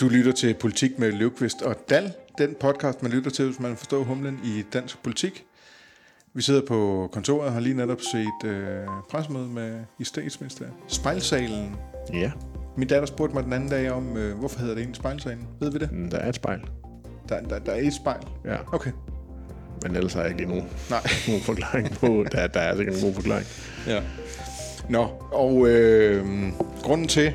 Du 0.00 0.08
lytter 0.08 0.32
til 0.32 0.54
Politik 0.54 0.98
med 0.98 1.12
Løvqvist 1.12 1.62
og 1.62 1.76
Dal, 1.90 2.12
den 2.38 2.54
podcast, 2.60 3.02
man 3.02 3.12
lytter 3.12 3.30
til, 3.30 3.44
hvis 3.44 3.60
man 3.60 3.76
forstår 3.76 4.02
humlen 4.04 4.40
i 4.44 4.64
dansk 4.72 5.02
politik. 5.02 5.44
Vi 6.34 6.42
sidder 6.42 6.62
på 6.68 7.08
kontoret 7.12 7.46
og 7.46 7.52
har 7.52 7.60
lige 7.60 7.74
netop 7.76 8.00
set 8.00 8.50
øh, 8.50 8.86
pressemøde 9.10 9.48
med 9.48 9.80
i 9.98 10.04
statsministeriet. 10.04 10.72
Spejlsalen. 10.88 11.76
Ja, 12.12 12.32
Min 12.76 12.88
datter 12.88 13.06
spurgte 13.06 13.34
mig 13.34 13.44
den 13.44 13.52
anden 13.52 13.68
dag 13.68 13.90
om, 13.90 14.16
øh, 14.16 14.38
hvorfor 14.38 14.58
hedder 14.60 14.74
det 14.74 14.80
egentlig 14.80 14.96
Spejlsalen? 14.96 15.48
Ved 15.60 15.72
vi 15.72 15.78
det? 15.78 15.92
mm, 15.92 16.10
der 16.10 16.18
er 16.18 16.28
et 16.28 16.34
spejl. 16.34 16.60
Der, 17.28 17.40
der, 17.40 17.58
der 17.58 17.72
er 17.72 17.80
et 17.80 17.94
spejl. 17.94 18.22
Ja, 18.44 18.56
Okay. 18.72 18.90
men 19.82 19.96
ellers 19.96 20.12
har 20.12 20.20
jeg 20.20 20.30
ikke 20.30 20.40
lige 20.40 20.48
nogen, 20.50 20.68
Nej. 20.90 21.00
nogen 21.28 21.42
forklaring 21.42 21.90
på. 21.90 22.24
Der, 22.32 22.46
der 22.46 22.60
er 22.60 22.76
sikkert 22.76 22.96
en 22.96 23.02
god 23.02 23.14
forklaring. 23.14 23.46
Ja. 23.86 24.02
Nå, 24.90 25.02
og 25.32 25.68
øh, 25.68 26.26
grunden 26.82 27.08
til 27.08 27.34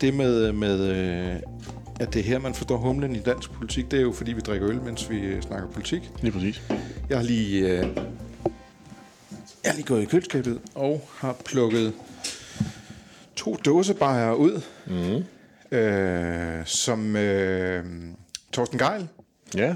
det 0.00 0.14
med, 0.14 0.52
med 0.52 0.80
øh, 0.88 1.36
at 2.00 2.14
det 2.14 2.20
er 2.20 2.24
her, 2.24 2.38
man 2.38 2.54
forstår 2.54 2.76
humlen 2.76 3.16
i 3.16 3.18
dansk 3.20 3.50
politik, 3.52 3.90
det 3.90 3.96
er 3.98 4.02
jo, 4.02 4.12
fordi 4.12 4.32
vi 4.32 4.40
drikker 4.40 4.68
øl, 4.68 4.82
mens 4.82 5.10
vi 5.10 5.18
øh, 5.20 5.42
snakker 5.42 5.68
politik. 5.70 6.10
Lige 6.22 6.32
præcis. 6.32 6.62
Jeg 7.08 7.18
har 7.18 7.24
lige, 7.24 7.68
øh, 7.68 7.78
jeg 9.64 9.70
har 9.70 9.74
lige 9.74 9.86
gået 9.86 10.02
i 10.02 10.04
køleskabet 10.04 10.60
og 10.74 11.08
har 11.18 11.36
plukket 11.44 11.92
to 13.36 13.56
dåsebajer 13.64 14.32
ud, 14.32 14.60
mm. 14.86 15.76
øh, 15.78 16.66
som 16.66 17.16
øh, 17.16 17.84
Torsten 18.52 18.78
Geil, 18.78 19.08
Ja, 19.54 19.74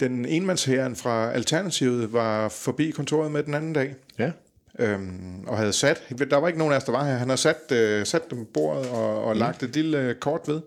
den 0.00 0.24
enmandsherren 0.24 0.96
fra 0.96 1.32
Alternativet, 1.32 2.12
var 2.12 2.48
forbi 2.48 2.90
kontoret 2.90 3.32
med 3.32 3.42
den 3.42 3.54
anden 3.54 3.72
dag. 3.72 3.94
ja. 4.18 4.30
Øhm, 4.78 5.44
og 5.46 5.58
havde 5.58 5.72
sat, 5.72 6.02
der 6.30 6.36
var 6.36 6.48
ikke 6.48 6.58
nogen 6.58 6.72
af 6.72 6.76
os, 6.76 6.84
der 6.84 6.92
var 6.92 7.04
her, 7.04 7.14
han 7.16 7.28
har 7.28 7.36
sat, 7.36 7.72
øh, 7.72 8.06
sat 8.06 8.30
dem 8.30 8.38
på 8.38 8.50
bordet 8.54 8.88
og, 8.90 9.24
og 9.24 9.34
mm. 9.34 9.38
lagt 9.38 9.62
et 9.62 9.74
lille 9.74 9.98
øh, 9.98 10.14
kort 10.14 10.40
ved, 10.48 10.60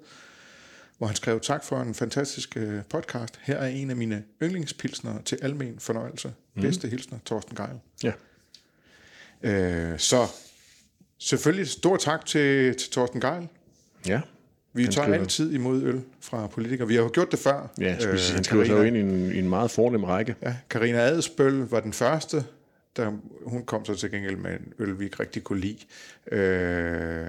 hvor 0.97 1.07
han 1.07 1.15
skrev 1.15 1.39
tak 1.39 1.63
for 1.63 1.81
en 1.81 1.93
fantastisk 1.93 2.57
øh, 2.57 2.79
podcast. 2.89 3.39
Her 3.43 3.55
er 3.57 3.67
en 3.67 3.89
af 3.89 3.95
mine 3.95 4.23
yndlingspilsner 4.43 5.21
til 5.25 5.37
almen 5.41 5.79
fornøjelse. 5.79 6.33
Mm. 6.55 6.61
Bedste 6.61 6.87
hilsner, 6.87 7.17
Torsten 7.25 7.55
Geil. 7.55 7.79
Ja, 8.03 8.11
Øh, 9.43 9.99
så 9.99 10.27
selvfølgelig 11.19 11.67
stor 11.67 11.97
tak 11.97 12.25
til, 12.25 12.75
til 12.75 12.91
Torsten 12.91 13.21
Geil. 13.21 13.47
ja. 14.07 14.21
Vi 14.73 14.83
Han 14.83 14.91
tager 14.91 15.05
skriver- 15.05 15.19
altid 15.19 15.51
imod 15.53 15.83
øl 15.83 16.01
fra 16.21 16.47
politikere. 16.47 16.87
Vi 16.87 16.95
har 16.95 17.01
jo 17.01 17.09
gjort 17.13 17.31
det 17.31 17.39
før. 17.39 17.67
Ja, 17.79 17.95
øh, 18.07 18.19
han 18.33 18.43
skriver 18.43 18.65
sig 18.65 18.73
jo 18.73 18.81
ind 18.81 18.97
i 18.97 18.99
en, 18.99 19.31
i 19.31 19.39
en 19.39 19.49
meget 19.49 19.71
fornem 19.71 20.03
række. 20.03 20.35
Ja, 20.41 20.55
Karina 20.69 20.97
Adelsbøl 20.99 21.53
var 21.53 21.79
den 21.79 21.93
første, 21.93 22.43
der, 22.95 23.11
hun 23.45 23.65
kom 23.65 23.85
så 23.85 23.95
til 23.95 24.11
gengæld 24.11 24.35
med 24.35 24.51
en 24.51 24.73
øl, 24.79 24.99
vi 24.99 25.05
ikke 25.05 25.19
rigtig 25.19 25.43
kunne 25.43 25.59
lide. 25.59 25.79
Øh, 26.31 27.25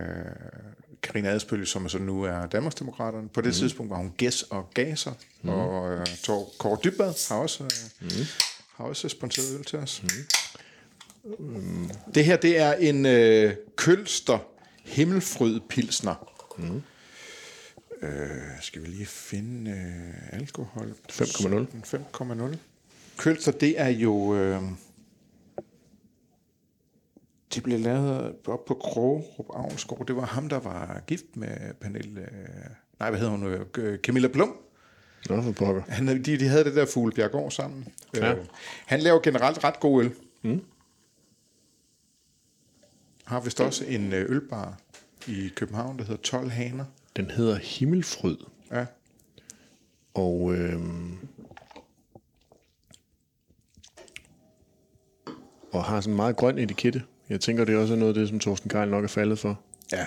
Karina 1.02 1.28
Adelsbøl, 1.28 1.66
som 1.66 1.88
så 1.88 1.98
nu 1.98 2.22
er 2.22 2.46
Danmarksdemokraterne. 2.46 3.28
På 3.28 3.40
det 3.40 3.48
mm. 3.48 3.52
tidspunkt 3.52 3.90
var 3.90 3.96
hun 3.96 4.12
gæs 4.16 4.42
og 4.42 4.70
gaser, 4.74 5.12
mm. 5.42 5.48
og 5.48 5.92
øh, 5.92 6.06
Tor, 6.06 6.48
Kåre 6.58 6.78
Dybbad 6.84 7.28
har 7.28 7.36
også, 7.36 7.64
øh, 7.64 7.70
mm. 8.00 8.26
har 8.74 8.84
også 8.84 9.08
sponsoreret 9.08 9.58
øl 9.58 9.64
til 9.64 9.78
os. 9.78 10.02
Mm. 11.38 11.90
Det 12.14 12.24
her, 12.24 12.36
det 12.36 12.58
er 12.58 12.72
en 12.72 13.06
øh, 13.06 13.54
Kølster 13.76 14.38
Himmelfryd 14.84 15.60
Pilsner. 15.68 16.32
Mm. 16.58 16.82
Øh, 18.02 18.28
skal 18.60 18.82
vi 18.82 18.86
lige 18.86 19.06
finde 19.06 19.70
øh, 19.70 20.40
alkohol? 20.40 20.94
5,0. 21.10 21.66
5,0. 22.22 22.56
Kølster, 23.16 23.52
det 23.52 23.80
er 23.80 23.88
jo... 23.88 24.36
Øh, 24.36 24.62
det 27.54 27.62
blev 27.62 27.80
lavet 27.80 28.34
op 28.46 28.64
på 28.64 28.74
Krogerup 28.74 29.46
Avnsgaard. 29.54 30.06
Det 30.06 30.16
var 30.16 30.26
ham, 30.26 30.48
der 30.48 30.58
var 30.60 31.02
gift 31.06 31.36
med 31.36 31.74
Pernille... 31.80 32.20
Øh, 32.20 32.28
nej, 33.00 33.10
hvad 33.10 33.20
hedder 33.20 33.32
hun? 33.32 33.44
Øh, 33.78 33.98
Camilla 33.98 34.28
Blum. 34.28 34.56
Nå, 35.28 35.42
for 35.42 35.52
pokker. 35.52 35.82
Han, 35.88 36.06
de, 36.08 36.18
de 36.38 36.48
havde 36.48 36.64
det 36.64 36.74
der 36.74 36.86
Fuglebjergård 36.86 37.50
sammen. 37.50 37.88
Ja. 38.14 38.32
Øh, 38.34 38.44
han 38.86 39.00
laver 39.00 39.20
generelt 39.20 39.64
ret 39.64 39.80
god 39.80 40.02
øl. 40.04 40.14
Mm. 40.42 40.64
Har 43.24 43.40
vist 43.40 43.60
også 43.60 43.84
en 43.84 44.12
øh, 44.12 44.30
ølbar 44.30 44.78
i 45.28 45.48
København, 45.56 45.98
der 45.98 46.04
hedder 46.04 46.22
12 46.22 46.50
Haner. 46.50 46.84
Den 47.16 47.30
hedder 47.30 47.54
Himmelfryd, 47.56 48.36
Ja. 48.70 48.86
og 50.14 50.54
øhm, 50.54 51.18
og 55.72 55.84
har 55.84 56.00
sådan 56.00 56.12
en 56.12 56.16
meget 56.16 56.36
grøn 56.36 56.58
etikette. 56.58 57.02
Jeg 57.28 57.40
tænker, 57.40 57.64
det 57.64 57.74
er 57.74 57.78
også 57.78 57.96
noget 57.96 58.08
af 58.08 58.14
det, 58.14 58.28
som 58.28 58.38
Torsten 58.38 58.70
Geil 58.70 58.88
nok 58.88 59.04
er 59.04 59.08
faldet 59.08 59.38
for. 59.38 59.60
ja. 59.92 60.06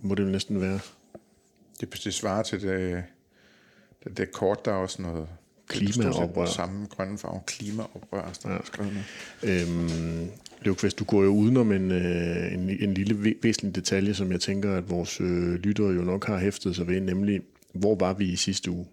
Må 0.00 0.14
det 0.14 0.22
jo 0.22 0.28
næsten 0.28 0.60
være. 0.60 0.80
Det, 1.80 2.00
det 2.04 2.14
svarer 2.14 2.42
til 2.42 2.62
det, 2.62 3.04
det, 4.04 4.16
det 4.16 4.32
kort, 4.32 4.64
der 4.64 4.70
er 4.70 4.76
også 4.76 5.02
noget... 5.02 5.28
Klimaoprør. 5.68 6.46
Samme 6.46 6.86
grønne 6.86 7.18
farve. 7.18 7.40
Klimaoprør, 7.46 8.32
der 8.42 8.52
ja. 8.52 8.58
skrevet. 8.64 9.04
Øhm, 9.42 10.30
Løvqvist, 10.62 10.98
du 10.98 11.04
går 11.04 11.22
jo 11.22 11.28
udenom 11.28 11.72
en, 11.72 11.90
øh, 11.90 12.52
en, 12.52 12.70
en 12.70 12.94
lille 12.94 13.14
væ- 13.14 13.38
væsentlig 13.42 13.74
detalje, 13.74 14.14
som 14.14 14.32
jeg 14.32 14.40
tænker, 14.40 14.74
at 14.76 14.90
vores 14.90 15.20
øh, 15.20 15.54
lyttere 15.54 15.88
jo 15.88 16.02
nok 16.02 16.26
har 16.26 16.38
hæftet 16.38 16.76
sig 16.76 16.86
ved, 16.86 17.00
nemlig, 17.00 17.40
hvor 17.72 17.94
var 17.94 18.12
vi 18.12 18.24
i 18.24 18.36
sidste 18.36 18.70
uge? 18.70 18.86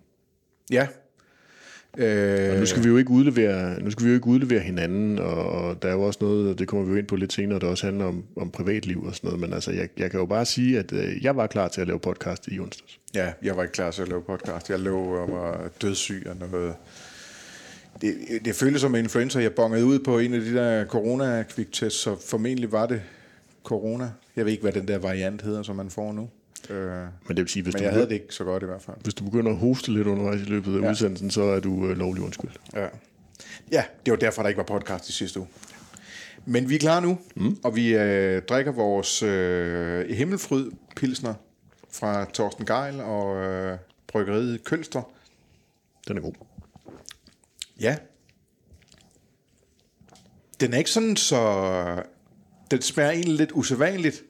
Ja. 0.72 0.88
Øh, 1.97 2.53
Og 2.53 2.59
nu 2.59 2.66
skal 2.66 2.83
vi 2.83 2.89
jo 2.89 2.97
ikke 2.97 3.09
udlevere, 3.11 3.79
nu 3.83 3.91
skal 3.91 4.06
vi 4.06 4.09
jo 4.09 4.16
ikke 4.16 4.28
udlevere 4.28 4.59
hinanden, 4.59 5.19
og, 5.19 5.50
og 5.50 5.81
der 5.81 5.88
er 5.89 5.94
jo 5.94 6.01
også 6.01 6.19
noget, 6.22 6.50
og 6.50 6.59
det 6.59 6.67
kommer 6.67 6.85
vi 6.85 6.91
jo 6.91 6.97
ind 6.97 7.07
på 7.07 7.16
lidt 7.16 7.33
senere, 7.33 7.59
der 7.59 7.67
også 7.67 7.85
handler 7.85 8.06
om, 8.06 8.23
om 8.35 8.51
privatliv 8.51 9.03
og 9.03 9.16
sådan 9.16 9.28
noget, 9.28 9.41
men 9.41 9.53
altså, 9.53 9.72
jeg, 9.72 9.89
jeg 9.97 10.11
kan 10.11 10.19
jo 10.19 10.25
bare 10.25 10.45
sige, 10.45 10.79
at 10.79 10.94
øh, 10.94 11.23
jeg 11.23 11.35
var 11.35 11.47
klar 11.47 11.67
til 11.67 11.81
at 11.81 11.88
lave 11.88 12.00
podcast 12.00 12.47
i 12.47 12.59
onsdags. 12.59 13.00
Ja, 13.16 13.31
jeg 13.44 13.57
var 13.57 13.63
ikke 13.63 13.73
klar 13.73 13.91
til 13.91 14.01
at 14.01 14.07
lave 14.07 14.22
podcast. 14.22 14.69
Jeg 14.69 14.79
lå 14.79 14.97
og 14.97 15.31
var 15.31 15.69
dødssyg 15.81 16.23
og 16.29 16.50
noget. 16.51 16.73
Det, 18.01 18.16
det 18.45 18.56
føltes 18.56 18.81
som 18.81 18.95
en 18.95 19.03
influenza. 19.03 19.39
Jeg 19.41 19.51
bongede 19.53 19.85
ud 19.85 20.00
på 20.00 20.19
en 20.19 20.33
af 20.33 20.41
de 20.41 20.53
der 20.53 20.85
corona 20.85 21.44
quick 21.56 21.72
tests, 21.73 22.00
så 22.01 22.16
formentlig 22.29 22.72
var 22.72 22.85
det 22.85 23.01
corona. 23.63 24.09
Jeg 24.35 24.45
ved 24.45 24.51
ikke, 24.51 24.62
hvad 24.62 24.72
den 24.72 24.88
der 24.88 24.97
variant 24.97 25.41
hedder, 25.41 25.63
som 25.63 25.75
man 25.75 25.89
får 25.89 26.13
nu. 26.13 26.29
Øh, 26.70 27.02
Men 27.28 27.38
det 27.38 27.38
vil 27.38 27.48
sige, 27.48 27.64
hvis, 27.64 27.74
men 27.74 27.80
du, 27.80 27.84
jeg 27.84 27.94
havde 27.94 28.06
det 28.06 28.12
ikke 28.12 28.34
så 28.34 28.44
godt 28.44 28.64
i 28.64 28.66
hvert 28.66 28.81
fald. 28.81 28.98
hvis 29.03 29.14
du 29.14 29.24
begynder 29.24 29.52
at 29.52 29.58
hoste 29.58 29.92
lidt 29.94 30.08
undervejs 30.08 30.42
i 30.42 30.46
løbet 30.46 30.78
af 30.78 30.81
ja. 30.81 30.92
udsendelsen, 30.92 31.31
så 31.31 31.44
er 31.44 31.59
du 31.59 31.88
øh, 31.88 31.98
lovlig 31.98 32.24
undskyld. 32.24 32.52
Ja. 32.74 32.88
ja, 33.72 33.84
det 34.06 34.12
var 34.12 34.18
derfor, 34.18 34.42
der 34.42 34.50
ikke 34.50 34.58
var 34.58 34.64
podcast 34.64 35.09
i 35.09 35.12
sidste 35.12 35.40
uge. 35.40 35.50
Men 36.46 36.70
vi 36.70 36.75
er 36.75 36.80
klar 36.80 37.00
nu, 37.00 37.18
mm. 37.36 37.58
og 37.64 37.75
vi 37.75 37.96
øh, 37.96 38.42
drikker 38.42 38.72
vores 38.72 39.24
øh, 39.24 40.09
himmelfryd 40.09 40.72
pilsner 40.96 41.34
fra 41.92 42.25
Torsten 42.25 42.66
Geil 42.66 43.02
og 43.02 43.44
øh, 43.46 43.78
bryggeriet 44.08 44.64
Kølster. 44.64 45.02
Den 46.08 46.18
er 46.18 46.22
god. 46.22 46.34
Ja. 47.81 47.98
Den 50.59 50.74
er 50.74 50.78
ikke 50.78 50.90
sådan 50.90 51.16
så... 51.16 52.04
Den 52.72 52.81
smager 52.81 53.12
egentlig 53.12 53.36
lidt 53.36 53.52
usædvanligt 53.54 54.24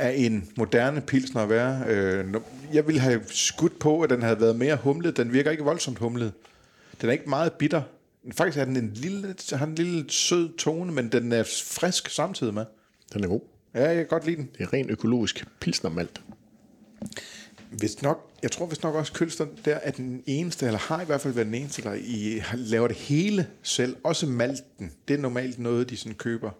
af 0.00 0.14
en 0.16 0.50
moderne 0.56 1.00
pilsner 1.00 1.42
at 1.42 1.48
være. 1.48 1.84
Øh, 1.88 2.34
jeg 2.72 2.86
ville 2.86 3.00
have 3.00 3.20
skudt 3.28 3.78
på, 3.78 4.00
at 4.00 4.10
den 4.10 4.22
havde 4.22 4.40
været 4.40 4.56
mere 4.56 4.76
humlet. 4.76 5.16
Den 5.16 5.32
virker 5.32 5.50
ikke 5.50 5.64
voldsomt 5.64 5.98
humlet. 5.98 6.32
Den 7.00 7.08
er 7.08 7.12
ikke 7.12 7.28
meget 7.30 7.52
bitter. 7.52 7.82
Faktisk 8.32 8.58
er 8.58 8.64
den 8.64 8.76
en 8.76 8.90
lille, 8.94 9.34
har 9.52 9.66
en 9.66 9.74
lille 9.74 10.04
sød 10.10 10.56
tone, 10.56 10.92
men 10.92 11.08
den 11.12 11.32
er 11.32 11.42
frisk 11.64 12.08
samtidig 12.08 12.54
med. 12.54 12.64
Den 13.12 13.24
er 13.24 13.28
god. 13.28 13.40
Ja, 13.74 13.86
jeg 13.86 13.96
kan 13.96 14.06
godt 14.06 14.26
lide 14.26 14.36
den. 14.36 14.48
Det 14.58 14.62
er 14.64 14.72
ren 14.72 14.90
økologisk 14.90 15.44
pilsnermalt. 15.60 16.20
Hvis 17.70 18.02
nok, 18.02 18.30
jeg 18.42 18.50
tror 18.50 18.66
vist 18.66 18.82
nok 18.82 18.94
også, 18.94 19.12
Kølster 19.12 19.46
der 19.64 19.74
er 19.74 19.90
den 19.90 20.22
eneste, 20.26 20.66
eller 20.66 20.78
har 20.78 21.02
i 21.02 21.04
hvert 21.04 21.20
fald 21.20 21.34
været 21.34 21.46
den 21.46 21.54
eneste, 21.54 21.82
der 21.82 21.92
i, 21.94 22.38
har- 22.42 22.56
laver 22.56 22.88
det 22.88 22.96
hele 22.96 23.46
selv. 23.62 23.96
Også 24.04 24.26
malten. 24.26 24.92
Det 25.08 25.14
er 25.14 25.18
normalt 25.18 25.58
noget, 25.58 25.90
de 25.90 25.96
sådan 25.96 26.14
køber 26.14 26.50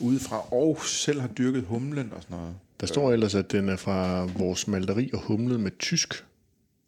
udefra. 0.00 0.52
Og 0.54 0.78
selv 0.84 1.20
har 1.20 1.28
dyrket 1.28 1.62
humlen 1.62 2.12
og 2.16 2.22
sådan 2.22 2.36
noget. 2.36 2.54
Der 2.80 2.86
står 2.86 3.12
ellers, 3.12 3.34
at 3.34 3.52
den 3.52 3.68
er 3.68 3.76
fra 3.76 4.24
vores 4.24 4.68
malteri 4.68 5.10
og 5.12 5.20
humlet 5.20 5.60
med 5.60 5.70
tysk 5.78 6.24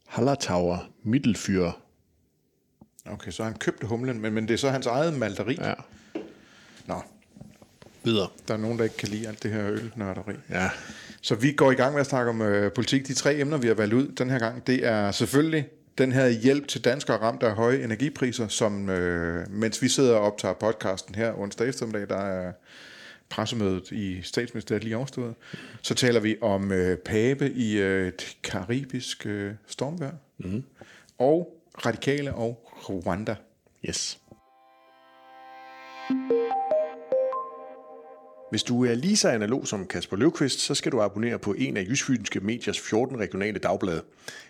Hallertauer 0.09 0.91
Mittelfyr. 1.03 1.71
Okay, 3.07 3.31
så 3.31 3.45
han 3.45 3.55
købt 3.55 3.85
humlen, 3.85 4.21
men, 4.21 4.33
men 4.33 4.49
det 4.49 4.55
er 4.55 4.59
så 4.59 4.71
hans 4.71 4.87
eget 4.87 5.15
malteri. 5.19 5.59
Ja, 5.61 5.75
Nå, 6.87 7.03
videre. 8.05 8.29
der 8.49 8.55
er 8.55 8.59
nogen, 8.59 8.79
der 8.79 8.85
ikke 8.85 8.97
kan 8.97 9.09
lide 9.09 9.29
alt 9.29 9.43
det 9.43 9.51
her 9.53 9.71
ølnørderi. 9.71 10.35
Ja, 10.51 10.71
Så 11.23 11.35
vi 11.35 11.53
går 11.53 11.71
i 11.71 11.75
gang 11.75 11.93
med 11.93 12.01
at 12.01 12.07
snakke 12.07 12.31
om 12.31 12.43
øh, 12.43 12.73
politik. 12.73 13.09
De 13.09 13.15
tre 13.15 13.41
emner, 13.41 13.57
vi 13.59 13.67
har 13.67 13.75
valgt 13.75 13.95
ud 13.95 14.09
den 14.09 14.31
her 14.31 14.39
gang, 14.39 14.67
det 14.67 14.87
er 14.87 15.11
selvfølgelig 15.11 15.69
den 15.99 16.13
her 16.13 16.29
hjælp 16.29 16.69
til 16.69 16.85
danskere 16.85 17.17
ramt 17.17 17.43
af 17.43 17.55
høje 17.55 17.85
energipriser, 17.85 18.49
som 18.49 18.89
øh, 18.89 19.51
mens 19.51 19.83
vi 19.83 19.89
sidder 19.89 20.15
og 20.17 20.21
optager 20.21 20.55
podcasten 20.55 21.15
her 21.15 21.39
onsdag 21.39 21.69
eftermiddag, 21.69 22.09
der 22.09 22.17
er 22.21 22.53
pressemødet 23.31 23.91
i 23.91 24.23
statsministeriet 24.23 24.85
lige 24.85 24.97
overstået, 24.97 25.35
så 25.83 25.95
taler 25.95 26.21
vi 26.21 26.37
om 26.41 26.73
øh, 26.73 26.99
Pape 26.99 27.51
i 27.51 27.79
øh, 27.79 28.09
et 28.09 28.37
karibisk 28.43 29.27
øh, 29.27 29.53
stormvejr, 29.67 30.13
mm. 30.39 30.65
og 31.19 31.57
radikale 31.87 32.35
og 32.35 32.71
Rwanda. 32.89 33.37
yes. 33.89 34.19
Hvis 38.51 38.63
du 38.63 38.85
er 38.85 38.95
lige 38.95 39.17
så 39.17 39.29
analog 39.29 39.67
som 39.67 39.87
Kasper 39.87 40.17
Løvqvist, 40.17 40.61
så 40.61 40.75
skal 40.75 40.93
du 40.93 41.01
abonnere 41.01 41.39
på 41.39 41.53
en 41.53 41.77
af 41.77 41.83
Jysfynske 41.89 42.41
Mediers 42.41 42.81
14 42.81 43.19
regionale 43.19 43.59
dagblade. 43.59 44.03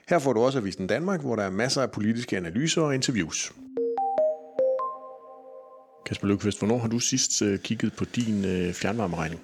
Her 0.09 0.19
får 0.19 0.33
du 0.33 0.41
også 0.41 0.59
Avisen 0.59 0.87
Danmark, 0.87 1.21
hvor 1.21 1.37
der 1.37 1.43
er 1.43 1.51
masser 1.51 1.83
af 1.83 1.91
politiske 1.91 2.37
analyser 2.37 2.83
og 2.83 2.95
interviews. 2.95 3.53
Kasper 6.11 6.27
Løvqvist, 6.29 6.59
hvornår 6.59 6.79
har 6.79 6.89
du 6.89 6.99
sidst 6.99 7.43
øh, 7.43 7.59
kigget 7.59 7.93
på 7.93 8.05
din 8.05 8.45
øh, 8.45 8.73
fjernvarmeregning? 8.75 9.41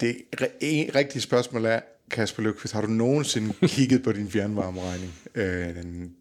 Det 0.00 0.16
re- 0.40 0.94
rigtige 0.94 1.22
spørgsmål 1.22 1.64
er, 1.64 1.80
Kasper 2.10 2.42
Løvqvist, 2.42 2.74
har 2.74 2.80
du 2.80 2.86
nogensinde 2.86 3.54
kigget 3.76 4.02
på 4.02 4.12
din 4.12 4.30
fjernvarmeregning? 4.30 5.14
Øh, 5.34 5.74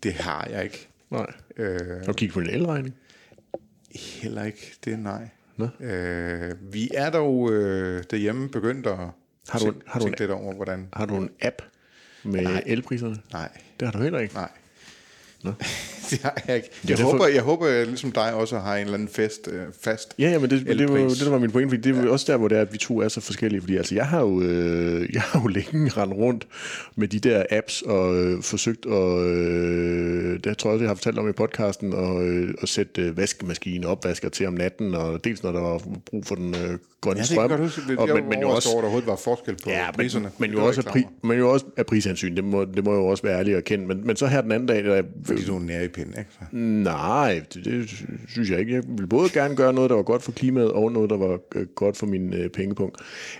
det 0.03 0.13
har 0.13 0.47
jeg 0.51 0.63
ikke. 0.63 0.87
Nej. 1.11 1.33
Øh, 1.57 1.79
har 1.97 2.05
du 2.05 2.13
kigget 2.13 2.33
på 2.33 2.41
din 2.41 2.49
elregning? 2.49 2.95
Heller 3.95 4.43
ikke, 4.43 4.75
det 4.85 4.93
er 4.93 4.97
nej. 4.97 5.29
Nå. 5.57 5.85
Øh, 5.85 6.73
vi 6.73 6.89
er 6.93 7.09
dog 7.09 7.51
øh, 7.53 8.03
derhjemme 8.11 8.49
begyndt 8.49 8.87
at 8.87 8.97
har 9.49 9.59
du, 9.59 9.73
har 9.87 9.99
du 9.99 10.05
tænke 10.05 10.23
en, 10.23 10.27
lidt 10.27 10.31
over, 10.31 10.55
hvordan... 10.55 10.87
Har 10.93 11.05
du 11.05 11.15
en 11.15 11.29
app 11.41 11.61
med 12.23 12.41
nej. 12.41 12.63
elpriserne? 12.65 13.17
Nej. 13.33 13.49
Det 13.79 13.87
har 13.87 13.91
du 13.91 14.03
heller 14.03 14.19
ikke? 14.19 14.33
Nej. 14.33 14.49
Nå. 15.43 15.53
Det 16.09 16.19
har 16.23 16.43
jeg 16.47 16.55
ikke. 16.55 16.69
Jeg, 16.89 16.99
ja, 16.99 17.03
håber, 17.03 17.27
jeg 17.27 17.41
håber, 17.41 17.67
jeg 17.67 17.87
ligesom 17.87 18.11
dig 18.11 18.33
også 18.33 18.59
har 18.59 18.75
en 18.75 18.81
eller 18.81 18.93
anden 18.93 19.07
fest, 19.07 19.49
øh, 19.51 19.61
fast 19.81 20.13
Ja, 20.19 20.29
ja, 20.29 20.39
men 20.39 20.49
det, 20.49 20.65
det, 20.65 20.89
var, 20.89 20.97
det 20.97 21.31
var 21.31 21.39
min 21.39 21.51
pointe, 21.51 21.69
fordi 21.69 21.89
det 21.89 21.97
er 21.97 22.03
ja. 22.03 22.09
også 22.09 22.31
der, 22.31 22.37
hvor 22.37 22.47
det 22.47 22.57
er, 22.57 22.61
at 22.61 22.73
vi 22.73 22.77
to 22.77 23.01
er 23.01 23.07
så 23.07 23.21
forskellige. 23.21 23.61
Fordi 23.61 23.77
altså, 23.77 23.95
jeg 23.95 24.07
har 24.07 24.21
jo, 24.21 24.41
øh, 24.41 25.09
jeg 25.13 25.21
har 25.21 25.41
jo 25.41 25.47
længe 25.57 25.89
rendt 25.89 26.13
rundt 26.13 26.47
med 26.95 27.07
de 27.07 27.19
der 27.19 27.43
apps 27.51 27.81
og 27.81 28.15
øh, 28.15 28.43
forsøgt 28.43 28.85
at, 28.85 29.17
øh, 29.17 30.39
det 30.43 30.57
tror 30.57 30.71
jeg, 30.71 30.79
jeg 30.79 30.89
har 30.89 30.95
fortalt 30.95 31.19
om 31.19 31.29
i 31.29 31.31
podcasten, 31.31 31.93
og, 31.93 32.27
øh, 32.27 32.53
at 32.61 32.69
sætte 32.69 33.01
øh, 33.01 33.17
vaskemaskine 33.17 33.87
og 33.87 33.91
opvasker 33.91 34.29
til 34.29 34.47
om 34.47 34.53
natten, 34.53 34.95
og 34.95 35.23
dels 35.23 35.43
når 35.43 35.51
der 35.51 35.61
var 35.61 35.81
brug 36.05 36.25
for 36.25 36.35
den 36.35 36.55
øh, 36.55 36.77
grønne 37.01 37.19
ja, 37.19 37.25
strøm. 37.25 37.49
Det 37.49 37.57
godt 37.57 37.61
huske. 37.61 37.81
men, 38.21 38.29
men 38.29 38.41
jo 38.41 38.49
også, 38.49 38.69
over, 38.69 38.77
der 38.77 38.83
overhovedet 38.83 39.07
var 39.07 39.15
forskel 39.15 39.55
på 39.63 39.69
ja, 39.69 39.91
priserne. 39.91 40.31
Men, 40.37 40.49
men, 40.49 40.59
jo 40.59 40.65
også 40.65 40.83
pri, 40.83 41.05
men 41.23 41.37
jo 41.37 41.51
også 41.51 41.65
af 41.77 41.85
prishensyn, 41.85 42.35
det 42.35 42.43
må, 42.43 42.65
det 42.65 42.83
må 42.83 42.93
jo 42.93 43.05
også 43.07 43.23
være 43.23 43.39
ærligt 43.39 43.57
at 43.57 43.63
kende. 43.63 43.87
Men, 43.87 44.07
men 44.07 44.15
så 44.15 44.27
her 44.27 44.41
den 44.41 44.51
anden 44.51 44.67
dag... 44.67 44.83
Der, 44.83 45.03
Fordi 45.25 45.45
du 45.45 45.55
er 45.55 45.59
nær 45.97 46.03
i 46.03 46.05
pind, 46.05 46.17
ikke? 46.19 46.31
Så. 46.31 46.45
Nej, 46.57 47.41
det, 47.53 47.65
det 47.65 48.05
synes 48.27 48.49
jeg 48.49 48.59
ikke. 48.59 48.73
Jeg 48.73 48.83
ville 48.87 49.07
både 49.07 49.29
gerne 49.29 49.55
gøre 49.55 49.73
noget, 49.73 49.89
der 49.89 49.95
var 49.95 50.03
godt 50.03 50.23
for 50.23 50.31
klimaet, 50.31 50.71
og 50.71 50.91
noget, 50.91 51.09
der 51.09 51.17
var 51.17 51.39
øh, 51.55 51.65
godt 51.75 51.97
for 51.97 52.05
min 52.05 52.33
øh, 52.33 52.49
pengepunkt. 52.49 52.97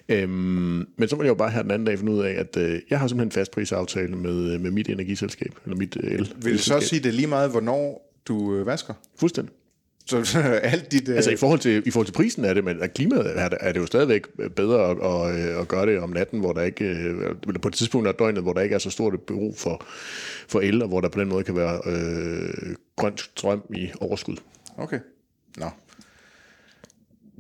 Øhm, 0.10 0.86
men 0.98 1.08
så 1.08 1.16
må 1.16 1.24
jeg 1.24 1.30
jo 1.30 1.36
bare 1.36 1.50
her 1.50 1.62
den 1.62 1.72
anden 1.72 1.86
dag 1.86 1.98
finde 1.98 2.12
ud 2.12 2.24
af, 2.24 2.32
at 2.32 2.58
øh, 2.58 2.82
jeg 2.90 3.00
har 3.00 3.08
simpelthen 3.08 3.28
en 3.28 3.32
fastprisaftale 3.32 4.16
med, 4.16 4.54
øh, 4.54 4.62
med 4.62 4.72
mit 4.72 4.90
energiselskab, 4.90 5.54
eller 5.66 5.78
mit 5.78 5.98
øh, 6.04 6.12
el. 6.12 6.34
Vil 6.44 6.54
du 6.54 6.58
så 6.58 6.80
sige 6.80 7.00
det 7.00 7.14
lige 7.14 7.28
meget, 7.28 7.52
hvornår 7.52 8.14
du 8.28 8.56
øh, 8.56 8.66
vasker? 8.66 8.94
Fuldstændig. 9.20 9.54
Så, 10.08 10.24
så 10.24 10.40
alt 10.64 10.92
dit... 10.92 11.10
Altså 11.10 11.32
i 11.32 11.36
forhold, 11.36 11.60
til, 11.60 11.84
i 11.86 11.92
forhold 11.92 12.06
til 12.06 12.14
prisen 12.14 12.46
er 12.46 12.54
det, 12.54 12.64
men 12.64 12.82
klimaet 12.96 13.40
er 13.40 13.50
det, 13.50 13.58
er 13.62 13.72
det 13.72 13.80
jo 13.80 13.86
stadigvæk 13.86 14.28
bedre 14.56 14.90
at, 14.90 14.98
at, 14.98 15.60
at 15.60 15.68
gøre 15.68 15.86
det 15.86 16.00
om 16.00 16.10
natten, 16.10 16.40
hvor 16.40 16.54
der 16.54 16.62
ikke, 16.62 16.86
eller 16.86 17.60
på 17.62 17.68
et 17.68 17.74
tidspunkt 17.74 18.08
af 18.08 18.16
døgnet, 18.16 18.44
hvor 18.44 18.54
der 18.54 18.62
ikke 18.62 18.76
er 18.76 18.80
så 18.80 18.90
stort 18.90 19.14
et 19.14 19.22
behov 19.22 19.56
for, 19.56 19.86
for 20.48 20.60
el, 20.60 20.82
og 20.82 20.88
hvor 20.88 21.02
der 21.02 21.10
på 21.10 21.20
den 21.20 21.30
måde 21.30 21.44
kan 21.44 21.56
være 21.56 21.82
øh, 21.86 22.76
grønt 22.96 23.20
strøm 23.20 23.62
i 23.76 23.90
overskud. 24.02 24.38
Okay. 24.78 25.00
Nå 25.58 25.70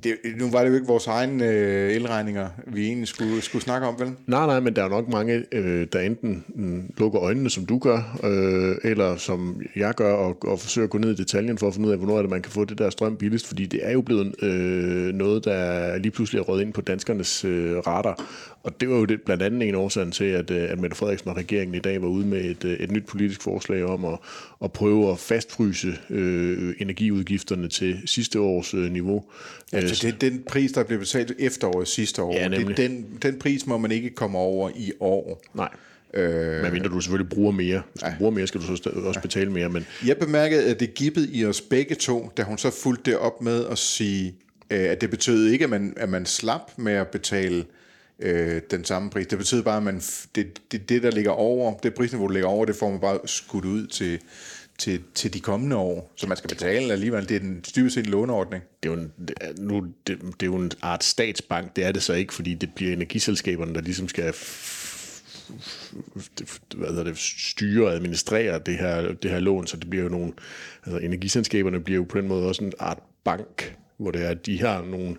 det, 0.03 0.17
nu 0.37 0.49
var 0.49 0.63
det 0.63 0.69
jo 0.69 0.75
ikke 0.75 0.87
vores 0.87 1.07
egne 1.07 1.45
øh, 1.45 1.91
elregninger, 1.91 2.49
vi 2.67 2.85
egentlig 2.85 3.07
skulle, 3.07 3.41
skulle 3.41 3.63
snakke 3.63 3.87
om, 3.87 3.99
vel? 3.99 4.11
Nej, 4.27 4.45
nej, 4.45 4.59
men 4.59 4.75
der 4.75 4.83
er 4.83 4.89
nok 4.89 5.07
mange, 5.07 5.43
øh, 5.51 5.87
der 5.93 5.99
enten 5.99 6.43
mm, 6.55 6.93
lukker 6.97 7.21
øjnene, 7.21 7.49
som 7.49 7.65
du 7.65 7.77
gør, 7.79 8.19
øh, 8.23 8.91
eller 8.91 9.15
som 9.15 9.61
jeg 9.75 9.93
gør, 9.95 10.13
og, 10.13 10.37
og 10.43 10.59
forsøger 10.59 10.85
at 10.85 10.89
gå 10.89 10.97
ned 10.97 11.11
i 11.11 11.15
detaljen 11.15 11.57
for 11.57 11.67
at 11.67 11.73
finde 11.73 11.87
ud 11.87 11.93
af, 11.93 11.97
hvornår 11.97 12.17
er 12.17 12.21
det, 12.21 12.29
man 12.29 12.41
kan 12.41 12.51
få 12.51 12.65
det 12.65 12.77
der 12.77 12.89
strøm 12.89 13.17
billigst, 13.17 13.47
fordi 13.47 13.65
det 13.65 13.79
er 13.83 13.91
jo 13.91 14.01
blevet 14.01 14.43
øh, 14.43 15.13
noget, 15.13 15.45
der 15.45 15.97
lige 15.97 16.11
pludselig 16.11 16.39
er 16.39 16.43
røget 16.43 16.61
ind 16.61 16.73
på 16.73 16.81
danskernes 16.81 17.45
øh, 17.45 17.77
radar. 17.77 18.25
Og 18.63 18.81
det 18.81 18.89
var 18.89 18.95
jo 18.95 19.05
det, 19.05 19.21
blandt 19.21 19.43
andet 19.43 19.69
en 19.69 19.75
årsag 19.75 20.11
til, 20.11 20.25
at, 20.25 20.51
øh, 20.51 20.71
at 20.71 20.79
Mette 20.79 20.97
Frederiksen 20.97 21.29
og 21.29 21.37
regeringen 21.37 21.75
i 21.75 21.79
dag 21.79 22.01
var 22.01 22.07
ude 22.07 22.27
med 22.27 22.45
et, 22.45 22.65
øh, 22.65 22.73
et 22.73 22.91
nyt 22.91 23.05
politisk 23.05 23.41
forslag 23.41 23.83
om 23.83 24.05
at, 24.05 24.17
at 24.63 24.71
prøve 24.71 25.11
at 25.11 25.19
fastfryse 25.19 25.97
øh, 26.09 26.75
energiudgifterne 26.79 27.67
til 27.67 28.01
sidste 28.05 28.39
års 28.39 28.73
øh, 28.73 28.91
niveau. 28.91 29.23
Altså 29.89 30.07
det 30.07 30.13
er 30.13 30.29
den 30.29 30.43
pris, 30.49 30.71
der 30.71 30.83
blev 30.83 30.99
betalt 30.99 31.31
efteråret 31.39 31.87
sidste 31.87 32.21
år. 32.21 32.33
Ja, 32.33 32.47
det, 32.47 32.77
den, 32.77 33.05
den 33.21 33.39
pris 33.39 33.65
må 33.65 33.77
man 33.77 33.91
ikke 33.91 34.09
komme 34.09 34.37
over 34.37 34.69
i 34.75 34.91
år. 34.99 35.41
Nej. 35.53 35.69
Øh, 36.13 36.61
men 36.61 36.73
mindre 36.73 36.89
du 36.89 36.99
selvfølgelig 36.99 37.29
bruger 37.29 37.51
mere. 37.51 37.81
Hvis 37.93 38.03
ja. 38.03 38.09
du 38.09 38.13
bruger 38.17 38.31
mere, 38.31 38.47
skal 38.47 38.61
du 38.61 38.65
så 38.65 38.89
også 38.95 39.21
betale 39.21 39.51
mere. 39.51 39.69
Men... 39.69 39.85
Jeg 40.05 40.17
bemærkede, 40.17 40.65
at 40.65 40.79
det 40.79 40.93
gibbede 40.93 41.29
i 41.31 41.45
os 41.45 41.61
begge 41.61 41.95
to, 41.95 42.31
da 42.37 42.43
hun 42.43 42.57
så 42.57 42.69
fulgte 42.69 43.11
det 43.11 43.19
op 43.19 43.41
med 43.41 43.65
at 43.65 43.77
sige, 43.77 44.35
at 44.69 45.01
det 45.01 45.09
betød 45.09 45.47
ikke, 45.47 45.63
at 45.63 45.69
man, 45.69 45.93
at 45.97 46.09
man 46.09 46.25
slap 46.25 46.71
med 46.77 46.93
at 46.93 47.07
betale 47.07 47.65
øh, 48.19 48.61
den 48.71 48.85
samme 48.85 49.09
pris. 49.09 49.27
Det 49.27 49.37
betyder 49.37 49.63
bare, 49.63 49.77
at 49.77 49.83
man, 49.83 50.01
det, 50.35 50.61
det, 50.71 50.89
det, 50.89 51.03
der 51.03 51.11
ligger 51.11 51.31
over, 51.31 51.77
det 51.77 51.93
prisniveau, 51.93 52.27
der 52.27 52.33
ligger 52.33 52.49
over, 52.49 52.65
det 52.65 52.75
får 52.75 52.89
man 52.89 52.99
bare 52.99 53.19
skudt 53.25 53.65
ud 53.65 53.87
til, 53.87 54.19
til, 54.77 55.01
til 55.15 55.33
de 55.33 55.39
kommende 55.39 55.75
år, 55.75 56.13
så 56.15 56.27
man 56.27 56.37
skal 56.37 56.47
betale 56.47 56.93
alligevel. 56.93 57.29
Det 57.29 57.35
er 57.35 57.39
den 57.39 57.63
dybest 57.75 57.93
set 57.93 58.07
låneordning. 58.07 58.63
Det 58.83 58.89
er, 58.89 58.93
jo 58.93 58.99
en, 58.99 59.11
nu, 59.57 59.87
det, 60.07 60.21
det 60.21 60.41
er 60.41 60.45
jo 60.45 60.55
en 60.55 60.71
art 60.81 61.03
statsbank, 61.03 61.75
det 61.75 61.85
er 61.85 61.91
det 61.91 62.03
så 62.03 62.13
ikke, 62.13 62.33
fordi 62.33 62.53
det 62.53 62.73
bliver 62.75 62.93
energiselskaberne, 62.93 63.73
der 63.73 63.81
ligesom 63.81 64.07
skal 64.07 64.33
hvad 66.75 66.89
hedder 66.89 67.03
det, 67.03 67.17
styre 67.17 67.87
og 67.87 67.93
administrere 67.93 68.59
det 68.65 68.77
her, 68.77 69.13
det 69.13 69.31
her 69.31 69.39
lån, 69.39 69.67
så 69.67 69.77
det 69.77 69.89
bliver 69.89 70.03
jo 70.03 70.09
nogle, 70.09 70.33
altså 70.85 70.99
energiselskaberne 70.99 71.79
bliver 71.79 71.95
jo 71.95 72.03
på 72.03 72.17
den 72.17 72.27
måde 72.27 72.47
også 72.47 72.63
en 72.63 72.73
art 72.79 72.99
bank, 73.23 73.75
hvor 73.97 74.11
det 74.11 74.25
er, 74.25 74.29
at 74.29 74.45
de 74.45 74.59
har 74.59 74.81
nogle, 74.81 75.15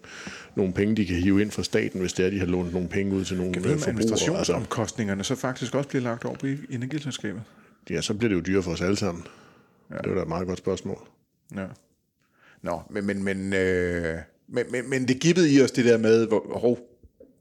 nogle 0.57 0.73
penge, 0.73 0.97
de 0.97 1.07
kan 1.07 1.17
hive 1.17 1.43
ind 1.43 1.51
fra 1.51 1.63
staten, 1.63 2.01
hvis 2.01 2.13
det 2.13 2.27
er, 2.27 2.31
de 2.31 2.39
har 2.39 2.47
lånt 2.47 2.73
nogle 2.73 2.89
penge 2.89 3.15
ud 3.15 3.25
til 3.25 3.37
nogle 3.37 3.53
kan 3.53 3.63
forbrugere. 3.63 3.89
administrationsomkostningerne 3.89 5.25
så 5.25 5.35
faktisk 5.35 5.75
også 5.75 5.89
bliver 5.89 6.03
lagt 6.03 6.25
over 6.25 6.37
på 6.37 6.47
energiselskabet? 6.71 7.43
Ja, 7.91 8.01
så 8.01 8.15
bliver 8.15 8.29
det 8.29 8.37
jo 8.37 8.41
dyrere 8.41 8.63
for 8.63 8.71
os 8.71 8.81
alle 8.81 8.97
sammen. 8.97 9.25
Ja. 9.91 9.97
Det 9.97 10.09
var 10.09 10.15
da 10.15 10.23
et 10.23 10.29
meget 10.29 10.47
godt 10.47 10.59
spørgsmål. 10.59 11.09
Ja. 11.57 11.67
Nå, 12.63 12.81
men, 12.91 13.07
men, 13.07 13.23
men, 13.23 13.53
øh, 13.53 14.19
men, 14.49 14.65
men, 14.71 14.91
men 14.91 15.09
det 15.09 15.21
gibbede 15.21 15.53
i 15.55 15.63
os 15.63 15.71
det 15.71 15.85
der 15.85 15.99
med, 15.99 16.27
hvor, 16.27 16.59
hov, 16.59 16.79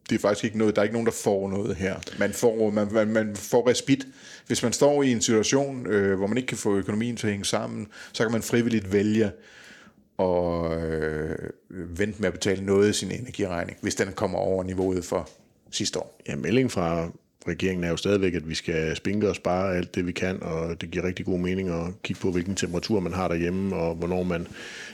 det 0.10 0.16
er 0.16 0.20
faktisk 0.20 0.44
ikke 0.44 0.58
noget, 0.58 0.76
der 0.76 0.82
er 0.82 0.84
ikke 0.84 0.94
nogen, 0.94 1.06
der 1.06 1.12
får 1.12 1.50
noget 1.50 1.76
her. 1.76 1.96
Man 2.20 2.34
får, 2.34 2.70
man, 2.70 2.88
man, 2.92 3.08
man 3.08 3.36
får 3.36 3.70
respit. 3.70 4.08
Hvis 4.48 4.64
man 4.64 4.74
står 4.74 5.04
i 5.04 5.12
en 5.12 5.22
situation, 5.22 5.88
øh, 5.88 6.18
hvor 6.18 6.28
man 6.28 6.38
ikke 6.38 6.48
kan 6.48 6.58
få 6.58 6.76
økonomien 6.76 7.16
til 7.16 7.28
at 7.28 7.32
hænge 7.32 7.46
sammen, 7.46 7.88
så 8.14 8.24
kan 8.24 8.32
man 8.32 8.42
frivilligt 8.42 8.94
vælge 8.94 9.32
og 10.18 10.76
øh, 10.82 11.50
vente 11.70 12.22
med 12.22 12.28
at 12.28 12.34
betale 12.34 12.66
noget 12.66 12.88
af 12.88 12.96
sin 12.96 13.12
energiregning, 13.12 13.78
hvis 13.82 13.96
den 13.96 14.14
kommer 14.14 14.40
over 14.40 14.64
niveauet 14.64 15.06
for 15.06 15.30
sidste 15.72 16.00
år. 16.00 16.22
Ja, 16.28 16.36
meldingen 16.36 16.70
fra 16.70 17.12
regeringen 17.48 17.84
er 17.84 17.90
jo 17.90 17.98
stadigvæk, 17.98 18.34
at 18.34 18.50
vi 18.50 18.56
skal 18.56 18.96
spinke 18.96 19.30
og 19.30 19.36
spare 19.36 19.76
alt 19.76 19.96
det, 19.96 20.08
vi 20.08 20.12
kan, 20.12 20.44
og 20.44 20.82
det 20.82 20.92
giver 20.92 21.06
rigtig 21.06 21.26
god 21.26 21.40
mening 21.40 21.70
at 21.70 22.02
kigge 22.04 22.22
på, 22.22 22.32
hvilken 22.32 22.56
temperatur 22.56 23.00
man 23.00 23.14
har 23.14 23.28
derhjemme, 23.28 23.76
og 23.76 23.96
hvornår 23.96 24.24
man 24.24 24.48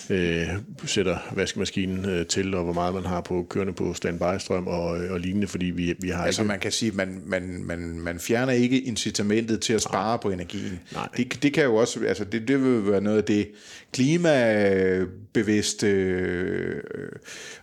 øh, 0.09 0.47
sætter 0.85 1.17
vaskemaskinen 1.35 2.05
øh, 2.09 2.25
til, 2.25 2.55
og 2.55 2.63
hvor 2.63 2.73
meget 2.73 2.93
man 2.93 3.05
har 3.05 3.21
på 3.21 3.45
kørende 3.49 3.73
på 3.73 3.93
standby-strøm 3.93 4.67
og, 4.67 4.83
og 4.83 5.19
lignende, 5.19 5.47
fordi 5.47 5.65
vi, 5.65 5.93
vi 5.99 6.09
har 6.09 6.25
Altså 6.25 6.41
ikke... 6.41 6.47
man 6.47 6.59
kan 6.59 6.71
sige, 6.71 6.89
at 6.89 6.95
man, 6.95 7.21
man, 7.25 7.63
man, 7.63 7.79
man 7.99 8.19
fjerner 8.19 8.53
ikke 8.53 8.81
incitamentet 8.81 9.61
til 9.61 9.73
at 9.73 9.81
spare 9.81 10.13
Nej. 10.13 10.21
på 10.21 10.29
energien. 10.29 10.79
Nej. 10.93 11.07
Det, 11.17 11.43
det 11.43 11.53
kan 11.53 11.63
jo 11.63 11.75
også, 11.75 11.99
altså 12.07 12.23
det, 12.23 12.47
det 12.47 12.63
vil 12.63 12.91
være 12.91 13.01
noget 13.01 13.17
af 13.17 13.23
det 13.23 13.47
klimabevidste 13.93 15.87
øh, 15.87 16.81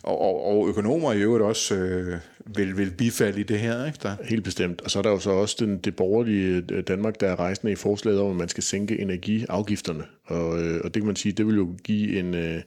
og, 0.03 0.21
og, 0.21 0.47
og 0.47 0.69
økonomer 0.69 1.13
i 1.13 1.23
øvrigt 1.23 1.45
også 1.45 1.75
øh, 1.75 2.19
vil, 2.57 2.77
vil 2.77 2.91
bifalde 2.91 3.41
i 3.41 3.43
det 3.43 3.59
her. 3.59 3.87
Ikke? 3.87 3.99
Der. 4.03 4.17
Helt 4.25 4.45
bestemt. 4.45 4.81
Og 4.81 4.91
så 4.91 4.99
er 4.99 5.03
der 5.03 5.11
jo 5.11 5.19
så 5.19 5.31
også 5.31 5.57
den, 5.61 5.79
det 5.79 5.97
borgerlige 5.97 6.65
øh, 6.73 6.83
Danmark, 6.83 7.21
der 7.21 7.29
er 7.29 7.41
rejsende 7.41 7.73
i 7.73 7.77
forslaget 7.77 8.21
om, 8.21 8.31
at 8.31 8.37
man 8.37 8.49
skal 8.49 8.63
sænke 8.63 9.01
energiafgifterne. 9.01 10.05
Og, 10.25 10.63
øh, 10.63 10.81
og 10.85 10.95
det 10.95 11.03
kan 11.03 11.07
man 11.07 11.17
sige, 11.17 11.33
det 11.33 11.47
vil 11.47 11.57
jo 11.57 11.77
give 11.85 12.19
en, 12.19 12.35
øh, 12.35 12.63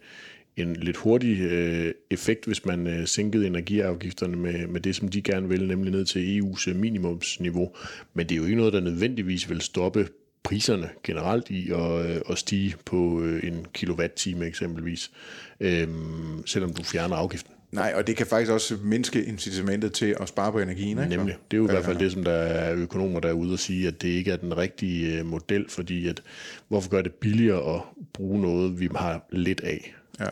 en 0.57 0.75
lidt 0.75 0.97
hurtig 0.97 1.39
øh, 1.39 1.93
effekt, 2.11 2.45
hvis 2.45 2.65
man 2.65 2.87
øh, 2.87 3.07
sænkede 3.07 3.47
energiafgifterne 3.47 4.37
med, 4.37 4.67
med 4.67 4.81
det, 4.81 4.95
som 4.95 5.07
de 5.07 5.21
gerne 5.21 5.49
vil, 5.49 5.67
nemlig 5.67 5.91
ned 5.91 6.05
til 6.05 6.41
EU's 6.41 6.73
minimumsniveau. 6.73 7.71
Men 8.13 8.29
det 8.29 8.35
er 8.35 8.39
jo 8.39 8.45
ikke 8.45 8.57
noget, 8.57 8.73
der 8.73 8.79
nødvendigvis 8.79 9.49
vil 9.49 9.61
stoppe 9.61 10.07
priserne 10.43 10.89
generelt 11.03 11.49
i 11.49 11.71
at, 11.71 12.23
at 12.29 12.37
stige 12.37 12.75
på 12.85 13.23
en 13.43 13.65
kilowatt-time 13.73 14.45
eksempelvis, 14.45 15.11
øhm, 15.59 16.45
selvom 16.45 16.73
du 16.73 16.83
fjerner 16.83 17.15
afgiften. 17.15 17.52
Nej, 17.73 17.93
og 17.95 18.07
det 18.07 18.15
kan 18.15 18.27
faktisk 18.27 18.51
også 18.51 18.77
mindske 18.83 19.23
incitamentet 19.23 19.93
til 19.93 20.15
at 20.19 20.27
spare 20.27 20.51
på 20.51 20.59
energien. 20.59 20.97
Ikke? 20.97 21.15
Nemlig. 21.17 21.37
Det 21.51 21.57
er 21.57 21.61
jo 21.61 21.67
i 21.67 21.71
hvert 21.71 21.85
fald 21.85 21.99
det, 21.99 22.11
som 22.11 22.23
der 22.23 22.31
er 22.31 22.75
økonomer, 22.75 23.19
der 23.19 23.29
er 23.29 23.33
ude 23.33 23.53
og 23.53 23.59
sige, 23.59 23.87
at 23.87 24.01
det 24.01 24.07
ikke 24.07 24.31
er 24.31 24.37
den 24.37 24.57
rigtige 24.57 25.19
øh, 25.19 25.25
model, 25.25 25.69
fordi 25.69 26.07
at, 26.07 26.23
hvorfor 26.67 26.89
gør 26.89 27.01
det 27.01 27.13
billigere 27.13 27.75
at 27.75 27.81
bruge 28.13 28.41
noget, 28.41 28.79
vi 28.79 28.89
har 28.95 29.25
lidt 29.31 29.61
af? 29.61 29.95
Ja. 30.19 30.29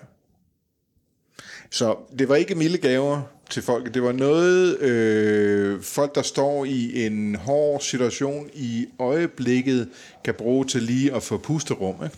Så 1.70 1.96
det 2.20 2.30
var 2.30 2.36
ikke 2.36 2.56
milde 2.56 2.78
gaver 2.78 3.22
til 3.50 3.64
folk. 3.64 3.94
Det 3.94 4.04
var 4.04 4.12
noget, 4.12 4.80
øh, 4.80 5.82
folk, 5.82 6.16
der 6.16 6.22
står 6.22 6.66
i 6.66 7.06
en 7.06 7.36
hård 7.36 7.82
situation 7.82 8.50
i 8.54 8.88
øjeblikket, 9.00 9.90
kan 10.24 10.34
bruge 10.34 10.66
til 10.66 10.84
lige 10.84 11.16
at 11.16 11.24
få 11.24 11.38
pusterum. 11.38 11.96
Ikke? 12.04 12.18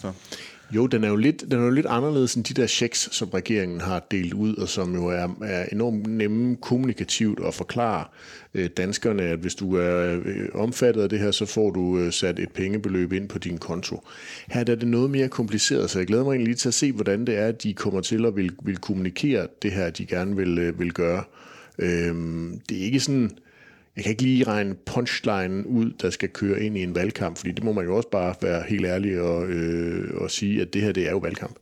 Jo, 0.75 0.87
den 0.87 1.03
er 1.03 1.09
jo 1.09 1.15
lidt, 1.15 1.41
den 1.51 1.59
er 1.59 1.63
jo 1.63 1.69
lidt 1.69 1.85
anderledes 1.85 2.35
end 2.35 2.43
de 2.43 2.53
der 2.53 2.67
checks, 2.67 3.15
som 3.15 3.29
regeringen 3.29 3.81
har 3.81 4.07
delt 4.11 4.33
ud, 4.33 4.55
og 4.55 4.69
som 4.69 4.95
jo 4.95 5.05
er, 5.05 5.37
er 5.43 5.65
enormt 5.71 6.07
nemme 6.07 6.55
kommunikativt 6.55 7.39
at 7.47 7.53
forklare 7.53 8.05
øh, 8.53 8.69
danskerne, 8.77 9.23
at 9.23 9.39
hvis 9.39 9.55
du 9.55 9.75
er 9.75 10.21
øh, 10.25 10.49
omfattet 10.53 11.01
af 11.01 11.09
det 11.09 11.19
her, 11.19 11.31
så 11.31 11.45
får 11.45 11.71
du 11.71 11.99
øh, 11.99 12.11
sat 12.11 12.39
et 12.39 12.51
pengebeløb 12.51 13.13
ind 13.13 13.29
på 13.29 13.39
din 13.39 13.57
konto. 13.57 14.01
Her 14.47 14.61
er 14.61 14.75
det 14.75 14.87
noget 14.87 15.11
mere 15.11 15.27
kompliceret, 15.27 15.89
så 15.89 15.99
jeg 15.99 16.07
glæder 16.07 16.23
mig 16.23 16.31
egentlig 16.31 16.47
lige 16.47 16.57
til 16.57 16.67
at 16.67 16.73
se, 16.73 16.91
hvordan 16.91 17.25
det 17.25 17.37
er, 17.37 17.47
at 17.47 17.63
de 17.63 17.73
kommer 17.73 18.01
til 18.01 18.25
at 18.25 18.35
vil, 18.35 18.51
vil 18.63 18.77
kommunikere 18.77 19.47
det 19.61 19.71
her, 19.71 19.89
de 19.89 20.05
gerne 20.05 20.35
vil, 20.35 20.59
øh, 20.59 20.79
vil 20.79 20.93
gøre. 20.93 21.23
Øh, 21.79 22.15
det 22.69 22.77
er 22.77 22.85
ikke 22.85 22.99
sådan 22.99 23.31
jeg 23.95 24.03
kan 24.03 24.11
ikke 24.11 24.23
lige 24.23 24.43
regne 24.43 24.75
punchline 24.75 25.67
ud, 25.67 25.91
der 26.01 26.09
skal 26.09 26.29
køre 26.29 26.63
ind 26.63 26.77
i 26.77 26.83
en 26.83 26.95
valgkamp, 26.95 27.37
fordi 27.37 27.51
det 27.51 27.63
må 27.63 27.71
man 27.71 27.85
jo 27.85 27.95
også 27.95 28.09
bare 28.09 28.35
være 28.41 28.63
helt 28.67 28.85
ærlig 28.85 29.21
og, 29.21 29.47
øh, 29.47 30.21
og 30.21 30.31
sige, 30.31 30.61
at 30.61 30.73
det 30.73 30.81
her 30.81 30.91
det 30.91 31.07
er 31.07 31.11
jo 31.11 31.17
valgkamp. 31.17 31.55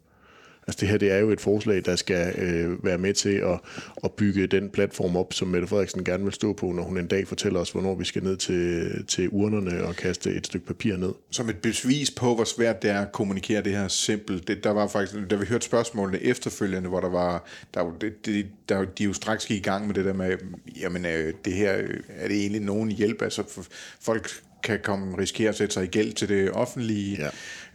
Altså 0.68 0.78
det 0.82 0.90
her 0.90 0.98
det 0.98 1.12
er 1.12 1.18
jo 1.18 1.30
et 1.30 1.42
forslag, 1.42 1.82
der 1.86 1.96
skal 1.96 2.40
øh, 2.40 2.86
være 2.86 2.98
med 2.98 3.14
til 3.14 3.30
at, 3.36 3.60
at 4.04 4.12
bygge 4.12 4.48
den 4.48 4.70
platform 4.70 5.18
op, 5.18 5.34
som 5.34 5.48
Mette 5.48 5.68
Frederiksen 5.68 6.04
gerne 6.04 6.24
vil 6.24 6.34
stå 6.34 6.54
på, 6.54 6.72
når 6.72 6.84
hun 6.84 6.98
en 6.98 7.08
dag 7.08 7.28
fortæller 7.28 7.60
os, 7.60 7.72
hvornår 7.72 7.96
vi 7.96 8.06
skal 8.06 8.24
ned 8.24 8.38
til, 8.38 8.92
til 9.08 9.30
urnerne 9.32 9.84
og 9.84 9.96
kaste 9.96 10.34
et 10.34 10.46
stykke 10.48 10.66
papir 10.66 10.98
ned. 10.98 11.14
Som 11.32 11.50
et 11.50 11.58
bevis 11.58 12.12
på, 12.12 12.36
hvor 12.36 12.44
svært 12.44 12.82
det 12.82 12.90
er 12.90 13.02
at 13.02 13.12
kommunikere 13.12 13.64
det 13.64 13.72
her 13.72 13.88
simpelt. 13.88 14.48
Det, 14.48 14.64
der 14.64 14.72
var 14.72 14.88
faktisk, 14.88 15.30
da 15.30 15.36
vi 15.36 15.46
hørte 15.46 15.66
spørgsmålene 15.66 16.24
efterfølgende, 16.24 16.90
hvor 16.90 17.00
der 17.00 17.10
var, 17.10 17.46
der, 17.74 17.94
det, 18.02 18.26
det, 18.26 18.48
der, 18.70 18.86
de 18.86 19.04
jo 19.04 19.14
straks 19.14 19.46
gik 19.46 19.58
i 19.58 19.64
gang 19.64 19.88
med 19.88 19.96
det 19.96 20.06
der 20.06 20.14
med, 20.14 20.38
jamen 20.82 21.06
øh, 21.06 21.34
det 21.46 21.54
her, 21.54 21.78
øh, 21.78 22.00
er 22.10 22.28
det 22.28 22.38
egentlig 22.38 22.62
nogen 22.62 22.92
hjælp? 22.92 23.22
Altså 23.22 23.68
folk 24.02 24.30
kan 24.64 24.80
komme 24.84 25.18
risikere 25.18 25.50
at 25.50 25.56
sætte 25.56 25.74
sig 25.74 25.84
i 25.84 25.88
gæld 25.88 26.14
til 26.14 26.30
det 26.30 26.52
offentlige, 26.52 27.18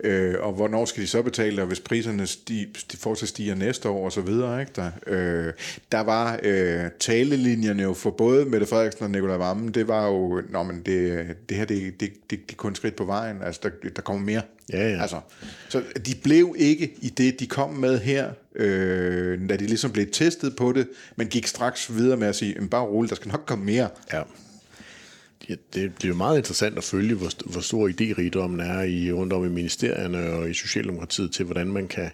ja. 0.04 0.08
øh, 0.08 0.46
og 0.46 0.52
hvornår 0.52 0.84
skal 0.84 1.02
de 1.02 1.08
så 1.08 1.22
betale, 1.22 1.62
og 1.62 1.68
hvis 1.68 1.80
priserne 1.80 2.26
sti, 2.26 2.64
de 2.92 2.96
fortsat 2.96 3.28
stiger 3.28 3.54
næste 3.54 3.88
år, 3.88 4.04
og 4.04 4.12
så 4.12 4.20
videre. 4.20 4.60
Ikke? 4.60 4.72
Der, 4.76 4.90
øh, 5.06 5.52
der 5.92 6.00
var 6.00 6.40
øh, 6.42 6.90
talelinjerne 7.00 7.82
jo 7.82 7.94
for 7.94 8.10
både 8.10 8.44
Mette 8.44 8.66
Frederiksen 8.66 9.04
og 9.04 9.10
Nicolai 9.10 9.38
Vammen, 9.38 9.74
det 9.74 9.88
var 9.88 10.06
jo, 10.06 10.42
nå, 10.50 10.62
men 10.62 10.82
det, 10.86 11.26
det 11.48 11.56
her, 11.56 11.64
det, 11.64 12.00
det, 12.00 12.12
det, 12.30 12.50
det 12.50 12.52
er 12.52 12.56
kun 12.56 12.74
skridt 12.74 12.96
på 12.96 13.04
vejen, 13.04 13.42
altså 13.42 13.60
der, 13.62 13.70
der 13.96 14.02
kommer 14.02 14.22
mere. 14.22 14.42
Ja, 14.72 14.88
ja. 14.88 15.00
Altså, 15.02 15.20
så 15.68 15.82
de 16.06 16.14
blev 16.22 16.54
ikke 16.58 16.94
i 17.00 17.08
det, 17.08 17.40
de 17.40 17.46
kom 17.46 17.70
med 17.74 17.98
her, 17.98 18.30
øh, 18.54 19.48
da 19.48 19.56
de 19.56 19.66
ligesom 19.66 19.90
blev 19.90 20.06
testet 20.12 20.56
på 20.56 20.72
det, 20.72 20.88
men 21.16 21.26
gik 21.26 21.46
straks 21.46 21.94
videre 21.94 22.16
med 22.16 22.28
at 22.28 22.36
sige, 22.36 22.68
bare 22.70 22.84
roligt, 22.84 23.10
der 23.10 23.16
skal 23.16 23.30
nok 23.30 23.42
komme 23.46 23.64
mere. 23.64 23.88
Ja. 24.12 24.22
Ja, 25.48 25.54
det, 25.74 26.02
det 26.02 26.10
er 26.10 26.14
meget 26.14 26.36
interessant 26.36 26.78
at 26.78 26.84
følge, 26.84 27.14
hvor, 27.14 27.52
hvor 27.52 27.60
stor 27.60 27.88
idérigdommen 27.88 28.60
er 28.62 28.82
i, 28.82 29.12
rundt 29.12 29.32
om 29.32 29.44
i 29.44 29.48
ministerierne 29.48 30.32
og 30.32 30.50
i 30.50 30.54
Socialdemokratiet 30.54 31.32
til, 31.32 31.44
hvordan 31.44 31.66
man 31.66 31.88
kan, 31.88 32.10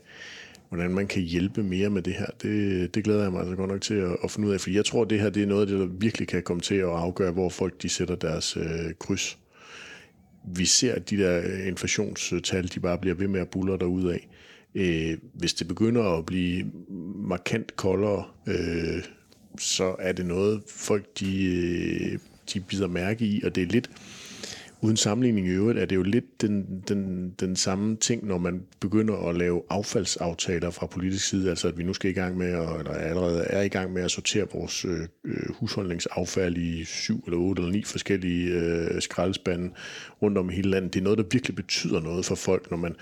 hvordan 0.68 0.90
man 0.90 1.06
kan 1.06 1.22
hjælpe 1.22 1.62
mere 1.62 1.90
med 1.90 2.02
det 2.02 2.14
her. 2.14 2.26
Det, 2.42 2.94
det 2.94 3.04
glæder 3.04 3.22
jeg 3.22 3.32
mig 3.32 3.40
altså 3.40 3.56
godt 3.56 3.70
nok 3.70 3.80
til 3.80 3.94
at, 3.94 4.16
at 4.24 4.30
finde 4.30 4.48
ud 4.48 4.52
af, 4.54 4.60
for 4.60 4.70
jeg 4.70 4.84
tror, 4.84 5.02
at 5.02 5.10
det 5.10 5.20
her 5.20 5.30
det 5.30 5.42
er 5.42 5.46
noget 5.46 5.60
af 5.60 5.66
det, 5.66 5.78
der 5.78 5.86
virkelig 5.86 6.28
kan 6.28 6.42
komme 6.42 6.60
til 6.60 6.74
at 6.74 6.88
afgøre, 6.88 7.32
hvor 7.32 7.48
folk 7.48 7.82
de 7.82 7.88
sætter 7.88 8.14
deres 8.14 8.56
øh, 8.56 8.94
kryds. 8.98 9.38
Vi 10.54 10.64
ser, 10.64 10.94
at 10.94 11.10
de 11.10 11.16
der 11.16 11.64
inflationstal, 11.66 12.70
de 12.74 12.80
bare 12.80 12.98
bliver 12.98 13.14
ved 13.14 13.28
med 13.28 13.40
at 13.40 13.48
bulle 13.48 14.12
af. 14.12 14.28
Øh, 14.74 15.18
hvis 15.34 15.54
det 15.54 15.68
begynder 15.68 16.18
at 16.18 16.26
blive 16.26 16.70
markant 17.16 17.76
koldere, 17.76 18.24
øh, 18.46 19.02
så 19.58 19.96
er 19.98 20.12
det 20.12 20.26
noget, 20.26 20.62
folk 20.66 21.20
de 21.20 21.44
øh, 21.44 22.18
de 22.54 22.60
bider 22.60 22.86
mærke 22.86 23.24
i, 23.24 23.42
og 23.44 23.54
det 23.54 23.62
er 23.62 23.66
lidt, 23.66 23.90
uden 24.82 24.96
sammenligning 24.96 25.46
i 25.46 25.50
øvrigt, 25.50 25.78
er 25.78 25.84
det 25.84 25.96
jo 25.96 26.02
lidt 26.02 26.40
den, 26.40 26.82
den, 26.88 27.30
den 27.40 27.56
samme 27.56 27.96
ting, 27.96 28.26
når 28.26 28.38
man 28.38 28.62
begynder 28.80 29.28
at 29.28 29.36
lave 29.36 29.62
affaldsaftaler 29.70 30.70
fra 30.70 30.86
politisk 30.86 31.28
side, 31.28 31.50
altså 31.50 31.68
at 31.68 31.78
vi 31.78 31.82
nu 31.82 31.92
skal 31.92 32.10
i 32.10 32.14
gang 32.14 32.36
med, 32.36 32.46
at, 32.46 32.78
eller 32.78 32.92
allerede 32.92 33.44
er 33.44 33.62
i 33.62 33.68
gang 33.68 33.92
med 33.92 34.02
at 34.02 34.10
sortere 34.10 34.46
vores 34.52 34.84
øh, 34.84 35.00
øh, 35.24 35.54
husholdningsaffald 35.60 36.56
i 36.56 36.84
syv 36.84 37.22
eller 37.26 37.38
otte 37.38 37.62
eller 37.62 37.72
ni 37.72 37.82
forskellige 37.84 38.48
øh, 38.48 39.02
skraldespande 39.02 39.70
rundt 40.22 40.38
om 40.38 40.50
i 40.50 40.54
hele 40.54 40.70
landet. 40.70 40.94
Det 40.94 41.00
er 41.00 41.04
noget, 41.04 41.18
der 41.18 41.24
virkelig 41.32 41.56
betyder 41.56 42.00
noget 42.00 42.24
for 42.24 42.34
folk, 42.34 42.70
når 42.70 42.78
man 42.78 42.94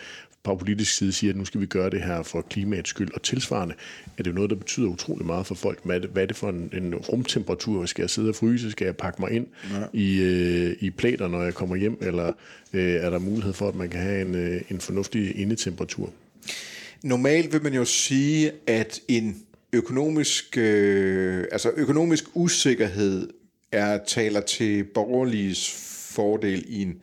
fra 0.45 0.55
politisk 0.55 0.97
side 0.97 1.13
siger, 1.13 1.33
at 1.33 1.37
nu 1.37 1.45
skal 1.45 1.61
vi 1.61 1.67
gøre 1.67 1.91
det 1.91 2.03
her 2.03 2.23
for 2.23 2.41
klimaets 2.41 2.91
skyld. 2.91 3.15
Og 3.15 3.23
tilsvarende 3.23 3.75
er 4.19 4.23
det 4.23 4.31
jo 4.31 4.35
noget, 4.35 4.51
der 4.51 4.57
betyder 4.57 4.89
utrolig 4.89 5.27
meget 5.27 5.47
for 5.47 5.55
folk. 5.55 5.81
Hvad 5.85 5.97
er 5.97 6.01
det, 6.01 6.11
hvad 6.11 6.23
er 6.23 6.27
det 6.27 6.37
for 6.37 6.49
en, 6.49 6.71
en 6.73 6.95
rumtemperatur? 6.95 7.87
Skal 7.87 8.03
jeg 8.03 8.11
sidde 8.11 8.29
og 8.29 8.35
fryse? 8.35 8.71
Skal 8.71 8.85
jeg 8.85 8.97
pakke 8.97 9.23
mig 9.23 9.31
ind 9.31 9.47
ja. 9.71 9.85
i, 9.93 10.21
øh, 10.21 10.77
i 10.81 10.91
plader, 10.91 11.29
når 11.29 11.43
jeg 11.43 11.55
kommer 11.55 11.77
hjem? 11.77 11.99
Eller 12.01 12.33
øh, 12.73 12.95
er 12.95 13.11
der 13.11 13.19
mulighed 13.19 13.53
for, 13.53 13.69
at 13.69 13.75
man 13.75 13.89
kan 13.89 14.01
have 14.01 14.23
en, 14.23 14.35
øh, 14.35 14.63
en 14.71 14.81
fornuftig 14.81 15.37
indetemperatur? 15.37 16.13
Normalt 17.03 17.53
vil 17.53 17.63
man 17.63 17.75
jo 17.75 17.85
sige, 17.85 18.53
at 18.67 19.01
en 19.09 19.43
økonomisk, 19.73 20.59
øh, 20.59 21.45
altså 21.53 21.73
økonomisk 21.77 22.25
usikkerhed 22.35 23.29
er 23.73 23.99
taler 24.07 24.41
til 24.41 24.85
borgerliges 24.85 25.71
fordel 26.15 26.65
i 26.69 26.83
en 26.83 26.95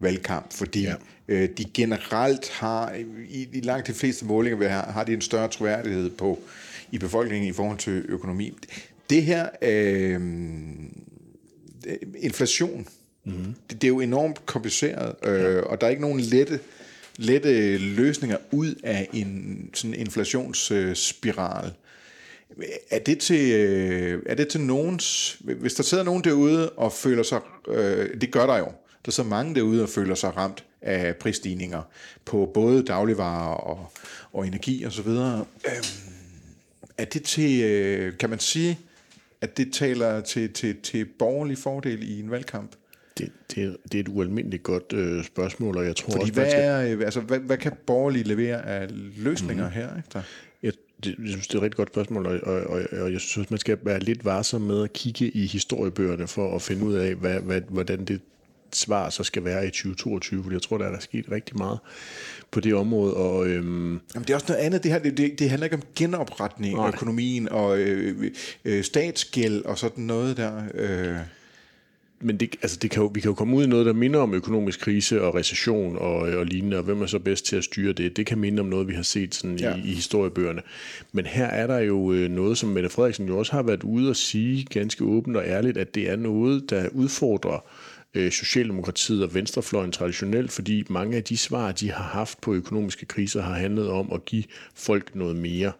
valgkamp, 0.00 0.52
fordi 0.52 0.82
ja. 0.82 0.94
Øh, 1.32 1.48
de 1.58 1.64
generelt 1.74 2.48
har, 2.48 2.92
i, 3.28 3.48
i 3.52 3.60
langt 3.60 3.86
de 3.86 3.92
fleste 3.92 4.24
målinger, 4.24 4.68
har, 4.68 4.92
har 4.92 5.04
de 5.04 5.12
en 5.12 5.20
større 5.20 5.48
troværdighed 5.48 6.10
på 6.10 6.38
i 6.90 6.98
befolkningen 6.98 7.48
i 7.48 7.52
forhold 7.52 7.78
til 7.78 8.04
økonomi. 8.08 8.58
Det 9.10 9.22
her 9.22 9.48
øh, 9.62 10.20
inflation, 12.18 12.86
mm-hmm. 13.24 13.54
det, 13.70 13.82
det 13.82 13.84
er 13.84 13.88
jo 13.88 14.00
enormt 14.00 14.46
kompliceret, 14.46 15.14
øh, 15.28 15.62
og 15.66 15.80
der 15.80 15.86
er 15.86 15.90
ikke 15.90 16.02
nogen 16.02 16.20
lette 16.20 16.60
lette 17.16 17.78
løsninger 17.78 18.36
ud 18.50 18.74
af 18.82 19.08
en 19.12 19.70
sådan 19.74 19.94
inflationsspiral. 19.94 21.72
Er 22.90 22.98
det 22.98 23.18
til, 23.18 23.52
øh, 23.52 24.22
er 24.26 24.34
det 24.34 24.48
til 24.48 24.60
nogens, 24.60 25.38
hvis 25.40 25.74
der 25.74 25.82
sidder 25.82 26.04
nogen 26.04 26.24
derude 26.24 26.70
og 26.70 26.92
føler 26.92 27.22
sig, 27.22 27.40
øh, 27.68 28.20
det 28.20 28.30
gør 28.30 28.46
der 28.46 28.58
jo, 28.58 28.72
der 29.04 29.08
er 29.08 29.12
så 29.12 29.22
mange 29.22 29.54
derude 29.54 29.82
og 29.82 29.88
føler 29.88 30.14
sig 30.14 30.36
ramt 30.36 30.64
af 30.82 31.16
prisstigninger 31.16 31.82
på 32.24 32.50
både 32.54 32.82
dagligvarer 32.82 33.54
og, 33.54 33.92
og 34.32 34.46
energi 34.46 34.86
osv. 34.86 35.08
Øhm, 35.08 35.44
er 36.98 37.04
det 37.04 37.22
til, 37.22 37.62
øh, 37.62 38.18
kan 38.18 38.30
man 38.30 38.38
sige, 38.38 38.78
at 39.40 39.56
det 39.56 39.72
taler 39.72 40.20
til, 40.20 40.52
til, 40.52 40.76
til 40.82 41.04
borgerlig 41.04 41.58
fordel 41.58 42.10
i 42.10 42.20
en 42.20 42.30
valgkamp? 42.30 42.72
Det, 43.18 43.32
det, 43.54 43.76
det 43.92 43.94
er 43.94 44.00
et 44.00 44.08
ualmindeligt 44.08 44.62
godt 44.62 44.92
øh, 44.92 45.24
spørgsmål, 45.24 45.76
og 45.76 45.84
jeg 45.84 45.96
tror 45.96 46.10
Fordi 46.10 46.22
også... 46.22 46.32
Hvad, 46.32 46.50
skal... 46.50 46.62
er, 46.62 46.96
øh, 46.96 47.04
altså, 47.04 47.20
hvad, 47.20 47.38
hvad 47.38 47.56
kan 47.56 47.72
borgerlige 47.86 48.24
levere 48.24 48.66
af 48.66 48.88
løsninger 49.16 49.66
mm. 49.68 49.72
her? 49.72 49.96
Ikke? 49.96 50.26
Jeg, 50.62 50.72
det, 51.04 51.14
jeg 51.18 51.28
synes, 51.28 51.46
det 51.46 51.54
er 51.54 51.58
et 51.58 51.62
rigtig 51.62 51.76
godt 51.76 51.88
spørgsmål, 51.88 52.26
og, 52.26 52.40
og, 52.42 52.60
og, 52.60 52.82
og 52.92 53.12
jeg 53.12 53.20
synes, 53.20 53.50
man 53.50 53.58
skal 53.58 53.78
være 53.82 54.00
lidt 54.00 54.24
varsom 54.24 54.60
med 54.60 54.82
at 54.82 54.92
kigge 54.92 55.30
i 55.30 55.46
historiebøgerne 55.46 56.26
for 56.26 56.54
at 56.54 56.62
finde 56.62 56.84
ud 56.84 56.94
af, 56.94 57.14
hvad, 57.14 57.40
hvad, 57.40 57.60
hvordan 57.68 58.04
det 58.04 58.20
svar 58.76 59.10
så 59.10 59.24
skal 59.24 59.44
være 59.44 59.66
i 59.66 59.70
2022, 59.70 60.42
fordi 60.42 60.54
jeg 60.54 60.62
tror, 60.62 60.78
der 60.78 60.84
er 60.84 60.92
der 60.92 61.00
sket 61.00 61.24
rigtig 61.30 61.56
meget 61.56 61.78
på 62.50 62.60
det 62.60 62.74
område. 62.74 63.14
Og, 63.14 63.46
øhm, 63.46 64.00
Jamen, 64.14 64.26
det 64.26 64.30
er 64.30 64.34
også 64.34 64.46
noget 64.48 64.60
andet. 64.60 64.82
Det, 64.82 64.90
her, 64.90 64.98
det, 64.98 65.16
det, 65.16 65.38
det 65.38 65.50
handler 65.50 65.64
ikke 65.64 65.76
om 65.76 65.82
genopretning 65.96 66.78
af 66.78 66.88
økonomien 66.88 67.48
og 67.48 67.78
øh, 67.78 68.30
øh, 68.64 68.84
statsgæld 68.84 69.64
og 69.64 69.78
sådan 69.78 70.04
noget 70.04 70.36
der. 70.36 70.62
Øh 70.74 71.16
men 72.24 72.36
det, 72.36 72.56
altså 72.62 72.78
det 72.82 72.90
kan 72.90 73.02
jo, 73.02 73.10
vi 73.14 73.20
kan 73.20 73.28
jo 73.28 73.34
komme 73.34 73.56
ud 73.56 73.64
i 73.64 73.66
noget, 73.66 73.86
der 73.86 73.92
minder 73.92 74.20
om 74.20 74.34
økonomisk 74.34 74.80
krise 74.80 75.22
og 75.22 75.34
recession 75.34 75.96
og, 75.96 76.16
og 76.16 76.46
lignende, 76.46 76.76
og 76.76 76.82
hvem 76.82 77.02
er 77.02 77.06
så 77.06 77.18
bedst 77.18 77.46
til 77.46 77.56
at 77.56 77.64
styre 77.64 77.92
det? 77.92 78.16
Det 78.16 78.26
kan 78.26 78.38
minde 78.38 78.60
om 78.60 78.66
noget, 78.66 78.88
vi 78.88 78.94
har 78.94 79.02
set 79.02 79.34
sådan 79.34 79.58
ja. 79.58 79.76
i, 79.76 79.78
i 79.78 79.94
historiebøgerne. 79.94 80.62
Men 81.12 81.26
her 81.26 81.46
er 81.46 81.66
der 81.66 81.78
jo 81.78 82.12
øh, 82.12 82.30
noget, 82.30 82.58
som 82.58 82.68
Mette 82.68 82.88
Frederiksen 82.88 83.26
jo 83.26 83.38
også 83.38 83.52
har 83.52 83.62
været 83.62 83.82
ude 83.82 84.10
at 84.10 84.16
sige 84.16 84.64
ganske 84.64 85.04
åbent 85.04 85.36
og 85.36 85.44
ærligt, 85.46 85.76
at 85.76 85.94
det 85.94 86.10
er 86.10 86.16
noget, 86.16 86.70
der 86.70 86.88
udfordrer 86.88 87.64
øh, 88.14 88.32
Socialdemokratiet 88.32 89.24
og 89.24 89.34
Venstrefløjen 89.34 89.92
traditionelt, 89.92 90.52
fordi 90.52 90.84
mange 90.88 91.16
af 91.16 91.24
de 91.24 91.36
svar, 91.36 91.72
de 91.72 91.90
har 91.90 92.04
haft 92.04 92.40
på 92.40 92.54
økonomiske 92.54 93.06
kriser, 93.06 93.42
har 93.42 93.54
handlet 93.54 93.88
om 93.88 94.12
at 94.12 94.24
give 94.24 94.44
folk 94.74 95.14
noget 95.14 95.36
mere. 95.36 95.72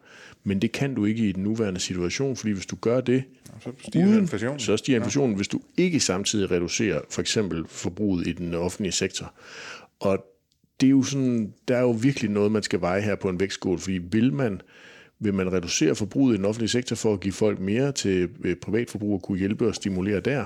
Men 0.44 0.62
det 0.62 0.72
kan 0.72 0.94
du 0.94 1.04
ikke 1.04 1.28
i 1.28 1.32
den 1.32 1.42
nuværende 1.42 1.80
situation, 1.80 2.36
fordi 2.36 2.52
hvis 2.52 2.66
du 2.66 2.76
gør 2.76 3.00
det, 3.00 3.24
så 3.60 3.70
stiger 3.88 4.06
uden, 4.06 4.18
inflationen. 4.18 4.60
Så 4.60 4.76
stiger 4.76 4.98
inflationen, 4.98 5.30
ja. 5.30 5.36
hvis 5.36 5.48
du 5.48 5.60
ikke 5.76 6.00
samtidig 6.00 6.50
reducerer 6.50 7.00
for 7.10 7.20
eksempel 7.20 7.64
forbruget 7.68 8.26
i 8.26 8.32
den 8.32 8.54
offentlige 8.54 8.92
sektor. 8.92 9.34
Og 10.00 10.24
det 10.80 10.86
er 10.86 10.90
jo 10.90 11.02
sådan, 11.02 11.54
der 11.68 11.76
er 11.76 11.80
jo 11.80 11.90
virkelig 11.90 12.30
noget, 12.30 12.52
man 12.52 12.62
skal 12.62 12.80
veje 12.80 13.00
her 13.00 13.14
på 13.14 13.28
en 13.28 13.40
vægtskål, 13.40 13.78
fordi 13.78 13.98
vil 13.98 14.32
man, 14.32 14.60
vil 15.20 15.34
man 15.34 15.52
reducere 15.52 15.94
forbruget 15.94 16.34
i 16.34 16.36
den 16.36 16.44
offentlige 16.44 16.68
sektor 16.68 16.96
for 16.96 17.12
at 17.12 17.20
give 17.20 17.32
folk 17.32 17.60
mere 17.60 17.92
til 17.92 18.28
øh, 18.44 18.56
privatforbrug 18.56 19.14
og 19.14 19.22
kunne 19.22 19.38
hjælpe 19.38 19.68
og 19.68 19.74
stimulere 19.74 20.20
der, 20.20 20.44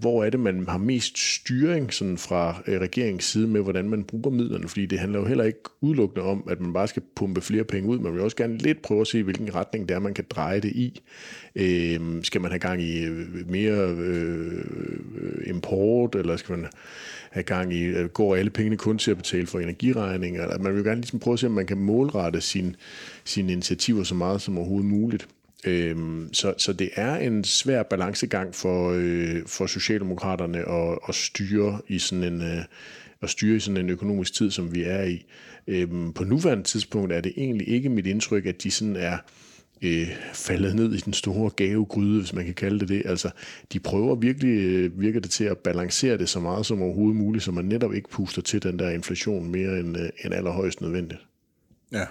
hvor 0.00 0.24
er 0.24 0.30
det, 0.30 0.40
man 0.40 0.68
har 0.68 0.78
mest 0.78 1.18
styring 1.18 1.92
sådan 1.92 2.18
fra 2.18 2.62
øh, 2.66 2.80
regeringens 2.80 3.24
side 3.24 3.46
med, 3.46 3.60
hvordan 3.60 3.88
man 3.88 4.04
bruger 4.04 4.30
midlerne, 4.30 4.68
fordi 4.68 4.86
det 4.86 4.98
handler 4.98 5.18
jo 5.18 5.24
heller 5.24 5.44
ikke 5.44 5.60
udelukkende 5.80 6.26
om, 6.26 6.44
at 6.50 6.60
man 6.60 6.72
bare 6.72 6.88
skal 6.88 7.02
pumpe 7.16 7.40
flere 7.40 7.64
penge 7.64 7.88
ud, 7.88 7.98
man 7.98 8.12
vil 8.12 8.20
også 8.20 8.36
gerne 8.36 8.56
lidt 8.56 8.82
prøve 8.82 9.00
at 9.00 9.06
se, 9.06 9.22
hvilken 9.22 9.54
retning 9.54 9.88
det 9.88 9.94
er, 9.94 9.98
man 9.98 10.14
kan 10.14 10.24
dreje 10.30 10.60
det 10.60 10.72
i. 10.72 11.02
Øh, 11.56 12.00
skal 12.22 12.40
man 12.40 12.50
have 12.50 12.58
gang 12.58 12.82
i 12.82 13.04
øh, 13.04 13.50
mere 13.50 13.96
øh, 13.98 14.64
import, 15.46 16.14
eller 16.14 16.36
skal 16.36 16.58
man 16.58 16.66
have 17.30 17.44
gang 17.44 17.74
i, 17.74 17.82
øh, 17.82 18.08
går 18.08 18.36
alle 18.36 18.50
pengene 18.50 18.76
kun 18.76 18.98
til 18.98 19.10
at 19.10 19.16
betale 19.16 19.46
for 19.46 19.58
energiregninger? 19.58 20.58
Man 20.58 20.72
vil 20.72 20.78
jo 20.78 20.84
gerne 20.84 21.00
ligesom 21.00 21.18
prøve 21.18 21.32
at 21.32 21.38
se, 21.38 21.46
om 21.46 21.52
man 21.52 21.66
kan 21.66 21.78
målrette 21.78 22.40
sin, 22.40 22.76
sine 23.24 23.52
initiativer 23.52 24.04
så 24.04 24.14
meget 24.14 24.40
som 24.40 24.58
overhovedet 24.58 24.90
muligt. 24.90 25.28
Øhm, 25.66 26.28
så, 26.32 26.54
så 26.58 26.72
det 26.72 26.90
er 26.94 27.16
en 27.16 27.44
svær 27.44 27.82
balancegang 27.82 28.54
for, 28.54 28.92
øh, 28.96 29.46
for 29.46 29.66
Socialdemokraterne 29.66 30.58
at, 30.58 30.98
at 31.08 31.14
styre 31.14 31.80
i 31.88 31.98
sådan 31.98 32.24
en 32.24 32.42
øh, 32.42 32.64
at 33.22 33.30
styre 33.30 33.56
i 33.56 33.60
sådan 33.60 33.76
en 33.76 33.90
økonomisk 33.90 34.34
tid, 34.34 34.50
som 34.50 34.74
vi 34.74 34.82
er 34.82 35.02
i. 35.02 35.26
Øhm, 35.66 36.12
på 36.12 36.24
nuværende 36.24 36.64
tidspunkt 36.64 37.12
er 37.12 37.20
det 37.20 37.32
egentlig 37.36 37.68
ikke 37.68 37.88
mit 37.88 38.06
indtryk, 38.06 38.46
at 38.46 38.62
de 38.62 38.70
sådan 38.70 38.96
er 38.96 39.18
øh, 39.82 40.08
faldet 40.32 40.74
ned 40.74 40.94
i 40.94 40.96
den 40.96 41.12
store 41.12 41.50
gavegryde, 41.50 42.20
hvis 42.20 42.32
man 42.32 42.44
kan 42.44 42.54
kalde 42.54 42.80
det 42.80 42.88
det. 42.88 43.02
Altså, 43.04 43.30
de 43.72 43.80
prøver 43.80 44.14
virkelig, 44.14 44.58
øh, 44.58 45.00
virker 45.00 45.20
det 45.20 45.30
til 45.30 45.44
at 45.44 45.58
balancere 45.58 46.18
det 46.18 46.28
så 46.28 46.40
meget 46.40 46.66
som 46.66 46.82
overhovedet 46.82 47.16
muligt, 47.16 47.44
så 47.44 47.52
man 47.52 47.64
netop 47.64 47.94
ikke 47.94 48.08
puster 48.08 48.42
til 48.42 48.62
den 48.62 48.78
der 48.78 48.90
inflation 48.90 49.50
mere 49.50 49.80
end, 49.80 49.98
øh, 49.98 50.10
end 50.24 50.34
allerhøjst 50.34 50.80
nødvendigt. 50.80 51.20
Ja, 51.92 52.04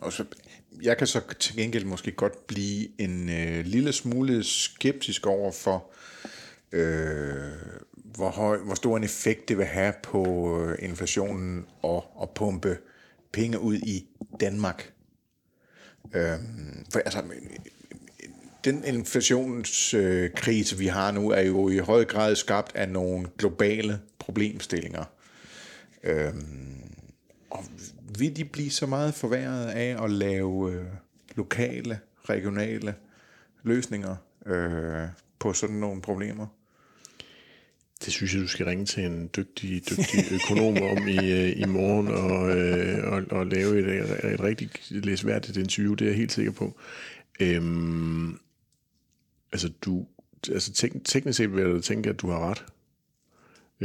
og 0.00 0.12
så 0.12 0.24
jeg 0.82 0.96
kan 0.96 1.06
så 1.06 1.20
til 1.40 1.56
gengæld 1.56 1.84
måske 1.84 2.12
godt 2.12 2.46
blive 2.46 3.00
en 3.00 3.28
øh, 3.30 3.64
lille 3.64 3.92
smule 3.92 4.44
skeptisk 4.44 5.26
over 5.26 5.52
for, 5.52 5.90
øh, 6.72 7.52
hvor, 7.94 8.30
høj, 8.30 8.58
hvor 8.58 8.74
stor 8.74 8.96
en 8.96 9.04
effekt 9.04 9.48
det 9.48 9.58
vil 9.58 9.66
have 9.66 9.94
på 10.02 10.24
øh, 10.60 10.78
inflationen 10.78 11.66
og 11.82 12.04
at 12.22 12.30
pumpe 12.30 12.78
penge 13.32 13.58
ud 13.58 13.74
i 13.74 14.06
Danmark. 14.40 14.92
Øh, 16.14 16.38
for 16.92 16.98
altså, 16.98 17.22
den 18.64 18.84
inflationskrise, 18.84 20.78
vi 20.78 20.86
har 20.86 21.10
nu, 21.10 21.30
er 21.30 21.40
jo 21.40 21.68
i 21.68 21.78
høj 21.78 22.04
grad 22.04 22.36
skabt 22.36 22.76
af 22.76 22.88
nogle 22.88 23.26
globale 23.38 24.00
problemstillinger. 24.18 25.04
Øh, 26.02 26.34
og 27.50 27.64
vil 28.18 28.36
de 28.36 28.44
blive 28.44 28.70
så 28.70 28.86
meget 28.86 29.14
forværret 29.14 29.66
af 29.66 30.04
at 30.04 30.10
lave 30.10 30.72
øh, 30.72 30.86
lokale, 31.36 31.98
regionale 32.24 32.94
løsninger 33.62 34.16
øh, 34.46 35.08
på 35.38 35.52
sådan 35.52 35.76
nogle 35.76 36.02
problemer? 36.02 36.46
Det 38.04 38.12
synes 38.12 38.34
jeg, 38.34 38.42
du 38.42 38.48
skal 38.48 38.66
ringe 38.66 38.86
til 38.86 39.04
en 39.04 39.30
dygtig, 39.36 39.82
dygtig 39.90 40.24
økonom 40.36 40.82
om 40.82 41.08
i, 41.08 41.32
øh, 41.32 41.60
i 41.60 41.64
morgen 41.64 42.08
og, 42.08 42.56
øh, 42.56 43.12
og, 43.12 43.38
og 43.38 43.46
lave 43.46 43.78
et, 43.78 44.32
et 44.32 44.40
rigtig 44.40 44.70
læsværdigt 44.90 45.56
interview, 45.56 45.94
det 45.94 46.04
er 46.04 46.08
jeg 46.08 46.16
helt 46.16 46.32
sikker 46.32 46.52
på. 46.52 46.76
Øhm, 47.40 48.38
altså, 49.52 49.68
du, 49.84 50.06
altså 50.52 50.72
tek, 50.72 50.92
teknisk 51.04 51.36
set 51.36 51.52
vil 51.52 51.64
jeg 51.64 51.82
tænke, 51.82 52.10
at 52.10 52.20
du 52.20 52.30
har 52.30 52.50
ret. 52.50 52.64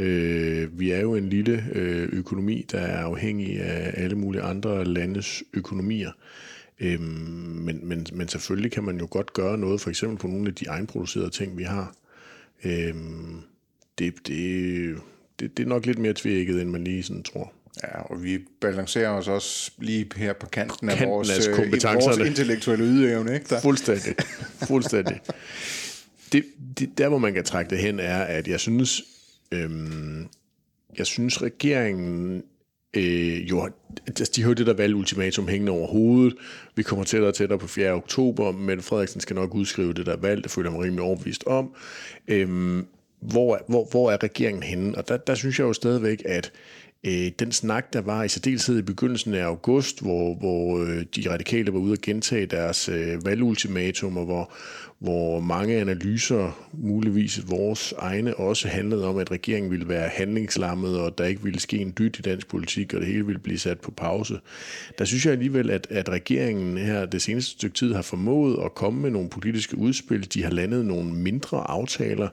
Øh, 0.00 0.78
vi 0.80 0.90
er 0.90 1.00
jo 1.00 1.14
en 1.14 1.28
lille 1.28 1.64
øh, 1.72 2.08
økonomi, 2.12 2.66
der 2.72 2.78
er 2.78 3.04
afhængig 3.04 3.60
af 3.60 4.02
alle 4.04 4.16
mulige 4.16 4.42
andre 4.42 4.84
landes 4.84 5.42
økonomier. 5.54 6.10
Øh, 6.80 7.00
men, 7.00 7.88
men, 7.88 8.06
men 8.12 8.28
selvfølgelig 8.28 8.72
kan 8.72 8.84
man 8.84 8.98
jo 8.98 9.08
godt 9.10 9.32
gøre 9.32 9.58
noget, 9.58 9.80
for 9.80 9.90
eksempel 9.90 10.18
på 10.18 10.26
nogle 10.26 10.48
af 10.48 10.54
de 10.54 10.64
egenproducerede 10.68 11.30
ting, 11.30 11.58
vi 11.58 11.62
har. 11.62 11.94
Øh, 12.64 12.94
det, 13.98 14.14
det, 14.26 14.96
det, 15.40 15.56
det 15.56 15.62
er 15.62 15.68
nok 15.68 15.86
lidt 15.86 15.98
mere 15.98 16.14
tvækket, 16.16 16.62
end 16.62 16.70
man 16.70 16.84
lige 16.84 17.02
sådan 17.02 17.22
tror. 17.22 17.52
Ja, 17.82 18.02
og 18.02 18.24
vi 18.24 18.38
balancerer 18.60 19.10
os 19.10 19.28
også 19.28 19.70
lige 19.78 20.06
her 20.16 20.32
på 20.32 20.46
kanten 20.46 20.88
af, 20.88 20.96
kanten 20.96 21.10
vores, 21.10 21.48
af 21.48 21.94
øh, 21.94 21.94
vores 21.94 22.18
intellektuelle 22.18 22.84
ydeevne. 22.84 23.34
Ikke? 23.34 23.46
Der. 23.48 23.60
Fuldstændig. 23.60 24.14
Fuldstændig. 24.68 25.20
det, 26.32 26.44
det, 26.78 26.98
der, 26.98 27.08
hvor 27.08 27.18
man 27.18 27.34
kan 27.34 27.44
trække 27.44 27.70
det 27.70 27.78
hen, 27.78 28.00
er, 28.00 28.22
at 28.22 28.48
jeg 28.48 28.60
synes, 28.60 29.02
Øhm, 29.52 30.26
jeg 30.98 31.06
synes, 31.06 31.42
regeringen 31.42 32.42
øh, 32.96 33.50
jo, 33.50 33.68
altså, 34.06 34.32
de 34.36 34.42
har 34.42 34.48
jo 34.48 34.54
det 34.54 34.66
der 34.66 34.74
valgultimatum 34.74 35.48
hængende 35.48 35.72
over 35.72 35.86
hovedet. 35.86 36.36
Vi 36.76 36.82
kommer 36.82 37.04
tættere 37.04 37.30
og 37.30 37.34
tættere 37.34 37.58
på 37.58 37.66
4. 37.66 37.92
oktober, 37.92 38.52
men 38.52 38.82
Frederiksen 38.82 39.20
skal 39.20 39.36
nok 39.36 39.54
udskrive 39.54 39.92
det 39.92 40.06
der 40.06 40.16
valg, 40.16 40.42
det 40.42 40.50
føler 40.50 40.70
jeg 40.70 40.76
mig 40.76 40.84
rimelig 40.84 41.04
overbevist 41.04 41.44
om. 41.44 41.74
Øhm, 42.28 42.86
hvor, 43.20 43.64
hvor, 43.68 43.88
hvor 43.90 44.10
er 44.10 44.22
regeringen 44.22 44.62
henne? 44.62 44.98
Og 44.98 45.08
der, 45.08 45.16
der 45.16 45.34
synes 45.34 45.58
jeg 45.58 45.64
jo 45.64 45.72
stadigvæk, 45.72 46.22
at 46.24 46.52
øh, 47.06 47.30
den 47.38 47.52
snak, 47.52 47.92
der 47.92 48.00
var 48.00 48.24
i 48.24 48.28
særdeleshed 48.28 48.78
i 48.78 48.82
begyndelsen 48.82 49.34
af 49.34 49.44
august, 49.44 50.02
hvor, 50.02 50.34
hvor 50.34 50.84
øh, 50.84 51.04
de 51.16 51.30
radikale 51.30 51.72
var 51.72 51.78
ude 51.78 51.92
at 51.92 52.00
gentage 52.00 52.46
deres 52.46 52.88
øh, 52.88 53.26
valgultimatum, 53.26 54.16
og 54.16 54.24
hvor, 54.24 54.52
hvor 54.98 55.40
mange 55.40 55.76
analyser, 55.76 56.68
muligvis 56.72 57.50
vores 57.50 57.94
egne, 57.98 58.36
også 58.36 58.68
handlede 58.68 59.06
om, 59.06 59.18
at 59.18 59.30
regeringen 59.30 59.70
ville 59.70 59.88
være 59.88 60.08
handlingslammet, 60.08 61.00
og 61.00 61.18
der 61.18 61.24
ikke 61.24 61.42
ville 61.42 61.60
ske 61.60 61.78
en 61.78 61.94
dyt 61.98 62.18
i 62.18 62.22
dansk 62.22 62.48
politik, 62.48 62.94
og 62.94 63.00
det 63.00 63.08
hele 63.08 63.26
ville 63.26 63.40
blive 63.40 63.58
sat 63.58 63.80
på 63.80 63.90
pause. 63.90 64.40
Der 64.98 65.04
synes 65.04 65.24
jeg 65.24 65.32
alligevel, 65.32 65.70
at, 65.70 65.86
at 65.90 66.08
regeringen 66.08 66.78
her 66.78 67.06
det 67.06 67.22
seneste 67.22 67.50
stykke 67.50 67.74
tid 67.74 67.94
har 67.94 68.02
formået 68.02 68.58
at 68.64 68.74
komme 68.74 69.00
med 69.00 69.10
nogle 69.10 69.28
politiske 69.28 69.78
udspil. 69.78 70.34
De 70.34 70.42
har 70.42 70.50
landet 70.50 70.86
nogle 70.86 71.14
mindre 71.14 71.70
aftaler, 71.70 72.28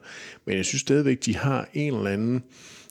men 0.45 0.57
jeg 0.57 0.65
synes 0.65 0.81
stadigvæk, 0.81 1.25
de 1.25 1.35
har 1.35 1.69
en 1.73 1.93
eller 1.93 2.09
anden... 2.09 2.35
Øh, 2.35 2.41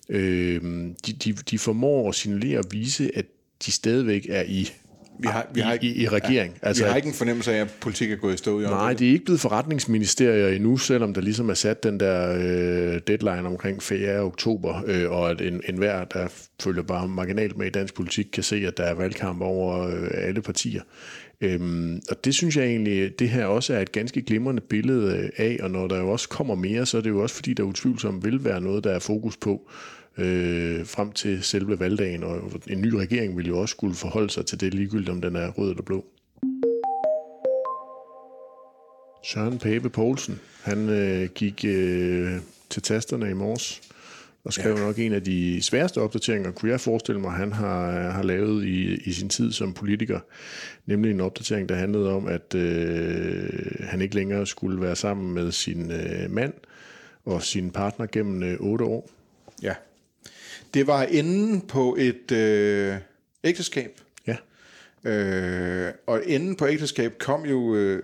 de, 0.09 1.13
de, 1.25 1.33
de 1.33 1.59
formår 1.59 2.09
at 2.09 2.15
signalere 2.15 2.59
og 2.59 2.65
vise, 2.71 3.11
at 3.15 3.27
de 3.67 3.73
stadigvæk 3.73 4.27
er 4.29 4.43
i 4.47 4.71
vi 5.19 5.29
har, 5.29 5.47
vi 5.55 5.61
har 5.61 5.73
ikke, 5.73 5.87
i, 5.87 6.03
i 6.03 6.09
regering. 6.09 6.59
Ja, 6.63 6.69
altså, 6.69 6.85
vi 6.85 6.89
har 6.89 6.97
ikke 6.97 7.09
en 7.09 7.15
fornemmelse 7.15 7.53
af, 7.55 7.61
at 7.61 7.71
politik 7.81 8.13
er 8.13 8.17
gået 8.17 8.35
i 8.35 8.37
stå 8.37 8.61
i 8.61 8.63
Nej, 8.63 8.93
det 8.93 9.09
er 9.09 9.13
ikke 9.13 9.25
blevet 9.25 9.41
forretningsministerier 9.41 10.49
endnu, 10.49 10.77
selvom 10.77 11.15
der 11.15 11.21
ligesom 11.21 11.49
er 11.49 11.55
sat 11.55 11.83
den 11.83 12.01
der 12.01 12.33
øh, 12.33 13.01
deadline 13.07 13.49
omkring 13.49 13.83
4. 13.83 14.21
oktober, 14.21 14.83
øh, 14.87 15.11
og 15.11 15.31
at 15.31 15.41
en, 15.41 15.61
en 15.69 15.77
hver, 15.77 16.05
der 16.05 16.29
følger 16.63 16.83
bare 16.83 17.09
marginalt 17.09 17.57
med 17.57 17.67
i 17.67 17.71
dansk 17.71 17.95
politik, 17.95 18.27
kan 18.33 18.43
se, 18.43 18.57
at 18.57 18.77
der 18.77 18.85
er 18.85 18.95
valgkamp 18.95 19.43
over 19.43 19.89
øh, 19.89 20.09
alle 20.13 20.43
partier. 20.43 20.83
Øhm, 21.41 22.01
og 22.11 22.25
det 22.25 22.35
synes 22.35 22.57
jeg 22.57 22.67
egentlig, 22.67 23.19
det 23.19 23.29
her 23.29 23.47
også 23.47 23.75
er 23.75 23.81
et 23.81 23.93
ganske 23.93 24.23
glimrende 24.23 24.63
billede 24.63 25.17
øh, 25.17 25.31
af, 25.37 25.59
og 25.63 25.71
når 25.71 25.87
der 25.87 25.99
jo 25.99 26.11
også 26.11 26.29
kommer 26.29 26.55
mere, 26.55 26.87
så 26.87 26.97
er 26.97 27.03
det 27.03 27.11
jo 27.11 27.23
også 27.23 27.35
fordi, 27.35 27.53
der 27.53 27.63
utvivlsomt 27.63 28.25
vil 28.25 28.45
være 28.45 28.61
noget, 28.61 28.85
der 28.85 28.91
er 28.91 28.99
fokus 28.99 29.37
på 29.37 29.69
øh, 30.19 30.87
frem 30.87 31.13
til 31.13 31.43
selve 31.43 31.81
valgdagen, 31.81 32.25
og 32.25 32.53
en 32.69 32.81
ny 32.81 32.95
regering 32.95 33.37
vil 33.37 33.47
jo 33.47 33.59
også 33.59 33.73
skulle 33.73 33.95
forholde 33.95 34.31
sig 34.31 34.47
til 34.47 34.61
det, 34.61 34.75
ligegyldigt 34.75 35.11
om 35.11 35.21
den 35.21 35.37
er 35.37 35.49
rød 35.51 35.71
eller 35.71 35.83
blå. 35.83 36.05
Søren 39.25 39.59
Pape 39.59 39.91
Poulsen, 39.91 40.41
han 40.63 40.89
øh, 40.89 41.29
gik 41.35 41.65
øh, 41.65 42.33
til 42.71 42.83
tasterne 42.83 43.31
i 43.31 43.35
morges 43.35 43.83
og 44.47 44.53
skrev 44.53 44.77
ja. 44.77 44.81
nok 44.81 44.99
en 44.99 45.13
af 45.13 45.25
de 45.25 45.63
sværeste 45.63 46.01
opdateringer, 46.01 46.51
kunne 46.51 46.71
jeg 46.71 46.81
forestille 46.81 47.21
mig, 47.21 47.33
han 47.33 47.53
har, 47.53 48.11
har 48.11 48.23
lavet 48.23 48.65
i, 48.65 48.95
i 48.95 49.13
sin 49.13 49.29
tid 49.29 49.53
som 49.53 49.75
politiker. 49.75 50.21
Nemlig 50.87 51.11
en 51.11 51.21
opdatering, 51.21 51.69
der 51.69 51.75
handlede 51.75 52.13
om, 52.13 52.27
at 52.27 52.55
øh, 52.55 53.49
han 53.81 54.01
ikke 54.01 54.15
længere 54.15 54.47
skulle 54.47 54.81
være 54.81 54.97
sammen 54.97 55.35
med 55.35 55.53
sin 55.53 55.91
øh, 55.91 56.31
mand 56.31 56.53
og 57.25 57.43
sin 57.43 57.71
partner 57.71 58.07
gennem 58.07 58.43
øh, 58.43 58.61
otte 58.61 58.85
år. 58.85 59.11
Ja. 59.63 59.75
Det 60.75 60.87
var 60.87 61.03
enden 61.03 61.61
på 61.61 61.97
et 61.99 62.33
øh, 62.33 62.97
ægteskab. 63.45 64.01
Ja. 64.27 64.37
Øh, 65.11 65.93
og 66.07 66.23
enden 66.27 66.57
på 66.57 66.67
ægteskab 66.67 67.19
kom 67.19 67.47
jo, 67.47 67.75
øh, 67.75 68.03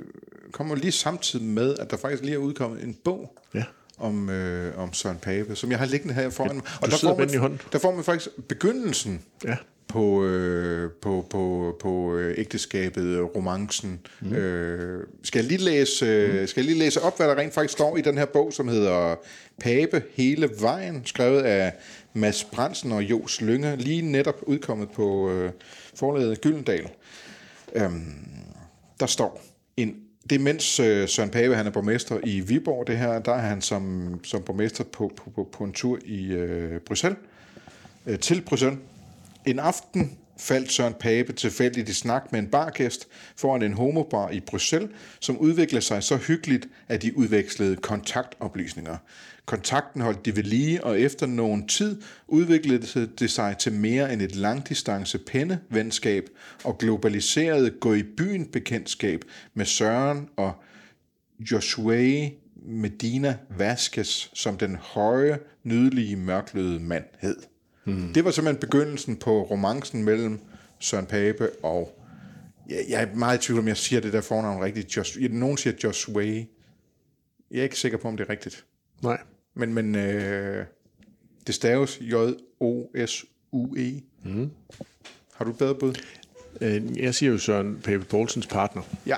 kom 0.52 0.68
jo 0.68 0.74
lige 0.74 0.92
samtidig 0.92 1.46
med, 1.46 1.76
at 1.78 1.90
der 1.90 1.96
faktisk 1.96 2.22
lige 2.22 2.34
er 2.34 2.38
udkommet 2.38 2.84
en 2.84 2.96
bog. 3.04 3.41
Om, 4.02 4.30
øh, 4.30 4.78
om 4.78 4.92
Søren 4.92 5.18
Pape, 5.22 5.56
som 5.56 5.70
jeg 5.70 5.78
har 5.78 5.86
liggende 5.86 6.14
her 6.14 6.30
foran 6.30 6.54
mig. 6.54 6.64
Og 6.82 6.90
der 6.90 6.96
får, 6.96 7.18
man, 7.18 7.30
i 7.34 7.36
hånden. 7.36 7.60
der 7.72 7.78
får 7.78 7.94
man 7.94 8.04
faktisk 8.04 8.28
begyndelsen 8.48 9.22
ja. 9.44 9.56
på, 9.88 10.24
øh, 10.24 10.90
på, 11.02 11.26
på, 11.30 11.76
på 11.80 12.16
øh, 12.16 12.34
ægteskabet, 12.38 13.20
romancen. 13.36 14.00
Mm. 14.20 14.32
Øh, 14.32 15.06
skal, 15.22 15.38
jeg 15.38 15.48
lige 15.48 15.64
læse, 15.64 16.06
øh, 16.06 16.40
mm. 16.40 16.46
skal 16.46 16.60
jeg 16.60 16.70
lige 16.70 16.78
læse 16.78 17.02
op, 17.02 17.16
hvad 17.16 17.28
der 17.28 17.36
rent 17.36 17.54
faktisk 17.54 17.72
står 17.72 17.96
i 17.96 18.00
den 18.00 18.18
her 18.18 18.24
bog, 18.24 18.52
som 18.52 18.68
hedder 18.68 19.14
Pape 19.60 20.02
hele 20.14 20.50
vejen, 20.60 21.02
skrevet 21.04 21.42
af 21.42 21.72
Mads 22.14 22.44
Brandsen 22.44 22.92
og 22.92 23.02
Jos 23.02 23.40
Lynge, 23.40 23.76
lige 23.76 24.02
netop 24.02 24.36
udkommet 24.42 24.90
på 24.90 25.30
øh, 25.30 25.50
forlaget 25.94 26.40
Gyldendal. 26.40 26.88
Øhm, 27.74 28.14
der 29.00 29.06
står, 29.06 29.42
det 30.30 30.36
er 30.36 30.42
mens 30.42 30.80
øh, 30.80 31.08
Søren 31.08 31.30
Pave 31.30 31.56
han 31.56 31.66
er 31.66 31.70
borgmester 31.70 32.18
i 32.24 32.40
Viborg, 32.40 32.86
det 32.86 32.98
her, 32.98 33.18
der 33.18 33.32
er 33.32 33.40
han 33.40 33.60
som, 33.60 34.14
som 34.24 34.42
borgmester 34.42 34.84
på, 34.84 35.12
på, 35.16 35.30
på, 35.30 35.48
på 35.52 35.64
en 35.64 35.72
tur 35.72 35.98
i 36.04 36.26
øh, 36.26 36.80
Bruxelles, 36.80 37.18
øh, 38.06 38.18
til 38.18 38.40
Bruxelles. 38.40 38.78
En 39.46 39.58
aften 39.58 40.18
faldt 40.38 40.72
Søren 40.72 40.94
Pape 40.94 41.32
tilfældigt 41.32 41.88
i 41.88 41.94
snak 41.94 42.32
med 42.32 42.40
en 42.40 42.46
bargæst 42.46 43.08
foran 43.36 43.62
en 43.62 43.72
homobar 43.72 44.30
i 44.30 44.40
Bruxelles, 44.40 44.90
som 45.20 45.38
udviklede 45.38 45.84
sig 45.84 46.02
så 46.02 46.16
hyggeligt, 46.16 46.68
at 46.88 47.02
de 47.02 47.16
udvekslede 47.16 47.76
kontaktoplysninger. 47.76 48.96
Kontakten 49.46 50.00
holdt 50.00 50.24
de 50.24 50.36
ved 50.36 50.42
lige, 50.42 50.84
og 50.84 51.00
efter 51.00 51.26
nogen 51.26 51.68
tid 51.68 52.02
udviklede 52.28 53.08
det 53.18 53.30
sig 53.30 53.58
til 53.58 53.72
mere 53.72 54.12
end 54.12 54.22
et 54.22 54.36
langdistance 54.36 55.18
pennevenskab 55.18 56.24
og 56.64 56.78
globaliseret 56.78 57.80
gå 57.80 57.94
i 57.94 58.02
byen 58.02 58.46
bekendtskab 58.46 59.24
med 59.54 59.66
Søren 59.66 60.28
og 60.36 60.52
Joshua 61.40 62.28
Medina 62.66 63.38
Vasquez 63.58 64.28
som 64.34 64.56
den 64.56 64.76
høje, 64.76 65.38
nydelige, 65.64 66.16
mørkløde 66.16 66.80
mand 66.80 67.04
hed. 67.18 67.36
Hmm. 67.84 68.12
Det 68.14 68.24
var 68.24 68.30
simpelthen 68.30 68.60
begyndelsen 68.60 69.16
på 69.16 69.42
romancen 69.42 70.04
mellem 70.04 70.40
Søren 70.78 71.06
Pape 71.06 71.50
og... 71.62 71.98
Jeg, 72.68 72.84
jeg 72.88 73.02
er 73.02 73.14
meget 73.14 73.38
i 73.38 73.46
tvivl 73.46 73.58
om, 73.58 73.68
jeg 73.68 73.76
siger 73.76 74.00
det 74.00 74.12
der 74.12 74.20
fornavn 74.20 74.64
rigtigt. 74.64 74.96
Just, 74.96 75.16
nogen 75.30 75.56
siger 75.56 75.74
Joshua. 75.84 76.24
Jeg 76.24 77.58
er 77.58 77.62
ikke 77.62 77.78
sikker 77.78 77.98
på, 77.98 78.08
om 78.08 78.16
det 78.16 78.24
er 78.24 78.30
rigtigt. 78.30 78.64
Nej. 79.02 79.18
Men, 79.54 79.74
men 79.74 79.94
øh, 79.94 80.64
det 81.46 81.54
staves 81.54 82.00
J-O-S-U-E. 82.00 84.02
Mm. 84.24 84.50
Har 85.34 85.44
du 85.44 85.50
et 85.50 85.58
bedre 85.58 85.74
bud? 85.74 85.94
Øh, 86.60 86.98
jeg 86.98 87.14
siger 87.14 87.32
jo 87.32 87.38
Søren 87.38 87.78
Pape 87.84 88.04
Poulsens 88.04 88.46
partner. 88.46 88.82
Ja. 89.06 89.16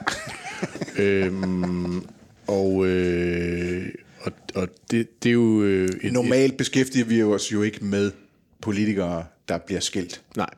øhm, 1.05 2.07
og, 2.47 2.87
øh, 2.87 3.89
og, 4.21 4.33
og 4.55 4.69
det, 4.91 5.23
det 5.23 5.29
er 5.29 5.33
jo... 5.33 5.63
Øh, 5.63 5.89
et, 6.03 6.13
Normalt 6.13 6.57
beskæftiger 6.57 7.05
vi 7.05 7.23
os 7.23 7.53
jo 7.53 7.63
ikke 7.63 7.85
med 7.85 8.13
politikere, 8.61 9.25
der 9.49 9.59
bliver 9.59 9.81
skilt. 9.81 10.23
Nej, 10.37 10.51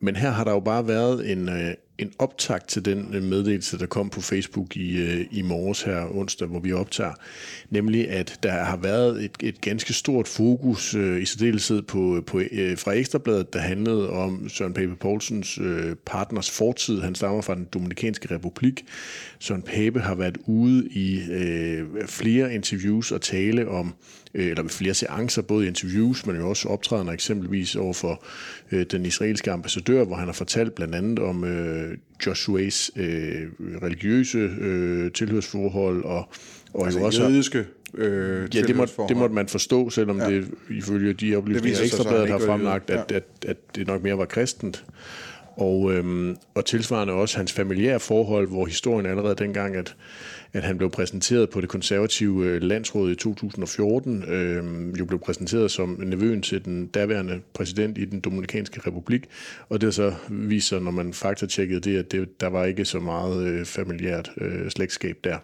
men 0.00 0.16
her 0.16 0.30
har 0.30 0.44
der 0.44 0.52
jo 0.52 0.60
bare 0.60 0.88
været 0.88 1.32
en, 1.32 1.48
øh, 1.48 1.74
en 2.00 2.12
optakt 2.18 2.68
til 2.68 2.84
den 2.84 3.14
øh, 3.14 3.22
meddelelse, 3.22 3.78
der 3.78 3.86
kom 3.86 4.10
på 4.10 4.20
Facebook 4.20 4.76
i, 4.76 4.96
øh, 4.96 5.26
i 5.30 5.42
morges 5.42 5.82
her 5.82 6.16
onsdag, 6.16 6.48
hvor 6.48 6.60
vi 6.60 6.72
optager, 6.72 7.12
nemlig 7.70 8.10
at 8.10 8.38
der 8.42 8.64
har 8.64 8.76
været 8.76 9.24
et, 9.24 9.32
et 9.40 9.60
ganske 9.60 9.92
stort 9.92 10.28
fokus 10.28 10.94
øh, 10.94 11.22
i 11.22 11.24
særdeleshed 11.24 11.82
på, 11.82 12.22
på, 12.26 12.40
øh, 12.52 12.78
fra 12.78 12.92
Ekstrabladet, 12.92 13.52
der 13.52 13.58
handlede 13.58 14.10
om 14.10 14.48
Søren 14.48 14.74
Pape 14.74 14.96
Poulsens 14.96 15.58
øh, 15.58 15.96
partners 16.06 16.50
fortid. 16.50 17.00
Han 17.00 17.14
stammer 17.14 17.40
fra 17.40 17.54
den 17.54 17.64
Dominikanske 17.64 18.34
Republik. 18.34 18.84
Søren 19.38 19.62
Pape 19.62 20.00
har 20.00 20.14
været 20.14 20.38
ude 20.46 20.88
i 20.90 21.20
øh, 21.30 21.86
flere 22.06 22.54
interviews 22.54 23.12
og 23.12 23.20
tale 23.20 23.68
om 23.68 23.94
øh, 24.34 24.46
eller 24.46 24.62
ved 24.62 24.70
flere 24.70 24.94
seancer, 24.94 25.42
både 25.42 25.66
interviews, 25.66 26.26
men 26.26 26.36
jo 26.36 26.48
også 26.48 26.68
optrædende 26.68 27.12
eksempelvis 27.12 27.76
over 27.76 27.92
for 27.92 28.24
øh, 28.72 28.86
den 28.90 29.06
israelske 29.06 29.50
ambassadør, 29.52 30.04
hvor 30.04 30.16
han 30.16 30.26
har 30.26 30.32
fortalt 30.32 30.74
blandt 30.74 30.94
andet 30.94 31.18
om 31.18 31.44
øh, 31.44 31.89
Joshuas 32.26 32.90
øh, 32.96 33.46
religiøse 33.82 34.38
øh, 34.38 35.12
tilhørsforhold 35.12 36.04
og, 36.04 36.28
og 36.74 36.86
altså 36.86 37.00
også 37.00 37.22
jødiske 37.22 37.64
øh, 37.94 38.48
Ja, 38.54 38.62
det, 38.62 38.76
må, 38.76 38.86
det 39.08 39.16
måtte 39.16 39.34
man 39.34 39.48
forstå, 39.48 39.90
selvom 39.90 40.18
ja. 40.18 40.30
det 40.30 40.48
ifølge 40.70 41.12
de 41.12 41.36
oplysninger, 41.36 41.82
Ekstrabladet 41.82 42.28
har 42.28 42.38
fremlagt, 42.38 42.90
at, 42.90 42.96
ja. 43.10 43.16
at, 43.16 43.24
at, 43.42 43.50
at 43.50 43.56
det 43.76 43.86
nok 43.86 44.02
mere 44.02 44.18
var 44.18 44.24
kristent. 44.24 44.84
Og, 45.56 45.92
øhm, 45.92 46.36
og 46.54 46.64
tilsvarende 46.64 47.12
også 47.12 47.36
hans 47.36 47.52
familiære 47.52 48.00
forhold, 48.00 48.48
hvor 48.48 48.66
historien 48.66 49.06
allerede 49.06 49.34
dengang, 49.34 49.76
at 49.76 49.96
at 50.52 50.62
han 50.62 50.78
blev 50.78 50.90
præsenteret 50.90 51.50
på 51.50 51.60
det 51.60 51.68
konservative 51.68 52.46
øh, 52.46 52.62
landsråd 52.62 53.10
i 53.10 53.14
2014, 53.14 54.24
øh, 54.28 54.64
jo 54.98 55.04
blev 55.04 55.20
præsenteret 55.20 55.70
som 55.70 55.88
nevøen 55.88 56.42
til 56.42 56.64
den 56.64 56.86
daværende 56.86 57.40
præsident 57.54 57.98
i 57.98 58.04
den 58.04 58.20
Dominikanske 58.20 58.80
Republik, 58.86 59.26
og 59.68 59.80
det 59.80 59.94
så 59.94 60.14
viser, 60.30 60.80
når 60.80 60.90
man 60.90 61.12
faktatjekkede 61.12 61.80
det, 61.80 61.98
at 61.98 62.12
det, 62.12 62.40
der 62.40 62.46
var 62.46 62.64
ikke 62.64 62.84
så 62.84 63.00
meget 63.00 63.46
øh, 63.46 63.64
familiært 63.64 64.30
øh, 64.40 64.70
slægtskab 64.70 65.16
der. 65.24 65.38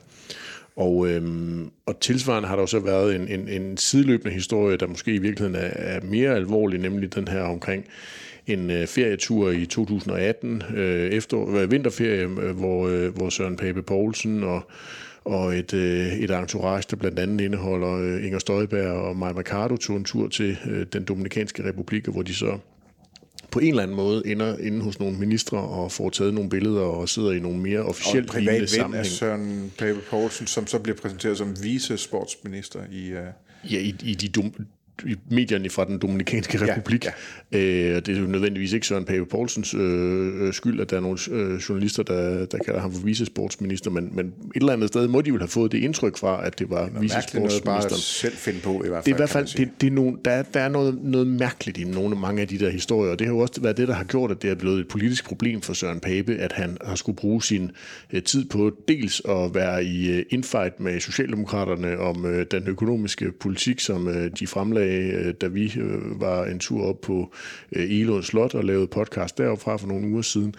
Og, 0.76 1.08
øhm, 1.08 1.70
og 1.86 2.00
tilsvarende 2.00 2.48
har 2.48 2.56
der 2.56 2.62
også 2.62 2.78
været 2.78 3.16
en, 3.16 3.28
en, 3.28 3.48
en 3.48 3.76
sideløbende 3.76 4.34
historie, 4.34 4.76
der 4.76 4.86
måske 4.86 5.14
i 5.14 5.18
virkeligheden 5.18 5.54
er, 5.54 5.70
er 5.74 6.00
mere 6.00 6.34
alvorlig, 6.34 6.80
nemlig 6.80 7.14
den 7.14 7.28
her 7.28 7.42
omkring 7.42 7.84
en 8.46 8.70
øh, 8.70 8.86
ferietur 8.86 9.50
i 9.50 9.66
2018, 9.66 10.62
øh, 10.74 11.10
efter, 11.10 11.54
øh, 11.56 11.70
vinterferie, 11.70 12.22
øh, 12.22 12.56
hvor, 12.56 12.88
øh, 12.88 13.16
hvor 13.16 13.30
Søren 13.30 13.56
Pape 13.56 13.82
Poulsen 13.82 14.42
og 14.42 14.70
og 15.26 15.56
et, 15.56 15.74
øh, 15.74 16.12
et 16.12 16.30
entourage, 16.30 16.84
der 16.90 16.96
blandt 16.96 17.18
andet 17.18 17.44
indeholder 17.44 17.92
øh, 17.92 18.24
Inger 18.26 18.38
Støjberg 18.38 18.90
og 18.90 19.16
Maja 19.16 19.32
Mercado 19.32 19.76
tog 19.76 19.96
en 19.96 20.04
tur 20.04 20.28
til 20.28 20.58
øh, 20.66 20.86
den 20.92 21.04
Dominikanske 21.04 21.68
Republik, 21.68 22.06
hvor 22.06 22.22
de 22.22 22.34
så 22.34 22.58
på 23.50 23.58
en 23.58 23.68
eller 23.68 23.82
anden 23.82 23.96
måde 23.96 24.26
ender 24.26 24.58
inde 24.58 24.80
hos 24.80 25.00
nogle 25.00 25.18
ministre 25.18 25.58
og 25.58 25.92
får 25.92 26.10
taget 26.10 26.34
nogle 26.34 26.50
billeder 26.50 26.80
og 26.80 27.08
sidder 27.08 27.32
i 27.32 27.38
nogle 27.38 27.58
mere 27.58 27.80
officielt 27.80 28.34
lignende 28.34 28.66
sammenhæng. 28.66 29.00
Og 29.00 29.06
Søren 29.06 29.72
Pape 29.78 30.00
Poulsen, 30.10 30.46
som 30.46 30.66
så 30.66 30.78
bliver 30.78 30.96
præsenteret 30.96 31.38
som 31.38 31.62
vice-sportsminister 31.62 32.80
i... 32.92 33.12
Uh... 33.12 33.18
Ja, 33.72 33.78
i, 33.78 33.94
i 34.02 34.14
de 34.14 34.28
dom, 34.28 34.54
i 35.04 35.16
medierne 35.30 35.70
fra 35.70 35.84
den 35.84 35.98
Dominikanske 35.98 36.58
Republik. 36.62 37.04
Ja, 37.04 37.10
ja. 37.52 37.58
Øh, 37.58 37.96
det 37.96 38.08
er 38.16 38.20
jo 38.20 38.26
nødvendigvis 38.26 38.72
ikke 38.72 38.86
Søren 38.86 39.04
Pape 39.04 39.26
Poulsens 39.26 39.74
øh, 39.74 40.52
skyld, 40.52 40.80
at 40.80 40.90
der 40.90 40.96
er 40.96 41.00
nogle 41.00 41.18
øh, 41.30 41.58
journalister, 41.68 42.02
der, 42.02 42.46
der 42.46 42.58
kalder 42.58 42.80
ham 42.80 42.92
for 42.92 43.00
vicesportsminister, 43.00 43.90
men, 43.90 44.10
men 44.12 44.26
et 44.26 44.32
eller 44.54 44.72
andet 44.72 44.88
sted 44.88 45.08
må 45.08 45.20
de 45.20 45.32
vel 45.32 45.40
have 45.40 45.48
fået 45.48 45.72
det 45.72 45.78
indtryk 45.78 46.16
fra, 46.16 46.46
at 46.46 46.58
det 46.58 46.70
var 46.70 46.90
vicesportsministeren. 47.00 47.64
bare 47.64 47.90
selv 47.90 48.36
finde 48.36 48.60
på 48.60 48.84
i 48.84 48.88
hvert 48.88 49.04
fald. 49.04 49.04
Det 49.04 49.10
er 49.10 49.16
i 49.16 49.18
hvert 49.18 49.30
fald, 49.30 49.46
det, 49.56 49.80
det 49.80 49.86
er 49.86 49.90
nogle, 49.90 50.16
der, 50.24 50.42
der 50.42 50.60
er 50.60 50.68
noget, 50.68 50.98
noget 51.02 51.26
mærkeligt 51.26 51.78
i 51.78 51.84
nogle, 51.84 52.16
mange 52.16 52.42
af 52.42 52.48
de 52.48 52.58
der 52.58 52.70
historier, 52.70 53.12
og 53.12 53.18
det 53.18 53.26
har 53.26 53.34
jo 53.34 53.38
også 53.38 53.60
været 53.60 53.76
det, 53.76 53.88
der 53.88 53.94
har 53.94 54.04
gjort, 54.04 54.30
at 54.30 54.42
det 54.42 54.50
er 54.50 54.54
blevet 54.54 54.80
et 54.80 54.88
politisk 54.88 55.24
problem 55.24 55.60
for 55.62 55.72
Søren 55.72 56.00
Pape, 56.00 56.34
at 56.34 56.52
han 56.52 56.76
har 56.84 56.94
skulle 56.94 57.16
bruge 57.16 57.42
sin 57.42 57.70
øh, 58.12 58.22
tid 58.22 58.44
på 58.44 58.70
dels 58.88 59.22
at 59.28 59.54
være 59.54 59.84
i 59.84 60.10
øh, 60.10 60.24
infight 60.30 60.80
med 60.80 61.00
Socialdemokraterne 61.00 61.98
om 61.98 62.26
øh, 62.26 62.46
den 62.50 62.66
økonomiske 62.66 63.32
politik, 63.40 63.80
som 63.80 64.08
øh, 64.08 64.30
de 64.40 64.46
fremlagde 64.46 64.85
af, 64.86 65.26
øh, 65.26 65.34
da 65.40 65.46
vi 65.46 65.72
øh, 65.78 66.20
var 66.20 66.44
en 66.44 66.58
tur 66.58 66.86
op 66.88 67.00
på 67.00 67.32
øh, 67.72 67.90
Elund 67.90 68.22
Slot 68.22 68.54
og 68.54 68.64
lavede 68.64 68.86
podcast 68.86 69.38
deroppe 69.38 69.62
for 69.62 69.86
nogle 69.86 70.08
uger 70.08 70.22
siden. 70.22 70.54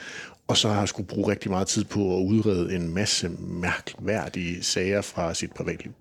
Og 0.48 0.58
så 0.58 0.70
har 0.70 0.80
jeg 0.80 0.88
skulle 0.88 1.08
bruge 1.08 1.32
rigtig 1.32 1.52
meget 1.52 1.68
tid 1.68 1.84
på 1.84 2.18
at 2.18 2.22
udrede 2.22 2.76
en 2.76 2.94
masse 2.94 3.30
mærkværdige 3.40 4.64
sager 4.64 5.02
fra 5.02 5.34
sit 5.34 5.52
privatliv. 5.52 5.92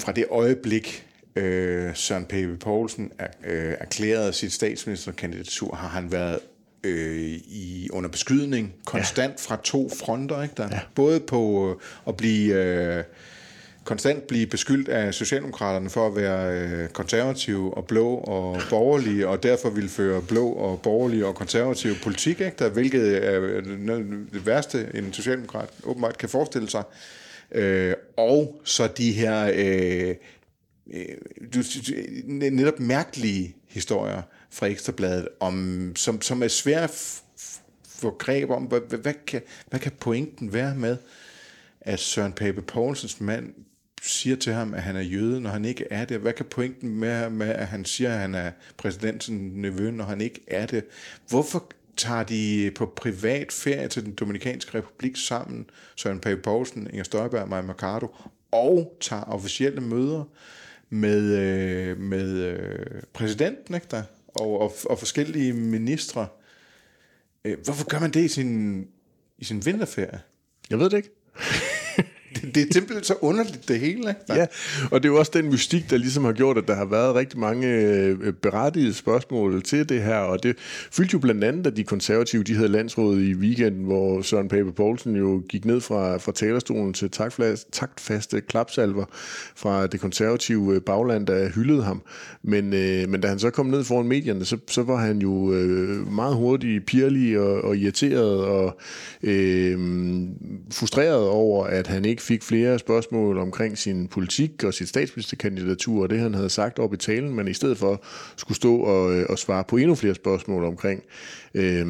Fra 0.00 0.12
det 0.12 0.24
øjeblik, 0.30 1.06
øh, 1.36 1.94
Søren 1.94 2.24
Pape 2.24 2.56
Poulsen 2.56 3.12
er, 3.18 3.26
øh, 3.46 3.74
erklærede 3.80 4.32
sit 4.32 4.52
statsministerkandidatur, 4.52 5.74
har 5.74 5.88
han 5.88 6.12
været 6.12 6.38
øh, 6.84 7.26
i 7.48 7.88
under 7.92 8.10
beskydning 8.10 8.74
konstant 8.84 9.32
ja. 9.32 9.54
fra 9.54 9.60
to 9.64 9.90
fronter. 9.98 10.42
Ikke 10.42 10.54
der? 10.56 10.68
Ja. 10.70 10.80
Både 10.94 11.20
på 11.20 11.70
at 12.08 12.16
blive... 12.16 12.54
Øh, 12.54 13.04
konstant 13.88 14.26
blive 14.26 14.46
beskyldt 14.46 14.88
af 14.88 15.14
Socialdemokraterne 15.14 15.90
for 15.90 16.06
at 16.06 16.16
være 16.16 16.60
øh, 16.60 16.88
konservative 16.88 17.76
og 17.76 17.86
blå 17.86 18.14
og 18.14 18.60
borgerlige, 18.70 19.28
og 19.28 19.42
derfor 19.42 19.70
vil 19.70 19.88
føre 19.88 20.22
blå 20.22 20.48
og 20.48 20.82
borgerlige 20.82 21.26
og 21.26 21.34
konservative 21.34 21.94
politik, 22.02 22.40
ikke? 22.40 22.56
Der, 22.58 22.68
hvilket 22.68 23.24
er 23.26 23.42
øh, 23.42 23.64
det 24.32 24.46
værste, 24.46 24.90
en 24.94 25.12
socialdemokrat 25.12 25.68
åbenbart 25.84 26.18
kan 26.18 26.28
forestille 26.28 26.70
sig. 26.70 26.82
Øh, 27.52 27.94
og 28.16 28.60
så 28.64 28.86
de 28.86 29.12
her 29.12 29.50
øh, 29.54 30.14
øh, 30.94 32.50
netop 32.50 32.80
mærkelige 32.80 33.56
historier 33.68 34.22
fra 34.50 34.66
Ekstrabladet, 34.66 35.28
om, 35.40 35.92
som, 35.96 36.22
som 36.22 36.42
er 36.42 36.48
svære 36.48 36.82
at 36.82 37.20
få 37.88 38.10
greb 38.18 38.50
om. 38.50 38.62
Hvad, 38.62 38.98
hvad, 38.98 39.14
kan, 39.26 39.42
hvad 39.70 39.80
kan 39.80 39.92
pointen 40.00 40.52
være 40.52 40.74
med, 40.74 40.96
at 41.80 42.00
Søren 42.00 42.32
Pape 42.32 42.62
Poulsens 42.62 43.20
mand 43.20 43.54
siger 44.02 44.36
til 44.36 44.52
ham, 44.52 44.74
at 44.74 44.82
han 44.82 44.96
er 44.96 45.00
jøde, 45.00 45.40
når 45.40 45.50
han 45.50 45.64
ikke 45.64 45.86
er 45.90 46.04
det? 46.04 46.18
Hvad 46.18 46.32
kan 46.32 46.46
pointen 46.46 46.88
med, 46.88 47.30
med 47.30 47.48
at 47.48 47.66
han 47.66 47.84
siger, 47.84 48.12
at 48.12 48.18
han 48.18 48.34
er 48.34 48.50
præsidentens 48.76 49.28
nevø, 49.30 49.90
når 49.90 50.04
han 50.04 50.20
ikke 50.20 50.40
er 50.46 50.66
det? 50.66 50.84
Hvorfor 51.28 51.72
tager 51.96 52.22
de 52.22 52.72
på 52.74 52.92
privat 52.96 53.52
ferie 53.52 53.88
til 53.88 54.04
den 54.04 54.14
Dominikanske 54.14 54.78
Republik 54.78 55.16
sammen, 55.16 55.70
Søren 55.96 56.20
Pape 56.20 56.42
Poulsen, 56.42 56.86
Inger 56.90 57.04
Støjberg 57.04 57.42
og 57.42 57.48
Maja 57.48 57.62
Mercado, 57.62 58.16
og 58.50 58.96
tager 59.00 59.22
officielle 59.22 59.80
møder 59.80 60.24
med, 60.90 61.38
øh, 61.38 62.00
med 62.00 62.30
øh, 62.30 63.02
præsidenten 63.12 63.74
ikke 63.74 63.86
der? 63.90 64.02
Og, 64.28 64.60
og, 64.60 64.74
og 64.90 64.98
forskellige 64.98 65.52
ministre. 65.52 66.26
Øh, 67.44 67.58
hvorfor 67.64 67.88
gør 67.88 67.98
man 67.98 68.10
det 68.10 68.24
i 68.24 68.28
sin, 68.28 68.80
i 69.38 69.44
sin 69.44 69.66
vinterferie? 69.66 70.20
Jeg 70.70 70.78
ved 70.78 70.90
det 70.90 70.96
ikke 70.96 71.10
det, 72.42 72.54
det 72.54 72.68
er 72.68 72.72
simpelthen 72.72 73.04
så 73.04 73.14
underligt 73.20 73.68
det 73.68 73.80
hele. 73.80 73.98
Ikke? 73.98 74.14
Ja, 74.28 74.46
og 74.90 75.02
det 75.02 75.08
er 75.08 75.12
jo 75.12 75.18
også 75.18 75.32
den 75.34 75.50
mystik, 75.50 75.90
der 75.90 75.96
ligesom 75.96 76.24
har 76.24 76.32
gjort, 76.32 76.58
at 76.58 76.64
der 76.68 76.74
har 76.74 76.84
været 76.84 77.14
rigtig 77.14 77.38
mange 77.38 77.66
øh, 77.68 78.32
berettigede 78.32 78.94
spørgsmål 78.94 79.62
til 79.62 79.88
det 79.88 80.02
her, 80.02 80.18
og 80.18 80.42
det 80.42 80.56
fyldte 80.92 81.12
jo 81.12 81.18
blandt 81.18 81.44
andet, 81.44 81.66
at 81.66 81.76
de 81.76 81.84
konservative, 81.84 82.42
de 82.42 82.54
havde 82.54 82.68
landsrådet 82.68 83.22
i 83.22 83.34
weekenden, 83.34 83.84
hvor 83.84 84.22
Søren 84.22 84.48
Pape 84.48 84.72
Poulsen 84.72 85.16
jo 85.16 85.42
gik 85.48 85.64
ned 85.64 85.80
fra, 85.80 86.16
fra 86.16 86.32
talerstolen 86.32 86.92
til 86.92 87.10
taktfaste 87.72 88.40
klapsalver 88.40 89.04
fra 89.56 89.86
det 89.86 90.00
konservative 90.00 90.74
øh, 90.74 90.80
bagland, 90.80 91.26
der 91.26 91.48
hyldede 91.48 91.82
ham. 91.82 92.02
Men, 92.42 92.74
øh, 92.74 93.08
men 93.08 93.20
da 93.20 93.28
han 93.28 93.38
så 93.38 93.50
kom 93.50 93.66
ned 93.66 93.84
foran 93.84 94.08
medierne, 94.08 94.44
så, 94.44 94.56
så 94.68 94.82
var 94.82 94.96
han 94.96 95.18
jo 95.18 95.52
øh, 95.52 96.12
meget 96.12 96.36
hurtig, 96.36 96.84
pirlig 96.84 97.38
og, 97.38 97.64
og 97.64 97.76
irriteret 97.76 98.44
og 98.44 98.78
øh, 99.22 99.78
frustreret 100.72 101.28
over, 101.28 101.64
at 101.64 101.86
han 101.86 102.04
ikke 102.04 102.22
fik 102.28 102.42
flere 102.42 102.78
spørgsmål 102.78 103.38
omkring 103.38 103.78
sin 103.78 104.08
politik 104.08 104.64
og 104.64 104.74
sit 104.74 104.88
statsministerkandidatur 104.88 106.02
og 106.02 106.10
det, 106.10 106.20
han 106.20 106.34
havde 106.34 106.50
sagt 106.50 106.78
op 106.78 106.94
i 106.94 106.96
talen, 106.96 107.34
men 107.34 107.48
i 107.48 107.54
stedet 107.54 107.78
for 107.78 108.02
skulle 108.36 108.56
stå 108.56 108.76
og, 108.76 109.14
øh, 109.14 109.26
og 109.28 109.38
svare 109.38 109.64
på 109.64 109.76
endnu 109.76 109.94
flere 109.94 110.14
spørgsmål 110.14 110.64
omkring 110.64 111.02
øh, 111.54 111.86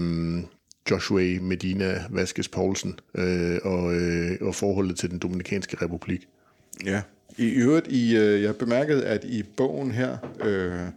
Joshua 0.90 1.38
Medina 1.40 2.04
Vasquez 2.10 2.48
Poulsen 2.48 2.98
øh, 3.14 3.58
og, 3.64 3.94
øh, 3.94 4.30
og 4.40 4.54
forholdet 4.54 4.96
til 4.96 5.10
den 5.10 5.18
Dominikanske 5.18 5.76
Republik. 5.84 6.28
Ja, 6.84 7.02
i 7.38 7.48
øvrigt, 7.48 7.86
i, 7.88 8.16
øh, 8.16 8.42
jeg 8.42 8.56
bemærkede, 8.56 9.06
at 9.06 9.24
i 9.24 9.42
bogen 9.42 9.90
her, 9.90 10.16
øh, 10.44 10.92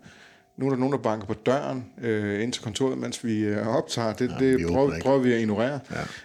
nu 0.62 0.67
er 0.67 0.69
der 0.69 0.78
nogen, 0.78 0.91
der 0.91 1.00
banker 1.00 1.28
på 1.28 1.34
døren 1.34 1.86
øh, 2.02 2.43
ind 2.43 2.54
til 2.54 2.63
kontoret, 2.63 2.97
mens 2.97 3.26
vi 3.26 3.39
øh, 3.39 3.67
optager. 3.67 4.13
Det, 4.13 4.32
ja, 4.32 4.45
det 4.45 4.60
vi 4.60 4.65
prøver, 4.65 5.00
prøver 5.02 5.19
vi 5.19 5.34
at 5.34 5.39
ignorere. 5.39 5.80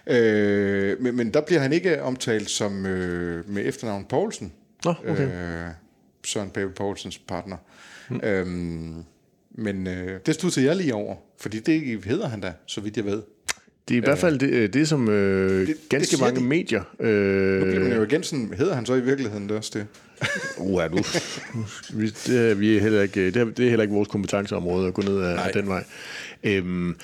Ja. 0.07 0.17
Øh, 0.17 1.01
men, 1.01 1.15
men 1.15 1.33
der 1.33 1.41
bliver 1.41 1.61
han 1.61 1.73
ikke 1.73 2.03
omtalt 2.03 2.49
som 2.49 2.85
øh, 2.85 3.49
med 3.49 3.65
efternavn 3.65 4.05
Poulsen. 4.05 4.53
Nå, 4.85 4.93
okay. 5.07 5.65
Øh, 5.65 5.71
Søren 6.25 6.49
Pape 6.49 6.69
Poulsens 6.69 7.17
partner. 7.17 7.57
Hmm. 8.09 8.19
Øhm, 8.23 9.03
men 9.51 9.87
øh, 9.87 10.19
det 10.25 10.35
stod 10.35 10.51
til 10.51 10.63
jeg 10.63 10.75
lige 10.75 10.93
over, 10.93 11.15
fordi 11.39 11.59
det 11.59 12.05
hedder 12.05 12.27
han 12.27 12.41
da, 12.41 12.53
så 12.65 12.81
vidt 12.81 12.97
jeg 12.97 13.05
ved. 13.05 13.23
Det 13.87 13.93
er 13.93 13.97
i 13.97 14.03
hvert 14.03 14.17
fald 14.17 14.39
det, 14.39 14.49
øh, 14.49 14.73
det 14.73 14.87
som 14.87 15.09
øh, 15.09 15.67
det, 15.67 15.75
ganske 15.89 16.11
det 16.11 16.21
mange 16.21 16.39
de. 16.39 16.45
medier... 16.45 16.83
Øh, 16.99 17.59
nu 17.59 17.65
bliver 17.65 17.79
man 17.83 17.93
jo 17.93 18.03
igen 18.03 18.23
sådan, 18.23 18.53
hedder 18.57 18.75
han 18.75 18.85
så 18.85 18.93
i 18.93 19.01
virkeligheden 19.01 19.49
det 19.49 19.57
også 19.57 19.71
det? 19.73 19.87
uh, 20.57 20.83
er 20.83 20.87
du, 20.87 20.97
vi, 21.99 22.09
det, 22.09 22.49
er, 22.51 22.53
vi 22.53 22.77
er 22.77 22.81
heller 22.81 23.01
ikke, 23.01 23.25
det, 23.25 23.37
er, 23.37 23.45
det 23.45 23.65
er 23.65 23.69
heller 23.69 23.83
ikke 23.83 23.95
vores 23.95 24.09
kompetenceområde 24.09 24.87
at 24.87 24.93
gå 24.93 25.01
ned 25.01 25.21
af, 25.21 25.45
af 25.47 25.53
den 25.53 25.67
vej. 25.67 25.83
Øhm, 26.43 26.95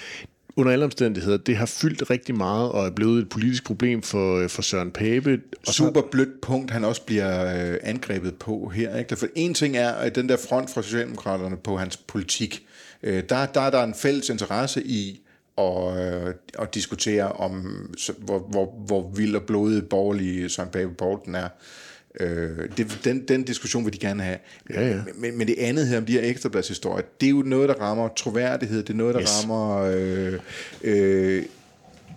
under 0.56 0.72
alle 0.72 0.86
omstændigheder, 0.86 1.38
det 1.38 1.58
har 1.58 1.65
fyldt 1.65 2.10
rigtig 2.10 2.36
meget 2.36 2.72
og 2.72 2.86
er 2.86 2.91
blevet 2.91 3.22
et 3.22 3.30
politisk 3.30 3.63
problem 3.63 4.02
for, 4.02 4.48
for 4.48 4.62
Søren 4.62 4.91
Pape. 4.91 5.39
Og 5.67 5.74
Super 5.74 6.02
blødt 6.12 6.41
punkt, 6.41 6.72
han 6.72 6.84
også 6.84 7.02
bliver 7.06 7.72
øh, 7.72 7.78
angrebet 7.84 8.36
på 8.36 8.72
her. 8.76 8.98
Ikke? 8.98 9.15
For 9.15 9.28
en 9.36 9.54
ting 9.54 9.78
er, 9.78 9.89
at 9.89 10.15
den 10.15 10.30
der 10.30 10.38
front 10.50 10.69
fra 10.69 10.82
Socialdemokraterne 10.82 11.58
på 11.58 11.78
hans 11.78 11.98
politik, 11.98 12.65
øh, 13.04 13.24
der, 13.30 13.46
der 13.46 13.62
er 13.62 13.69
der 13.69 13.84
en 13.84 13.93
fælles 13.96 14.30
interesse 14.30 14.84
i 14.84 15.19
og, 15.55 16.01
øh, 16.01 16.33
og 16.57 16.73
diskutere 16.73 17.31
om, 17.31 17.61
hvor, 18.17 18.39
hvor, 18.39 18.83
hvor 18.85 19.11
vild 19.15 19.35
og 19.35 19.43
blodig 19.43 19.89
borgerlig 19.89 20.51
Søren 20.51 20.69
Pape 20.69 20.93
Poulsen 20.93 21.35
er. 21.35 21.47
Øh, 22.19 22.69
det, 22.77 22.99
den, 23.03 23.27
den 23.27 23.43
diskussion 23.43 23.85
vil 23.85 23.93
de 23.93 23.97
gerne 23.97 24.23
have. 24.23 24.37
Ja, 24.69 24.87
ja. 24.87 25.01
Men, 25.15 25.37
men 25.37 25.47
det 25.47 25.55
andet 25.59 25.87
her 25.87 25.97
om 25.97 26.05
de 26.05 26.11
her 26.11 26.21
ekstrabladshistorier, 26.23 27.05
det 27.21 27.25
er 27.25 27.31
jo 27.31 27.41
noget, 27.41 27.69
der 27.69 27.75
rammer 27.75 28.07
troværdighed, 28.07 28.83
det 28.83 28.89
er 28.89 28.97
noget, 28.97 29.15
der 29.15 29.21
yes. 29.21 29.29
rammer... 29.43 29.77
Øh, 29.77 30.39
øh, 30.83 31.45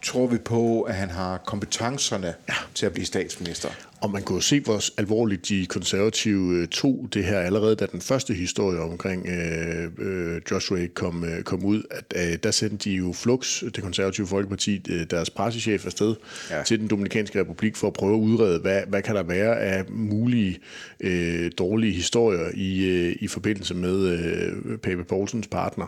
tror 0.03 0.27
vi 0.27 0.38
på, 0.38 0.83
at 0.83 0.94
han 0.94 1.11
har 1.11 1.38
kompetencerne 1.38 2.35
ja. 2.49 2.55
til 2.75 2.87
at 2.87 2.92
blive 2.92 3.07
statsminister. 3.07 3.68
Og 4.07 4.12
man 4.12 4.23
kunne 4.23 4.37
jo 4.37 4.40
se, 4.40 4.61
hvor 4.61 5.01
alvorligt 5.01 5.49
de 5.49 5.66
konservative 5.66 6.55
øh, 6.55 6.69
tog 6.69 7.09
det 7.14 7.25
her 7.25 7.38
allerede, 7.38 7.77
da 7.77 7.87
den 7.87 8.01
første 8.01 8.35
historie 8.35 8.81
omkring 8.81 9.27
øh, 9.29 9.90
øh, 9.99 10.40
Joshua 10.51 10.87
kom, 10.95 11.25
øh, 11.25 11.42
kom 11.42 11.64
ud. 11.64 11.83
At, 11.90 12.05
øh, 12.16 12.38
der 12.42 12.51
sendte 12.51 12.90
de 12.90 12.97
jo 12.97 13.12
Flux, 13.12 13.62
det 13.75 13.83
konservative 13.83 14.27
folkeparti, 14.27 14.83
øh, 14.88 15.07
deres 15.11 15.31
pressechef 15.31 15.87
afsted 15.87 16.14
ja. 16.51 16.62
til 16.62 16.81
den 16.81 16.88
Dominikanske 16.88 17.40
Republik 17.40 17.77
for 17.77 17.87
at 17.87 17.92
prøve 17.92 18.14
at 18.14 18.21
udrede, 18.21 18.59
hvad, 18.59 18.83
hvad 18.88 19.03
kan 19.03 19.14
der 19.14 19.23
være 19.23 19.61
af 19.61 19.85
mulige 19.88 20.59
øh, 21.01 21.51
dårlige 21.59 21.92
historier 21.92 22.51
i, 22.55 22.85
øh, 22.85 23.16
i 23.21 23.29
forbindelse 23.29 23.75
med 23.75 24.09
øh, 24.09 24.79
Pape 24.79 25.05
Poulsens 25.05 25.47
partner. 25.47 25.87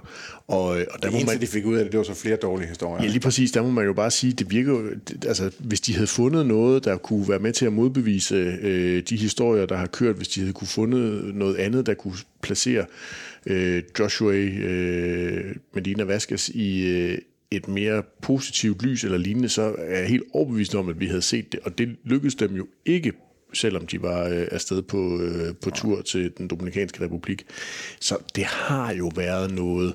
Og, 0.48 0.80
øh, 0.80 0.86
og 0.90 1.02
der 1.02 1.08
det 1.08 1.14
eneste, 1.14 1.34
man, 1.34 1.40
de 1.40 1.46
fik 1.46 1.66
ud 1.66 1.76
af 1.76 1.84
det, 1.84 1.92
det 1.92 1.98
var 1.98 2.04
så 2.04 2.14
flere 2.14 2.36
dårlige 2.36 2.68
historier. 2.68 3.04
Ja, 3.04 3.08
lige 3.08 3.20
præcis. 3.20 3.52
Der 3.52 3.62
må 3.62 3.70
man 3.70 3.84
jo 3.84 3.92
bare 3.92 4.10
sige, 4.10 4.32
det 4.32 4.50
virker 4.50 4.72
jo, 4.72 4.90
altså 5.26 5.50
hvis 5.58 5.80
de 5.80 5.94
havde 5.94 6.06
fundet 6.06 6.46
noget, 6.46 6.84
der 6.84 6.96
kunne 6.96 7.28
være 7.28 7.38
med 7.38 7.52
til 7.52 7.66
at 7.66 7.72
modbevise 7.72 8.07
modbevise 8.08 8.58
øh, 8.62 9.02
de 9.02 9.16
historier, 9.16 9.66
der 9.66 9.76
har 9.76 9.86
kørt, 9.86 10.16
hvis 10.16 10.28
de 10.28 10.40
havde 10.40 10.52
kunne 10.52 10.68
fundet 10.68 11.34
noget 11.34 11.56
andet, 11.56 11.86
der 11.86 11.94
kunne 11.94 12.14
placere 12.42 12.86
øh, 13.46 13.82
Joshua 13.98 14.34
øh, 14.34 15.56
Medina 15.74 16.04
Vasquez 16.04 16.48
i 16.48 16.86
øh, 16.86 17.18
et 17.50 17.68
mere 17.68 18.02
positivt 18.22 18.82
lys 18.82 19.04
eller 19.04 19.18
lignende, 19.18 19.48
så 19.48 19.74
er 19.78 19.98
jeg 19.98 20.08
helt 20.08 20.22
overbevist 20.32 20.74
om, 20.74 20.88
at 20.88 21.00
vi 21.00 21.06
havde 21.06 21.22
set 21.22 21.52
det, 21.52 21.60
og 21.60 21.78
det 21.78 21.96
lykkedes 22.04 22.34
dem 22.34 22.54
jo 22.54 22.66
ikke 22.84 23.12
selvom 23.52 23.86
de 23.86 24.02
var 24.02 24.28
øh, 24.28 24.46
afsted 24.50 24.82
på, 24.82 25.20
øh, 25.20 25.54
på 25.62 25.70
tur 25.70 26.02
til 26.02 26.32
den 26.38 26.48
Dominikanske 26.48 27.04
Republik. 27.04 27.44
Så 28.00 28.16
det 28.34 28.44
har 28.44 28.92
jo 28.92 29.10
været 29.16 29.54
noget, 29.54 29.94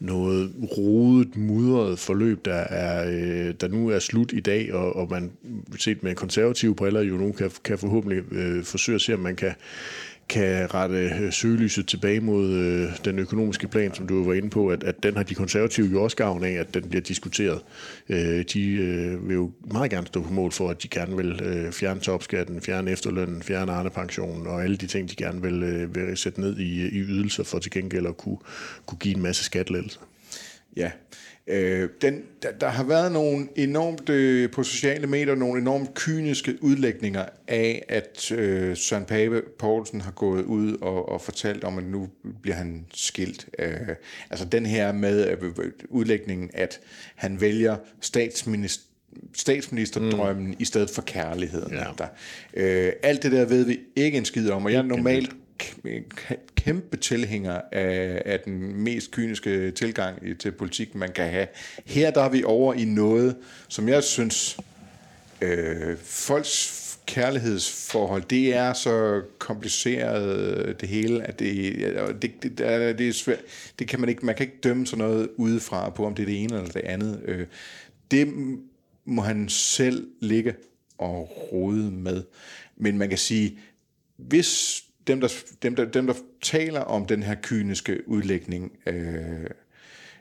noget 0.00 0.52
rodet, 0.78 1.36
mudret 1.36 1.98
forløb, 1.98 2.44
der, 2.44 2.54
er, 2.54 3.10
øh, 3.10 3.54
der 3.60 3.68
nu 3.68 3.88
er 3.88 3.98
slut 3.98 4.32
i 4.32 4.40
dag, 4.40 4.74
og, 4.74 4.96
og 4.96 5.08
man 5.10 5.30
set 5.78 6.02
med 6.02 6.14
konservative 6.14 6.74
briller 6.74 7.00
jo 7.00 7.14
nu 7.14 7.32
kan, 7.32 7.50
kan 7.64 7.78
forhåbentlig 7.78 8.32
øh, 8.32 8.64
forsøge 8.64 8.94
at 8.94 9.00
se, 9.00 9.14
om 9.14 9.20
man 9.20 9.36
kan 9.36 9.52
kan 10.30 10.74
rette 10.74 10.96
øh, 10.96 11.32
søgelyset 11.32 11.86
tilbage 11.86 12.20
mod 12.20 12.50
øh, 12.50 12.88
den 13.04 13.18
økonomiske 13.18 13.68
plan, 13.68 13.94
som 13.94 14.06
du 14.06 14.24
var 14.24 14.34
inde 14.34 14.50
på, 14.50 14.68
at, 14.68 14.84
at 14.84 15.02
den 15.02 15.16
har 15.16 15.22
de 15.22 15.34
konservative 15.34 15.86
jo 15.86 16.02
også 16.02 16.16
gavn 16.16 16.44
af, 16.44 16.52
at 16.52 16.74
den 16.74 16.88
bliver 16.88 17.02
diskuteret. 17.02 17.60
Øh, 18.08 18.44
de 18.52 18.70
øh, 18.70 19.28
vil 19.28 19.34
jo 19.34 19.50
meget 19.72 19.90
gerne 19.90 20.06
stå 20.06 20.22
på 20.22 20.32
mål 20.32 20.52
for, 20.52 20.70
at 20.70 20.82
de 20.82 20.88
gerne 20.88 21.16
vil 21.16 21.42
øh, 21.42 21.72
fjerne 21.72 22.00
topskatten, 22.00 22.60
fjerne 22.60 22.90
efterlønnen, 22.90 23.42
fjerne 23.42 23.72
arnepensionen 23.72 24.46
og 24.46 24.64
alle 24.64 24.76
de 24.76 24.86
ting, 24.86 25.10
de 25.10 25.16
gerne 25.16 25.42
vil, 25.42 25.62
øh, 25.62 25.94
vil 25.94 26.16
sætte 26.16 26.40
ned 26.40 26.58
i, 26.58 26.82
øh, 26.82 26.92
i 26.92 26.98
ydelser 26.98 27.44
for 27.44 27.58
til 27.58 27.70
gengæld 27.70 28.06
at 28.06 28.16
kunne, 28.16 28.38
kunne 28.86 28.98
give 28.98 29.16
en 29.16 29.22
masse 29.22 29.44
skattelettelser. 29.44 30.00
Ja, 30.76 30.90
Øh, 31.50 31.88
den, 32.00 32.22
der, 32.42 32.52
der 32.52 32.68
har 32.68 32.84
været 32.84 33.12
nogle 33.12 33.48
enormt 33.56 34.08
øh, 34.08 34.50
på 34.50 34.62
sociale 34.62 35.06
medier 35.06 35.34
nogle 35.34 35.60
enormt 35.60 35.94
kyniske 35.94 36.58
udlægninger 36.60 37.24
af, 37.48 37.84
at 37.88 38.32
øh, 38.32 38.76
Søren 38.76 39.04
Pape 39.04 39.42
Poulsen 39.58 40.00
har 40.00 40.10
gået 40.10 40.44
ud 40.44 40.76
og, 40.80 41.08
og 41.08 41.20
fortalt 41.20 41.64
om, 41.64 41.78
at 41.78 41.84
nu 41.84 42.08
bliver 42.42 42.56
han 42.56 42.86
skilt. 42.94 43.48
Øh, 43.58 43.74
altså 44.30 44.44
den 44.44 44.66
her 44.66 44.92
med 44.92 45.28
øh, 45.28 45.52
udlægningen, 45.88 46.50
at 46.54 46.80
han 47.14 47.40
vælger 47.40 47.76
statsminister 48.00 48.84
statsministerdrømmen 49.34 50.46
mm. 50.46 50.56
i 50.58 50.64
stedet 50.64 50.90
for 50.90 51.02
kærligheden. 51.02 51.74
Ja. 51.74 51.84
Der. 51.98 52.06
Øh, 52.54 52.92
alt 53.02 53.22
det 53.22 53.32
der 53.32 53.44
ved 53.44 53.64
vi 53.64 53.78
ikke 53.96 54.18
en 54.18 54.24
skid 54.24 54.50
om, 54.50 54.64
og 54.64 54.72
jeg 54.72 54.82
normalt 54.82 55.30
kæmpe 56.56 56.96
tilhænger 56.96 57.60
af, 57.72 58.22
af 58.26 58.40
den 58.40 58.76
mest 58.76 59.10
kyniske 59.10 59.70
tilgang 59.70 60.38
til 60.38 60.52
politik, 60.52 60.94
man 60.94 61.12
kan 61.12 61.30
have. 61.30 61.46
Her 61.84 62.10
der 62.10 62.20
er 62.20 62.28
vi 62.28 62.44
over 62.44 62.74
i 62.74 62.84
noget, 62.84 63.36
som 63.68 63.88
jeg 63.88 64.04
synes, 64.04 64.58
øh, 65.40 65.96
folks 66.02 66.80
kærlighedsforhold, 67.06 68.22
det 68.30 68.54
er 68.54 68.72
så 68.72 69.22
kompliceret 69.38 70.56
øh, 70.56 70.74
det 70.80 70.88
hele, 70.88 71.22
at 71.22 71.38
det, 71.38 71.82
det, 72.22 72.42
det, 72.42 72.58
det 72.98 73.08
er 73.08 73.12
svært. 73.12 73.40
Det 73.78 73.88
kan 73.88 74.00
man 74.00 74.08
ikke, 74.08 74.26
man 74.26 74.34
kan 74.34 74.46
ikke 74.46 74.58
dømme 74.64 74.86
sådan 74.86 75.04
noget 75.04 75.28
udefra 75.36 75.90
på, 75.90 76.06
om 76.06 76.14
det 76.14 76.22
er 76.22 76.26
det 76.26 76.42
ene 76.42 76.54
eller 76.54 76.70
det 76.70 76.80
andet. 76.80 77.20
Øh, 77.24 77.46
det 78.10 78.32
må 79.04 79.22
han 79.22 79.48
selv 79.48 80.08
ligge 80.20 80.54
og 80.98 81.48
rode 81.52 81.90
med. 81.90 82.22
Men 82.76 82.98
man 82.98 83.08
kan 83.08 83.18
sige, 83.18 83.58
hvis 84.16 84.84
dem, 85.10 85.20
der, 85.20 85.28
dem, 85.62 85.76
der, 85.76 85.84
dem, 85.84 86.06
der 86.06 86.14
taler 86.42 86.80
om 86.80 87.06
den 87.06 87.22
her 87.22 87.34
kyniske 87.42 88.08
udlægning, 88.08 88.72
øh, 88.86 89.50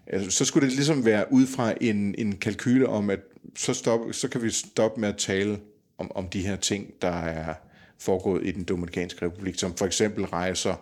altså, 0.08 0.32
så 0.32 0.46
skulle 0.46 0.68
det 0.68 0.76
ligesom 0.76 1.06
være 1.06 1.26
ud 1.32 1.48
fra 1.48 1.74
en, 1.82 2.16
en 2.18 2.38
kalkyle 2.38 2.88
om, 2.88 3.10
at 3.10 3.20
så, 3.56 3.74
stop, 3.74 4.00
så 4.12 4.28
kan 4.28 4.44
vi 4.44 4.50
stoppe 4.50 5.02
med 5.02 5.10
at 5.10 5.18
tale 5.18 5.60
om, 5.98 6.12
om 6.16 6.28
de 6.28 6.48
her 6.48 6.56
ting, 6.56 6.94
der 7.02 7.22
er 7.24 7.54
foregået 8.00 8.48
i 8.48 8.52
den 8.52 8.64
Dominikanske 8.64 9.26
Republik, 9.26 9.60
som 9.60 9.76
for 9.76 9.86
eksempel 9.86 10.26
rejser, 10.26 10.76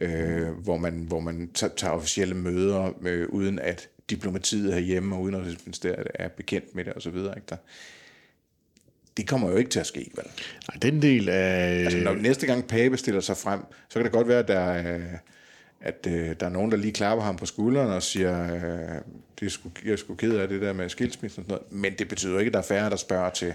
øh, 0.00 0.48
hvor 0.48 0.76
man, 0.76 1.04
hvor 1.08 1.20
man 1.20 1.50
tager 1.52 1.90
officielle 1.90 2.34
møder, 2.34 2.92
øh, 3.02 3.28
uden 3.28 3.58
at 3.58 3.88
diplomatiet 4.10 4.74
herhjemme 4.74 5.16
og 5.16 5.22
udenrigsministeriet 5.22 6.06
er 6.14 6.28
bekendt 6.28 6.74
med 6.74 6.84
det 6.84 6.92
osv. 6.96 7.16
Ikke? 7.16 7.42
Der, 7.48 7.56
det 9.18 9.28
kommer 9.28 9.50
jo 9.50 9.56
ikke 9.56 9.70
til 9.70 9.80
at 9.80 9.86
ske, 9.86 10.10
vel? 10.14 10.24
Nej, 10.68 10.78
den 10.82 11.02
del 11.02 11.28
af... 11.28 11.84
Altså, 11.84 11.98
når 11.98 12.14
næste 12.14 12.46
gang 12.46 12.66
Pape 12.66 12.96
stiller 12.96 13.20
sig 13.20 13.36
frem, 13.36 13.60
så 13.88 13.94
kan 13.94 14.04
det 14.04 14.12
godt 14.12 14.28
være, 14.28 14.38
at 14.38 14.48
der 14.48 14.58
er, 14.58 15.00
at 15.80 16.06
øh, 16.08 16.34
der 16.40 16.46
er 16.46 16.50
nogen, 16.50 16.70
der 16.70 16.76
lige 16.76 16.92
klapper 16.92 17.24
ham 17.24 17.36
på 17.36 17.46
skulderen 17.46 17.90
og 17.90 18.02
siger, 18.02 18.54
øh, 18.54 18.60
det 19.40 19.46
er 19.46 19.50
sgu, 19.50 19.70
jeg 19.84 19.92
er 19.92 19.96
sgu 19.96 20.14
ked 20.14 20.36
af 20.36 20.48
det 20.48 20.60
der 20.60 20.72
med 20.72 20.88
skilsmissen 20.88 21.40
og 21.40 21.44
sådan 21.44 21.62
noget. 21.70 21.82
Men 21.82 21.98
det 21.98 22.08
betyder 22.08 22.38
ikke, 22.38 22.48
at 22.48 22.52
der 22.52 22.58
er 22.58 22.64
færre, 22.64 22.90
der 22.90 22.96
spørger 22.96 23.30
til, 23.30 23.54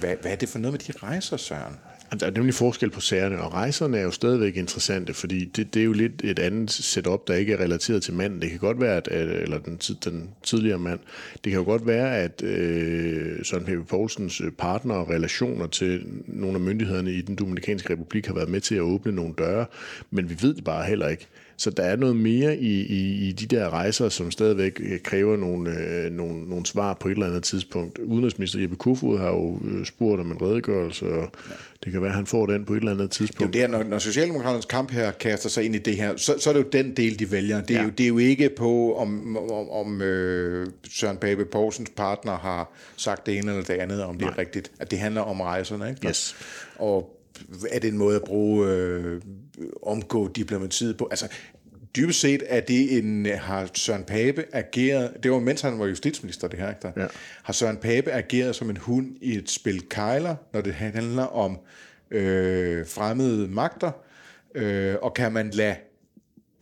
hvad, 0.00 0.16
hvad 0.22 0.32
er 0.32 0.36
det 0.36 0.48
for 0.48 0.58
noget 0.58 0.72
med 0.72 0.94
de 0.94 0.98
rejser, 1.06 1.36
Søren? 1.36 1.74
Altså, 2.10 2.26
der 2.26 2.32
er 2.32 2.36
nemlig 2.36 2.54
forskel 2.54 2.90
på 2.90 3.00
sagerne, 3.00 3.40
og 3.40 3.52
rejserne 3.52 3.98
er 3.98 4.02
jo 4.02 4.10
stadigvæk 4.10 4.56
interessante, 4.56 5.14
fordi 5.14 5.44
det, 5.44 5.74
det 5.74 5.80
er 5.80 5.84
jo 5.84 5.92
lidt 5.92 6.24
et 6.24 6.38
andet 6.38 6.70
setup, 6.70 7.28
der 7.28 7.34
ikke 7.34 7.52
er 7.52 7.60
relateret 7.60 8.02
til 8.02 8.14
manden. 8.14 8.42
Det 8.42 8.50
kan 8.50 8.58
godt 8.58 8.80
være, 8.80 8.96
at, 8.96 9.08
eller 9.10 9.58
den, 9.58 9.76
den 10.04 10.30
tidligere 10.42 10.78
mand, 10.78 11.00
det 11.44 11.52
kan 11.52 11.60
jo 11.60 11.64
godt 11.64 11.86
være, 11.86 12.18
at 12.18 12.42
øh, 12.42 13.44
Søren 13.44 13.64
Pape 13.64 13.84
Poulsens 13.84 14.40
øh, 14.40 14.50
partner 14.50 14.94
og 14.94 15.10
relationer 15.10 15.66
til 15.66 16.06
nogle 16.26 16.54
af 16.54 16.60
myndighederne 16.60 17.12
i 17.12 17.20
den 17.20 17.36
Dominikanske 17.36 17.92
Republik 17.92 18.26
har 18.26 18.34
været 18.34 18.48
med 18.48 18.60
til 18.60 18.74
at 18.74 18.80
åbne 18.80 19.12
nogle 19.12 19.34
døre, 19.38 19.66
men 20.10 20.30
vi 20.30 20.36
ved 20.40 20.54
det 20.54 20.64
bare 20.64 20.84
heller 20.84 21.08
ikke. 21.08 21.28
Så 21.56 21.70
der 21.70 21.82
er 21.82 21.96
noget 21.96 22.16
mere 22.16 22.56
i, 22.56 22.80
i, 22.80 23.28
i 23.28 23.32
de 23.32 23.56
der 23.56 23.70
rejser, 23.70 24.08
som 24.08 24.30
stadigvæk 24.30 24.80
øh, 24.80 25.00
kræver 25.00 25.36
nogle, 25.36 25.70
øh, 25.70 26.12
nogle, 26.12 26.48
nogle 26.48 26.66
svar 26.66 26.94
på 26.94 27.08
et 27.08 27.12
eller 27.12 27.26
andet 27.26 27.42
tidspunkt. 27.42 27.98
Udenrigsminister 27.98 28.60
Jeppe 28.60 28.76
Kofod 28.76 29.18
har 29.18 29.28
jo 29.28 29.60
øh, 29.64 29.86
spurgt 29.86 30.20
om 30.20 30.30
en 30.30 30.42
redegørelse, 30.42 31.06
og 31.06 31.30
ja. 31.48 31.54
det 31.84 31.92
kan 31.92 32.00
være, 32.00 32.10
at 32.10 32.16
han 32.16 32.26
får 32.26 32.46
den 32.46 32.64
på 32.64 32.72
et 32.72 32.78
eller 32.78 32.92
andet 32.92 33.10
tidspunkt. 33.10 33.52
Det 33.52 33.62
er 33.62 33.68
jo 33.68 33.72
det, 33.72 33.78
når, 33.78 33.90
når 33.90 33.98
Socialdemokraternes 33.98 34.64
kamp 34.64 34.90
her 34.90 35.10
kaster 35.10 35.48
sig 35.48 35.64
ind 35.64 35.74
i 35.74 35.78
det 35.78 35.96
her, 35.96 36.16
så, 36.16 36.34
så 36.38 36.50
er 36.50 36.54
det 36.54 36.64
jo 36.64 36.68
den 36.72 36.96
del, 36.96 37.18
de 37.18 37.30
vælger. 37.30 37.60
Det 37.60 37.76
er, 37.76 37.80
ja. 37.80 37.84
jo, 37.84 37.90
det 37.90 38.04
er 38.04 38.08
jo 38.08 38.18
ikke 38.18 38.50
på, 38.56 38.96
om, 38.96 39.36
om, 39.36 39.70
om 39.70 40.02
øh, 40.02 40.66
Søren 40.90 41.16
Pape 41.16 41.44
Poulsens 41.44 41.90
partner 41.96 42.38
har 42.38 42.72
sagt 42.96 43.26
det 43.26 43.38
ene 43.38 43.50
eller 43.50 43.64
det 43.64 43.74
andet, 43.74 44.02
om 44.02 44.14
det 44.14 44.22
Nej. 44.22 44.30
er 44.30 44.38
rigtigt. 44.38 44.70
At 44.78 44.90
det 44.90 44.98
handler 44.98 45.20
om 45.20 45.40
rejserne, 45.40 45.88
ikke? 45.88 46.08
Yes. 46.08 46.36
Og 46.78 47.20
er 47.70 47.78
det 47.78 47.88
en 47.88 47.98
måde 47.98 48.16
at 48.16 48.22
bruge 48.22 48.68
øh, 48.68 49.20
omgå 49.82 50.28
diplomatiet 50.28 50.96
på? 50.96 51.08
Altså, 51.10 51.28
dybest 51.96 52.20
set 52.20 52.42
er 52.46 52.60
det 52.60 52.98
en, 52.98 53.26
har 53.26 53.70
Søren 53.74 54.04
Pape 54.04 54.44
ageret, 54.52 55.16
det 55.22 55.30
var 55.30 55.38
mens 55.38 55.60
han 55.60 55.78
var 55.78 55.86
justitsminister 55.86 56.48
det 56.48 56.58
her, 56.58 56.68
ikke 56.68 56.80
der? 56.82 56.92
Ja. 56.96 57.06
har 57.42 57.52
Søren 57.52 57.76
Pape 57.76 58.12
ageret 58.12 58.56
som 58.56 58.70
en 58.70 58.76
hund 58.76 59.16
i 59.20 59.36
et 59.36 59.50
spil 59.50 59.88
kejler, 59.88 60.36
når 60.52 60.60
det 60.60 60.74
handler 60.74 61.22
om 61.22 61.58
øh, 62.10 62.86
fremmede 62.86 63.48
magter, 63.48 63.90
øh, 64.54 64.96
og 65.02 65.14
kan 65.14 65.32
man 65.32 65.50
lade 65.50 65.74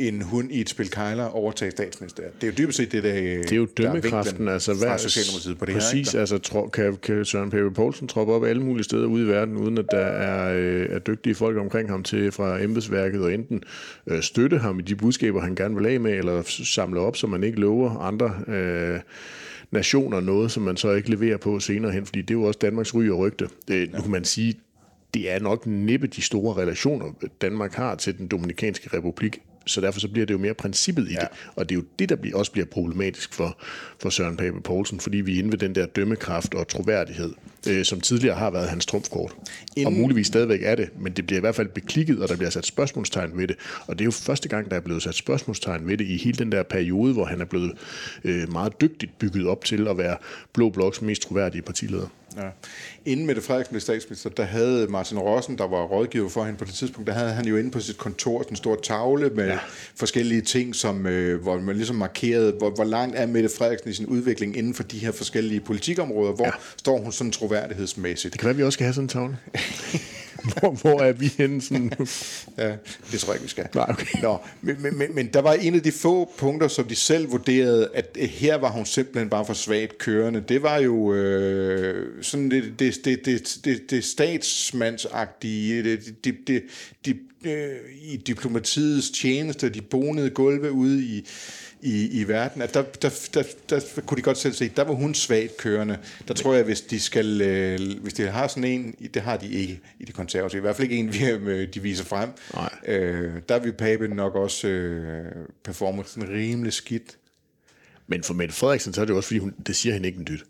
en 0.08 0.22
hund 0.22 0.52
i 0.52 0.60
et 0.60 0.68
spil 0.68 0.90
kejler 0.90 1.24
overtage 1.24 1.70
statsministeriet. 1.70 2.32
Det 2.40 2.46
er 2.46 2.52
jo 2.52 2.54
dybest 2.58 2.76
set 2.76 2.92
det, 2.92 3.04
der 3.04 3.12
Det 3.12 3.52
er 3.52 3.56
jo 3.56 3.66
dømmekraften, 3.76 4.48
altså 4.48 4.74
hvad, 4.74 4.98
Socialdemokratiet 4.98 5.58
på 5.58 5.64
det 5.64 5.74
præcis, 5.74 6.12
her. 6.12 6.20
altså 6.20 6.38
tro, 6.38 6.68
kan, 6.68 6.96
kan 6.96 7.24
Søren 7.24 7.50
Pape 7.50 7.70
Poulsen 7.70 8.08
troppe 8.08 8.32
op 8.32 8.44
alle 8.44 8.62
mulige 8.62 8.84
steder 8.84 9.06
ude 9.06 9.24
i 9.24 9.28
verden, 9.28 9.56
uden 9.56 9.78
at 9.78 9.84
der 9.90 9.98
er, 9.98 10.54
øh, 10.58 10.86
er 10.90 10.98
dygtige 10.98 11.34
folk 11.34 11.58
omkring 11.58 11.90
ham 11.90 12.02
til 12.02 12.32
fra 12.32 12.62
embedsværket, 12.62 13.22
og 13.22 13.34
enten 13.34 13.62
øh, 14.06 14.22
støtte 14.22 14.58
ham 14.58 14.78
i 14.78 14.82
de 14.82 14.96
budskaber, 14.96 15.40
han 15.40 15.54
gerne 15.54 15.76
vil 15.76 15.86
af 15.86 16.00
med, 16.00 16.12
eller 16.12 16.42
samle 16.64 17.00
op, 17.00 17.16
så 17.16 17.26
man 17.26 17.44
ikke 17.44 17.60
lover 17.60 17.90
andre 17.98 18.54
øh, 18.54 19.00
nationer 19.70 20.20
noget, 20.20 20.50
som 20.50 20.62
man 20.62 20.76
så 20.76 20.92
ikke 20.92 21.10
leverer 21.10 21.36
på 21.36 21.60
senere 21.60 21.92
hen, 21.92 22.06
fordi 22.06 22.22
det 22.22 22.30
er 22.30 22.38
jo 22.38 22.42
også 22.42 22.58
Danmarks 22.62 22.94
ry 22.94 23.08
og 23.08 23.18
rygte. 23.18 23.48
Det, 23.68 23.80
ja. 23.80 23.96
Nu 23.96 24.02
kan 24.02 24.10
man 24.10 24.24
sige, 24.24 24.54
det 25.14 25.30
er 25.30 25.40
nok 25.40 25.66
næppe 25.66 26.06
de 26.06 26.22
store 26.22 26.62
relationer, 26.62 27.06
Danmark 27.40 27.74
har 27.74 27.94
til 27.94 28.18
den 28.18 28.28
Dominikanske 28.28 28.96
Republik, 28.96 29.40
så 29.66 29.80
derfor 29.80 30.00
så 30.00 30.08
bliver 30.08 30.26
det 30.26 30.34
jo 30.34 30.38
mere 30.38 30.54
princippet 30.54 31.08
i 31.08 31.12
ja. 31.12 31.20
det. 31.20 31.28
Og 31.56 31.68
det 31.68 31.74
er 31.74 31.78
jo 31.78 31.84
det, 31.98 32.08
der 32.08 32.16
også 32.34 32.52
bliver 32.52 32.66
problematisk 32.66 33.34
for, 33.34 33.58
for 33.98 34.10
Søren 34.10 34.36
Pape 34.36 34.60
Poulsen, 34.60 35.00
fordi 35.00 35.16
vi 35.16 35.34
er 35.34 35.38
inde 35.38 35.52
ved 35.52 35.58
den 35.58 35.74
der 35.74 35.86
dømmekraft 35.86 36.54
og 36.54 36.68
troværdighed, 36.68 37.32
øh, 37.68 37.84
som 37.84 38.00
tidligere 38.00 38.36
har 38.36 38.50
været 38.50 38.68
hans 38.68 38.86
trumfkort. 38.86 39.34
Inden... 39.76 39.86
Og 39.86 40.00
muligvis 40.00 40.26
stadigvæk 40.26 40.60
er 40.62 40.74
det, 40.74 40.88
men 41.00 41.12
det 41.12 41.26
bliver 41.26 41.38
i 41.38 41.40
hvert 41.40 41.54
fald 41.54 41.68
beklikket, 41.68 42.22
og 42.22 42.28
der 42.28 42.36
bliver 42.36 42.50
sat 42.50 42.66
spørgsmålstegn 42.66 43.38
ved 43.38 43.48
det. 43.48 43.56
Og 43.86 43.98
det 43.98 44.00
er 44.00 44.06
jo 44.06 44.10
første 44.10 44.48
gang, 44.48 44.70
der 44.70 44.76
er 44.76 44.80
blevet 44.80 45.02
sat 45.02 45.14
spørgsmålstegn 45.14 45.88
ved 45.88 45.98
det 45.98 46.06
i 46.06 46.16
hele 46.16 46.38
den 46.38 46.52
der 46.52 46.62
periode, 46.62 47.12
hvor 47.12 47.24
han 47.24 47.40
er 47.40 47.44
blevet 47.44 47.72
øh, 48.24 48.52
meget 48.52 48.80
dygtigt 48.80 49.18
bygget 49.18 49.46
op 49.46 49.64
til 49.64 49.88
at 49.88 49.98
være 49.98 50.16
Blå 50.52 50.70
Bloks 50.70 51.02
mest 51.02 51.22
troværdige 51.22 51.62
partileder. 51.62 52.08
Ja. 52.36 52.48
Inden 53.04 53.26
Mette 53.26 53.42
Frederiksen 53.42 53.72
blev 53.72 53.80
statsminister, 53.80 54.30
der 54.30 54.44
havde 54.44 54.86
Martin 54.88 55.18
Rossen, 55.18 55.58
der 55.58 55.66
var 55.66 55.82
rådgiver 55.82 56.28
for 56.28 56.44
hende 56.44 56.58
på 56.58 56.64
det 56.64 56.74
tidspunkt, 56.74 57.06
der 57.06 57.12
havde 57.12 57.32
han 57.32 57.46
jo 57.46 57.56
inde 57.56 57.70
på 57.70 57.80
sit 57.80 57.98
kontor 57.98 58.44
en 58.50 58.56
stor 58.56 58.76
tavle 58.82 59.30
med 59.30 59.46
ja. 59.46 59.58
forskellige 59.96 60.40
ting, 60.40 60.74
som, 60.74 61.06
øh, 61.06 61.42
hvor 61.42 61.60
man 61.60 61.76
ligesom 61.76 61.96
markerede, 61.96 62.52
hvor, 62.52 62.70
hvor 62.70 62.84
langt 62.84 63.16
er 63.16 63.26
Mette 63.26 63.48
Frederiksen 63.58 63.90
i 63.90 63.94
sin 63.94 64.06
udvikling 64.06 64.56
inden 64.56 64.74
for 64.74 64.82
de 64.82 64.98
her 64.98 65.12
forskellige 65.12 65.60
politikområder. 65.60 66.32
Hvor 66.32 66.46
ja. 66.46 66.52
står 66.76 66.98
hun 66.98 67.12
sådan 67.12 67.30
troværdighedsmæssigt? 67.32 68.32
Det 68.32 68.40
kan 68.40 68.46
være, 68.46 68.56
vi 68.56 68.62
også 68.62 68.76
skal 68.76 68.84
have 68.84 68.94
sådan 68.94 69.04
en 69.04 69.08
tavle. 69.08 69.36
hvor, 70.52 70.70
hvor 70.70 71.00
er 71.00 71.12
vi 71.12 71.32
henne? 71.38 71.62
Sådan? 71.62 71.92
ja, 72.58 72.76
det 73.12 73.20
tror 73.20 73.32
jeg 73.32 73.34
ikke, 73.34 73.42
vi 73.42 73.48
skal. 73.48 73.66
Nej, 73.74 73.86
okay. 73.88 74.22
Nå, 74.22 74.38
men, 74.60 74.98
men, 74.98 75.14
men 75.14 75.26
der 75.26 75.40
var 75.40 75.52
en 75.52 75.74
af 75.74 75.82
de 75.82 75.92
få 75.92 76.32
punkter, 76.38 76.68
som 76.68 76.84
de 76.84 76.94
selv 76.94 77.30
vurderede, 77.30 77.88
at 77.94 78.16
her 78.20 78.54
var 78.56 78.70
hun 78.70 78.86
simpelthen 78.86 79.30
bare 79.30 79.46
for 79.46 79.54
svagt 79.54 79.98
kørende. 79.98 80.44
Det 80.48 80.62
var 80.62 80.76
jo 80.76 81.14
øh, 81.14 82.22
sådan 82.22 82.50
det, 82.50 82.74
det, 82.78 83.04
det, 83.04 83.26
det, 83.26 83.58
det, 83.64 83.90
det 83.90 84.04
statsmandsagtige, 84.04 85.82
det, 85.82 86.24
det, 86.24 86.36
det, 86.46 86.62
det, 87.04 87.16
øh, 87.44 87.76
i 88.02 88.16
diplomatiets 88.16 89.10
tjeneste, 89.10 89.68
de 89.68 89.80
bonede 89.80 90.30
gulve 90.30 90.72
ude 90.72 91.02
i 91.02 91.26
i, 91.82 92.20
i 92.20 92.28
verden, 92.28 92.62
at 92.62 92.74
der, 92.74 92.82
der, 92.82 93.28
der, 93.34 93.42
der, 93.70 93.80
der 93.96 94.02
kunne 94.06 94.16
de 94.16 94.22
godt 94.22 94.38
selv 94.38 94.54
se, 94.54 94.68
der 94.68 94.84
var 94.84 94.94
hun 94.94 95.14
svagt 95.14 95.56
kørende. 95.56 95.98
Der 96.28 96.34
tror 96.34 96.54
jeg, 96.54 96.64
hvis 96.64 96.80
de 96.80 97.00
skal, 97.00 97.40
øh, 97.40 98.02
hvis 98.02 98.14
de 98.14 98.26
har 98.26 98.46
sådan 98.46 98.64
en, 98.64 98.92
det 99.14 99.22
har 99.22 99.36
de 99.36 99.48
ikke 99.48 99.80
i 100.00 100.04
det 100.04 100.14
konservative, 100.14 100.58
i 100.58 100.60
hvert 100.60 100.76
fald 100.76 100.90
ikke 100.90 100.96
en, 100.96 101.12
vi, 101.12 101.66
de 101.66 101.82
viser 101.82 102.04
frem. 102.04 102.28
Nej. 102.54 102.70
Øh, 102.86 103.32
der 103.48 103.58
vil 103.58 103.72
Pape 103.72 104.08
nok 104.08 104.34
også 104.34 104.68
øh, 104.68 105.32
performe 105.64 106.04
sådan 106.06 106.28
rimelig 106.28 106.72
skidt. 106.72 107.16
Men 108.06 108.22
for 108.22 108.34
Mette 108.34 108.54
Frederiksen, 108.54 108.92
så 108.92 109.00
er 109.00 109.04
det 109.04 109.16
også, 109.16 109.26
fordi 109.26 109.38
hun, 109.38 109.54
det 109.66 109.76
siger 109.76 109.92
hende 109.92 110.08
ikke 110.08 110.18
en 110.18 110.26
dyt. 110.26 110.44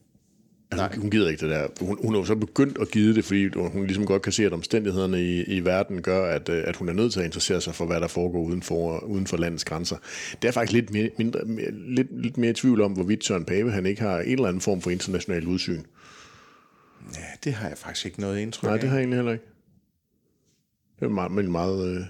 Altså, 0.73 0.87
Nej. 0.87 0.97
Hun, 0.97 1.11
gider 1.11 1.29
ikke 1.29 1.41
det 1.41 1.51
der. 1.51 1.67
Hun, 1.81 1.99
hun 2.03 2.15
har 2.15 2.21
jo 2.21 2.25
så 2.25 2.35
begyndt 2.35 2.79
at 2.81 2.91
give 2.91 3.15
det, 3.15 3.25
fordi 3.25 3.49
hun 3.57 3.87
ligesom 3.87 4.07
godt 4.07 4.23
kan 4.23 4.33
se, 4.33 4.47
at 4.47 4.53
omstændighederne 4.53 5.23
i, 5.23 5.43
i 5.43 5.65
verden 5.65 6.03
gør, 6.03 6.35
at, 6.35 6.49
øh, 6.49 6.65
at 6.67 6.77
hun 6.77 6.89
er 6.89 6.93
nødt 6.93 7.13
til 7.13 7.21
at 7.21 7.27
interessere 7.27 7.61
sig 7.61 7.75
for, 7.75 7.87
hvad 7.87 8.01
der 8.01 8.09
foregår 8.09 8.43
uden 8.43 8.63
for, 8.63 8.99
uden 8.99 9.27
for 9.27 9.37
landets 9.37 9.65
grænser. 9.65 9.97
Det 10.43 10.49
er 10.49 10.53
faktisk 10.53 10.73
lidt 10.73 10.93
mere, 10.93 11.11
mindre, 11.19 11.41
lidt, 11.73 12.23
lidt 12.23 12.39
mere 12.39 12.53
tvivl 12.53 12.81
om, 12.81 12.93
hvorvidt 12.93 13.25
Søren 13.25 13.45
Pape 13.45 13.71
han 13.71 13.87
ikke 13.87 14.03
har 14.03 14.21
en 14.21 14.33
eller 14.33 14.49
anden 14.49 14.61
form 14.61 14.81
for 14.81 14.91
international 14.91 15.47
udsyn. 15.47 15.83
Ja, 17.15 17.25
det 17.45 17.53
har 17.53 17.69
jeg 17.69 17.79
faktisk 17.79 18.07
ikke 18.07 18.21
noget 18.21 18.39
indtryk 18.39 18.69
Nej, 18.69 18.77
det 18.77 18.89
har 18.89 18.97
jeg 18.97 19.01
egentlig 19.01 19.17
heller 19.17 19.33
ikke. 19.33 19.45
Det 21.01 21.05
er 21.05 21.11
meget, 21.11 21.33
men 21.33 21.53
meget, 21.53 21.97
øh, 21.97 22.05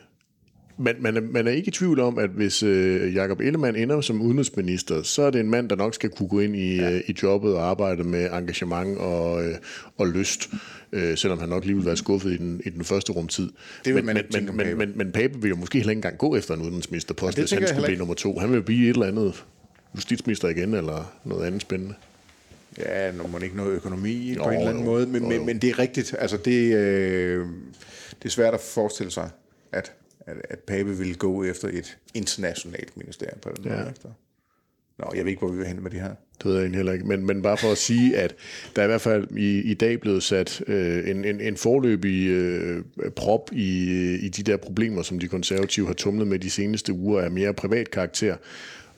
man, 0.76 0.96
man, 0.98 1.16
er, 1.16 1.20
man 1.20 1.46
er 1.46 1.50
ikke 1.50 1.68
i 1.68 1.70
tvivl 1.70 2.00
om, 2.00 2.18
at 2.18 2.30
hvis 2.30 2.62
øh, 2.62 3.14
Jakob 3.14 3.40
Ellemann 3.40 3.76
ender 3.76 4.00
som 4.00 4.22
udenrigsminister, 4.22 5.02
så 5.02 5.22
er 5.22 5.30
det 5.30 5.40
en 5.40 5.50
mand, 5.50 5.68
der 5.68 5.76
nok 5.76 5.94
skal 5.94 6.10
kunne 6.10 6.28
gå 6.28 6.40
ind 6.40 6.56
i, 6.56 6.76
ja. 6.76 6.90
øh, 6.90 7.00
i 7.06 7.14
jobbet 7.22 7.54
og 7.54 7.70
arbejde 7.70 8.04
med 8.04 8.30
engagement 8.32 8.98
og, 8.98 9.44
øh, 9.44 9.54
og 9.98 10.08
lyst, 10.08 10.50
øh, 10.92 11.16
selvom 11.16 11.38
han 11.38 11.48
nok 11.48 11.64
lige 11.64 11.76
vil 11.76 11.86
være 11.86 11.96
skuffet 11.96 12.32
i 12.32 12.36
den, 12.36 12.60
i 12.64 12.70
den 12.70 12.84
første 12.84 13.12
rumtid. 13.12 13.50
Det 13.84 13.94
men, 13.94 14.06
man 14.06 14.16
men, 14.32 14.46
men, 14.46 14.56
men, 14.56 14.78
men, 14.78 14.92
men 14.94 15.12
Pape 15.12 15.42
vil 15.42 15.48
jo 15.48 15.56
måske 15.56 15.78
heller 15.78 15.90
ikke 15.90 15.98
engang 15.98 16.18
gå 16.18 16.36
efter 16.36 16.54
en 16.54 16.62
udenrigsministerpost, 16.62 17.38
ja, 17.38 17.42
hvis 17.42 17.50
han 17.52 17.68
skulle 17.68 17.86
blive 17.86 17.98
nummer 17.98 18.14
to. 18.14 18.38
Han 18.38 18.52
vil 18.52 18.62
blive 18.62 18.90
et 18.90 18.94
eller 18.94 19.06
andet 19.06 19.44
justitsminister 19.94 20.48
igen, 20.48 20.74
eller 20.74 21.12
noget 21.24 21.46
andet 21.46 21.60
spændende. 21.60 21.94
Ja, 22.78 23.12
nu 23.12 23.26
må 23.26 23.38
ikke 23.38 23.56
noget 23.56 23.72
økonomi 23.72 24.34
jo, 24.34 24.42
på 24.42 24.48
en 24.48 24.56
eller 24.56 24.68
anden 24.68 24.84
jo, 24.84 24.90
måde, 24.90 25.06
men, 25.06 25.22
jo, 25.22 25.30
jo. 25.30 25.38
Men, 25.38 25.46
men 25.46 25.58
det 25.58 25.70
er 25.70 25.78
rigtigt. 25.78 26.14
Altså 26.18 26.36
det, 26.36 26.74
øh, 26.74 27.46
det 28.22 28.24
er 28.24 28.28
svært 28.28 28.54
at 28.54 28.60
forestille 28.60 29.12
sig, 29.12 29.30
at 29.72 29.92
at, 30.26 30.36
at 30.50 30.58
Pape 30.58 30.98
ville 30.98 31.14
gå 31.14 31.44
efter 31.44 31.68
et 31.68 31.98
internationalt 32.14 32.96
ministerium 32.96 33.38
på 33.42 33.50
den 33.56 33.64
ja. 33.64 33.76
måde. 33.76 34.14
Nå, 34.98 35.12
jeg 35.14 35.24
ved 35.24 35.30
ikke, 35.30 35.40
hvor 35.40 35.48
vi 35.48 35.58
vil 35.58 35.66
hen 35.66 35.82
med 35.82 35.90
det 35.90 36.00
her. 36.00 36.14
Det 36.38 36.44
ved 36.44 36.52
jeg 36.52 36.60
egentlig 36.60 36.78
heller 36.78 36.92
ikke. 36.92 37.06
Men, 37.06 37.26
men 37.26 37.42
bare 37.42 37.56
for 37.56 37.72
at 37.72 37.78
sige, 37.78 38.16
at 38.18 38.34
der 38.76 38.82
er 38.82 38.86
i 38.86 38.88
hvert 38.88 39.00
fald 39.00 39.36
i, 39.36 39.60
i 39.60 39.74
dag 39.74 40.00
blevet 40.00 40.22
sat 40.22 40.62
øh, 40.66 41.10
en, 41.10 41.24
en, 41.24 41.40
en 41.40 41.56
forløbig 41.56 42.28
øh, 42.28 42.84
prop 43.16 43.50
i, 43.52 43.90
i 44.14 44.28
de 44.28 44.42
der 44.42 44.56
problemer, 44.56 45.02
som 45.02 45.18
de 45.18 45.28
konservative 45.28 45.86
har 45.86 45.94
tumlet 45.94 46.28
med 46.28 46.38
de 46.38 46.50
seneste 46.50 46.92
uger 46.92 47.20
af 47.20 47.30
mere 47.30 47.54
privat 47.54 47.90
karakter. 47.90 48.36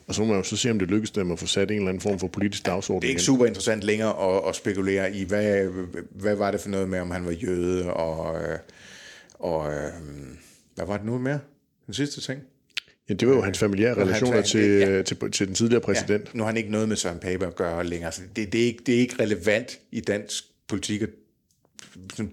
Og 0.07 0.15
så 0.15 0.21
må 0.21 0.27
man 0.27 0.37
jo 0.37 0.43
så 0.43 0.57
se, 0.57 0.71
om 0.71 0.79
det 0.79 0.87
lykkes 0.87 1.11
dem 1.11 1.31
at 1.31 1.39
få 1.39 1.47
sat 1.47 1.71
en 1.71 1.77
eller 1.77 1.89
anden 1.89 2.01
form 2.01 2.19
for 2.19 2.27
politisk 2.27 2.65
dagsorden. 2.65 3.01
Det 3.01 3.07
er 3.07 3.09
ikke 3.09 3.21
super 3.21 3.45
interessant 3.45 3.83
længere 3.83 4.35
at, 4.35 4.49
at 4.49 4.55
spekulere 4.55 5.15
i, 5.15 5.23
hvad, 5.23 5.67
hvad 6.09 6.35
var 6.35 6.51
det 6.51 6.59
for 6.59 6.69
noget 6.69 6.89
med, 6.89 6.99
om 6.99 7.11
han 7.11 7.25
var 7.25 7.31
jøde, 7.31 7.93
og, 7.93 8.41
øh, 8.41 8.57
og 9.33 9.73
øh, 9.73 9.91
hvad 10.75 10.85
var 10.85 10.97
det 10.97 11.05
nu 11.05 11.17
mere? 11.17 11.39
Den 11.85 11.93
sidste 11.93 12.21
ting? 12.21 12.41
Ja, 13.09 13.13
det 13.13 13.27
var 13.27 13.35
jo 13.35 13.41
hans 13.41 13.59
familiære 13.59 13.93
relationer 13.93 14.41
til, 14.41 14.59
ja. 14.59 15.01
til, 15.01 15.31
til 15.31 15.47
den 15.47 15.55
tidligere 15.55 15.81
præsident. 15.81 16.23
Ja, 16.25 16.37
nu 16.37 16.43
har 16.43 16.47
han 16.47 16.57
ikke 16.57 16.71
noget 16.71 16.89
med 16.89 16.95
Søren 16.95 17.19
Pape 17.19 17.47
at 17.47 17.55
gøre 17.55 17.83
længere. 17.83 18.11
Så 18.11 18.21
det, 18.35 18.53
det, 18.53 18.61
er 18.61 18.65
ikke, 18.65 18.83
det 18.85 18.95
er 18.95 18.99
ikke 18.99 19.23
relevant 19.23 19.79
i 19.91 20.01
dansk 20.01 20.43
politik 20.67 21.01
at 21.01 21.09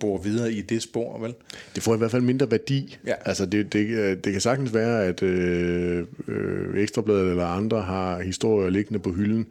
bor 0.00 0.18
videre 0.18 0.52
i 0.52 0.60
det 0.60 0.82
spor, 0.82 1.18
vel? 1.18 1.34
Det 1.74 1.82
får 1.82 1.94
i 1.94 1.98
hvert 1.98 2.10
fald 2.10 2.22
mindre 2.22 2.50
værdi. 2.50 2.98
Ja. 3.06 3.14
Altså 3.24 3.46
det, 3.46 3.72
det, 3.72 4.24
det 4.24 4.32
kan 4.32 4.40
sagtens 4.40 4.74
være, 4.74 5.04
at 5.04 5.22
øh, 5.22 6.06
øh, 6.28 6.82
Ekstrabladet 6.82 7.30
eller 7.30 7.46
andre 7.46 7.82
har 7.82 8.20
historier 8.20 8.70
liggende 8.70 8.98
på 8.98 9.12
hylden, 9.12 9.46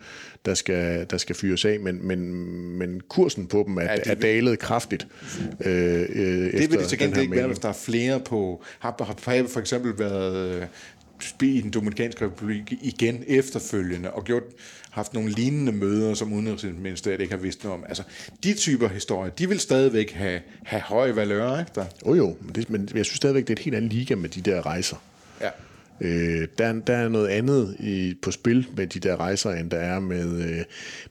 der 0.45 0.53
skal, 0.53 1.05
der 1.09 1.17
skal 1.17 1.35
fyres 1.35 1.65
af, 1.65 1.79
men, 1.79 2.07
men, 2.07 2.33
men 2.77 3.01
kursen 3.09 3.47
på 3.47 3.63
dem 3.67 3.77
er, 3.77 3.81
ja, 3.81 3.95
det, 3.95 4.07
er 4.07 4.15
dalet 4.15 4.59
kraftigt. 4.59 5.07
Øh, 5.65 6.01
øh, 6.15 6.51
det 6.51 6.71
vil 6.71 6.79
det 6.79 6.87
til 6.87 6.97
gengæld 6.97 7.21
ikke 7.21 7.35
være, 7.35 7.47
hvis 7.47 7.59
der 7.59 7.69
er 7.69 7.73
flere 7.73 8.19
på... 8.19 8.63
Har, 8.79 9.03
har 9.05 9.45
for 9.47 9.59
eksempel 9.59 9.99
været 9.99 10.67
i 11.41 11.61
den 11.61 11.71
Dominikanske 11.71 12.25
Republik 12.25 12.73
igen 12.81 13.23
efterfølgende, 13.27 14.11
og 14.11 14.23
gjort, 14.23 14.43
haft 14.91 15.13
nogle 15.13 15.29
lignende 15.29 15.71
møder, 15.71 16.13
som 16.13 16.33
Udenrigsministeriet 16.33 17.21
ikke 17.21 17.33
har 17.33 17.41
vidst 17.41 17.63
noget 17.63 17.79
om. 17.79 17.85
Altså, 17.87 18.03
de 18.43 18.53
typer 18.53 18.87
historier, 18.87 19.31
de 19.31 19.49
vil 19.49 19.59
stadigvæk 19.59 20.11
have, 20.11 20.41
have 20.63 20.81
høj 20.81 21.11
valør, 21.11 21.59
ikke 21.59 21.71
der? 21.75 21.85
Jo 22.07 22.13
jo, 22.13 22.35
men, 22.41 22.55
det, 22.55 22.69
men 22.69 22.89
jeg 22.95 23.05
synes 23.05 23.17
stadigvæk, 23.17 23.43
det 23.43 23.49
er 23.49 23.55
et 23.55 23.59
helt 23.59 23.75
andet 23.75 23.93
liga 23.93 24.15
med 24.15 24.29
de 24.29 24.41
der 24.41 24.65
rejser. 24.65 24.95
Ja. 25.41 25.49
Øh, 26.01 26.47
der, 26.57 26.73
der 26.73 26.93
er 26.93 27.09
noget 27.09 27.27
andet 27.27 27.75
i, 27.79 28.13
på 28.21 28.31
spil 28.31 28.67
med 28.77 28.87
de 28.87 28.99
der 28.99 29.17
rejser, 29.17 29.51
end 29.51 29.69
der 29.71 29.77
er 29.77 29.99
med, 29.99 30.41
øh, 30.41 30.63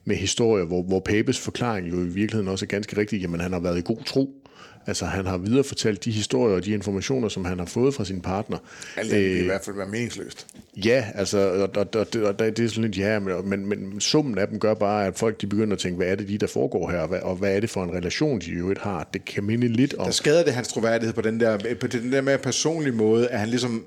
med 0.05 0.15
historier, 0.15 0.65
hvor, 0.65 0.83
hvor 0.83 0.99
Papes 0.99 1.39
forklaring 1.39 1.89
jo 1.89 2.01
i 2.01 2.07
virkeligheden 2.07 2.47
også 2.47 2.65
er 2.65 2.67
ganske 2.67 2.97
rigtig, 2.97 3.21
jamen 3.21 3.39
han 3.39 3.53
har 3.53 3.59
været 3.59 3.77
i 3.77 3.81
god 3.85 4.03
tro. 4.05 4.40
Altså 4.87 5.05
han 5.05 5.25
har 5.25 5.37
viderefortalt 5.37 6.05
de 6.05 6.11
historier 6.11 6.55
og 6.55 6.65
de 6.65 6.71
informationer, 6.71 7.29
som 7.29 7.45
han 7.45 7.59
har 7.59 7.65
fået 7.65 7.93
fra 7.93 8.05
sin 8.05 8.21
partner. 8.21 8.57
Altså, 8.97 9.15
det 9.15 9.41
i 9.41 9.45
hvert 9.45 9.61
fald 9.65 9.75
være 9.75 9.87
meningsløst. 9.87 10.47
Ja, 10.85 11.05
altså, 11.15 11.37
og, 11.37 11.69
og, 11.75 11.87
og, 11.93 12.07
og 12.23 12.39
det 12.39 12.59
er 12.59 12.67
sådan 12.67 12.83
lidt, 12.83 12.97
ja, 12.97 13.19
men, 13.19 13.49
men, 13.49 13.65
men 13.65 14.01
summen 14.01 14.37
af 14.37 14.47
dem 14.47 14.59
gør 14.59 14.73
bare, 14.73 15.05
at 15.05 15.17
folk 15.17 15.41
de 15.41 15.47
begynder 15.47 15.73
at 15.73 15.79
tænke, 15.79 15.97
hvad 15.97 16.07
er 16.07 16.15
det 16.15 16.27
lige, 16.27 16.37
der 16.37 16.47
foregår 16.47 16.89
her, 16.91 16.99
og 16.99 17.07
hvad, 17.07 17.19
og 17.19 17.35
hvad 17.35 17.55
er 17.55 17.59
det 17.59 17.69
for 17.69 17.83
en 17.83 17.91
relation, 17.91 18.39
de 18.39 18.51
jo 18.51 18.69
ikke 18.69 18.81
har. 18.81 19.09
Det 19.13 19.25
kan 19.25 19.43
minde 19.43 19.67
lidt 19.67 19.93
om... 19.93 20.05
Der 20.05 20.11
skader 20.11 20.43
det 20.43 20.53
hans 20.53 20.67
troværdighed 20.67 21.13
på 21.13 21.21
den 21.21 21.39
der, 21.39 21.57
på 21.79 21.87
den 21.87 22.11
der 22.11 22.21
mere 22.21 22.37
personlige 22.37 22.93
måde, 22.93 23.27
at 23.27 23.39
han 23.39 23.49
ligesom 23.49 23.83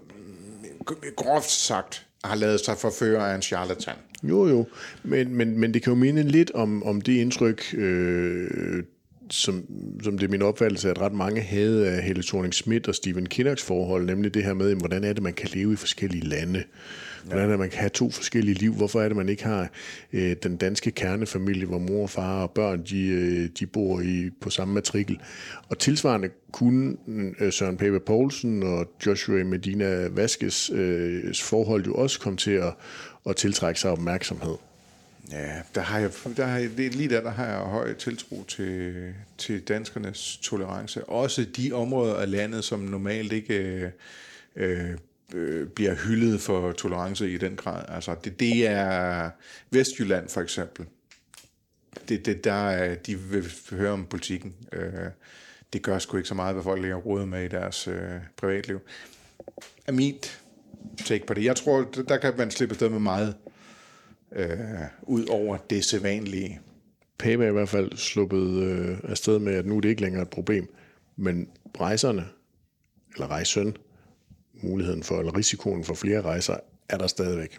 groft 1.16 1.50
sagt 1.50 2.06
har 2.24 2.36
lavet 2.36 2.60
sig 2.60 2.76
forføre 2.78 3.30
af 3.30 3.34
en 3.34 3.42
charlatan. 3.42 3.94
Jo, 4.22 4.48
jo, 4.48 4.66
men, 5.02 5.34
men, 5.34 5.58
men 5.58 5.74
det 5.74 5.82
kan 5.82 5.92
jo 5.92 5.98
minde 5.98 6.22
lidt 6.22 6.50
om, 6.50 6.82
om 6.82 7.00
det 7.00 7.12
indtryk, 7.12 7.74
øh, 7.74 8.82
som, 9.30 9.64
som 10.02 10.18
det 10.18 10.26
er 10.26 10.30
min 10.30 10.42
opfattelse, 10.42 10.90
at 10.90 11.00
ret 11.00 11.12
mange 11.12 11.40
havde 11.40 11.88
af 11.88 12.02
Helle 12.02 12.22
thorning 12.22 12.54
Schmidt 12.54 12.88
og 12.88 12.94
Stephen 12.94 13.26
Kinnocks 13.26 13.62
forhold, 13.62 14.06
nemlig 14.06 14.34
det 14.34 14.44
her 14.44 14.54
med, 14.54 14.74
hvordan 14.74 15.04
er 15.04 15.12
det, 15.12 15.22
man 15.22 15.32
kan 15.32 15.48
leve 15.52 15.72
i 15.72 15.76
forskellige 15.76 16.24
lande. 16.24 16.64
Hvordan 17.24 17.44
er 17.44 17.48
det, 17.48 17.58
man 17.58 17.70
kan 17.70 17.78
have 17.78 17.90
to 17.90 18.10
forskellige 18.10 18.54
liv? 18.54 18.74
Hvorfor 18.74 19.00
er 19.00 19.08
det, 19.08 19.16
man 19.16 19.28
ikke 19.28 19.44
har 19.44 19.68
øh, 20.12 20.36
den 20.42 20.56
danske 20.56 20.90
kernefamilie, 20.90 21.66
hvor 21.66 21.78
mor 21.78 22.02
og 22.02 22.10
far 22.10 22.42
og 22.42 22.50
børn, 22.50 22.82
de, 22.82 23.06
øh, 23.06 23.48
de 23.58 23.66
bor 23.66 24.00
i 24.00 24.30
på 24.40 24.50
samme 24.50 24.74
matrikel? 24.74 25.20
Og 25.68 25.78
tilsvarende 25.78 26.28
kunne 26.52 26.96
øh, 27.40 27.52
Søren 27.52 27.76
Pape 27.76 28.00
Poulsen 28.00 28.62
og 28.62 28.86
Joshua 29.06 29.44
Medina 29.44 30.08
Vaskes 30.08 30.70
øh, 30.70 31.34
forhold 31.34 31.86
jo 31.86 31.94
også 31.94 32.20
komme 32.20 32.36
til 32.36 32.50
at, 32.50 32.74
at 33.28 33.36
tiltrække 33.36 33.80
sig 33.80 33.90
opmærksomhed. 33.90 34.54
Ja, 35.30 35.62
der 35.74 35.80
har 35.80 35.98
jeg, 35.98 36.10
der 36.36 36.46
har 36.46 36.58
jeg, 36.58 36.70
lige 36.70 37.08
der, 37.08 37.20
der 37.20 37.30
har 37.30 37.46
jeg 37.46 37.58
høj 37.58 37.94
tiltro 37.94 38.44
til, 38.48 39.14
til 39.38 39.60
danskernes 39.60 40.38
tolerance. 40.42 41.04
Også 41.04 41.44
de 41.56 41.72
områder 41.72 42.14
af 42.14 42.30
landet, 42.30 42.64
som 42.64 42.80
normalt 42.80 43.32
ikke 43.32 43.92
øh, 44.56 44.90
øh, 45.32 45.66
bliver 45.68 45.94
hyldet 45.94 46.40
for 46.40 46.72
tolerance 46.72 47.30
i 47.30 47.38
den 47.38 47.56
grad. 47.56 47.84
Altså, 47.88 48.16
det, 48.24 48.40
det 48.40 48.66
er 48.66 49.30
Vestjylland 49.70 50.28
for 50.28 50.40
eksempel. 50.40 50.86
Det, 52.08 52.26
det 52.26 52.44
der, 52.44 52.94
de 52.94 53.18
vil 53.18 53.52
høre 53.70 53.92
om 53.92 54.06
politikken. 54.06 54.54
Øh, 54.72 55.10
det 55.72 55.82
gør 55.82 55.98
sgu 55.98 56.16
ikke 56.16 56.28
så 56.28 56.34
meget, 56.34 56.54
hvad 56.54 56.62
folk 56.62 56.80
ligger 56.80 56.96
råd 56.96 57.26
med 57.26 57.44
i 57.44 57.48
deres 57.48 57.88
øh, 57.88 58.10
privatliv. 58.36 58.80
Er 59.86 59.92
mit 59.92 60.40
take 61.04 61.26
på 61.26 61.34
det. 61.34 61.44
Jeg 61.44 61.56
tror, 61.56 61.82
der 62.08 62.16
kan 62.16 62.32
man 62.38 62.50
slippe 62.50 62.72
afsted 62.72 62.88
med 62.88 62.98
meget 62.98 63.34
øh, 64.34 64.48
ud 65.02 65.26
over 65.26 65.56
det 65.56 65.84
sædvanlige. 65.84 66.60
Pape 67.18 67.44
er 67.44 67.48
i 67.48 67.52
hvert 67.52 67.68
fald 67.68 67.96
sluppet 67.96 68.62
øh, 68.62 68.98
afsted 69.04 69.38
med, 69.38 69.54
at 69.54 69.66
nu 69.66 69.76
er 69.76 69.80
det 69.80 69.88
ikke 69.88 70.02
længere 70.02 70.22
et 70.22 70.30
problem, 70.30 70.74
men 71.16 71.48
rejserne, 71.80 72.24
eller 73.14 73.26
rejsøn, 73.26 73.76
muligheden 74.62 75.02
for, 75.02 75.18
eller 75.18 75.36
risikoen 75.36 75.84
for 75.84 75.94
flere 75.94 76.22
rejser, 76.22 76.56
er 76.88 76.98
der 76.98 77.06
stadigvæk. 77.06 77.58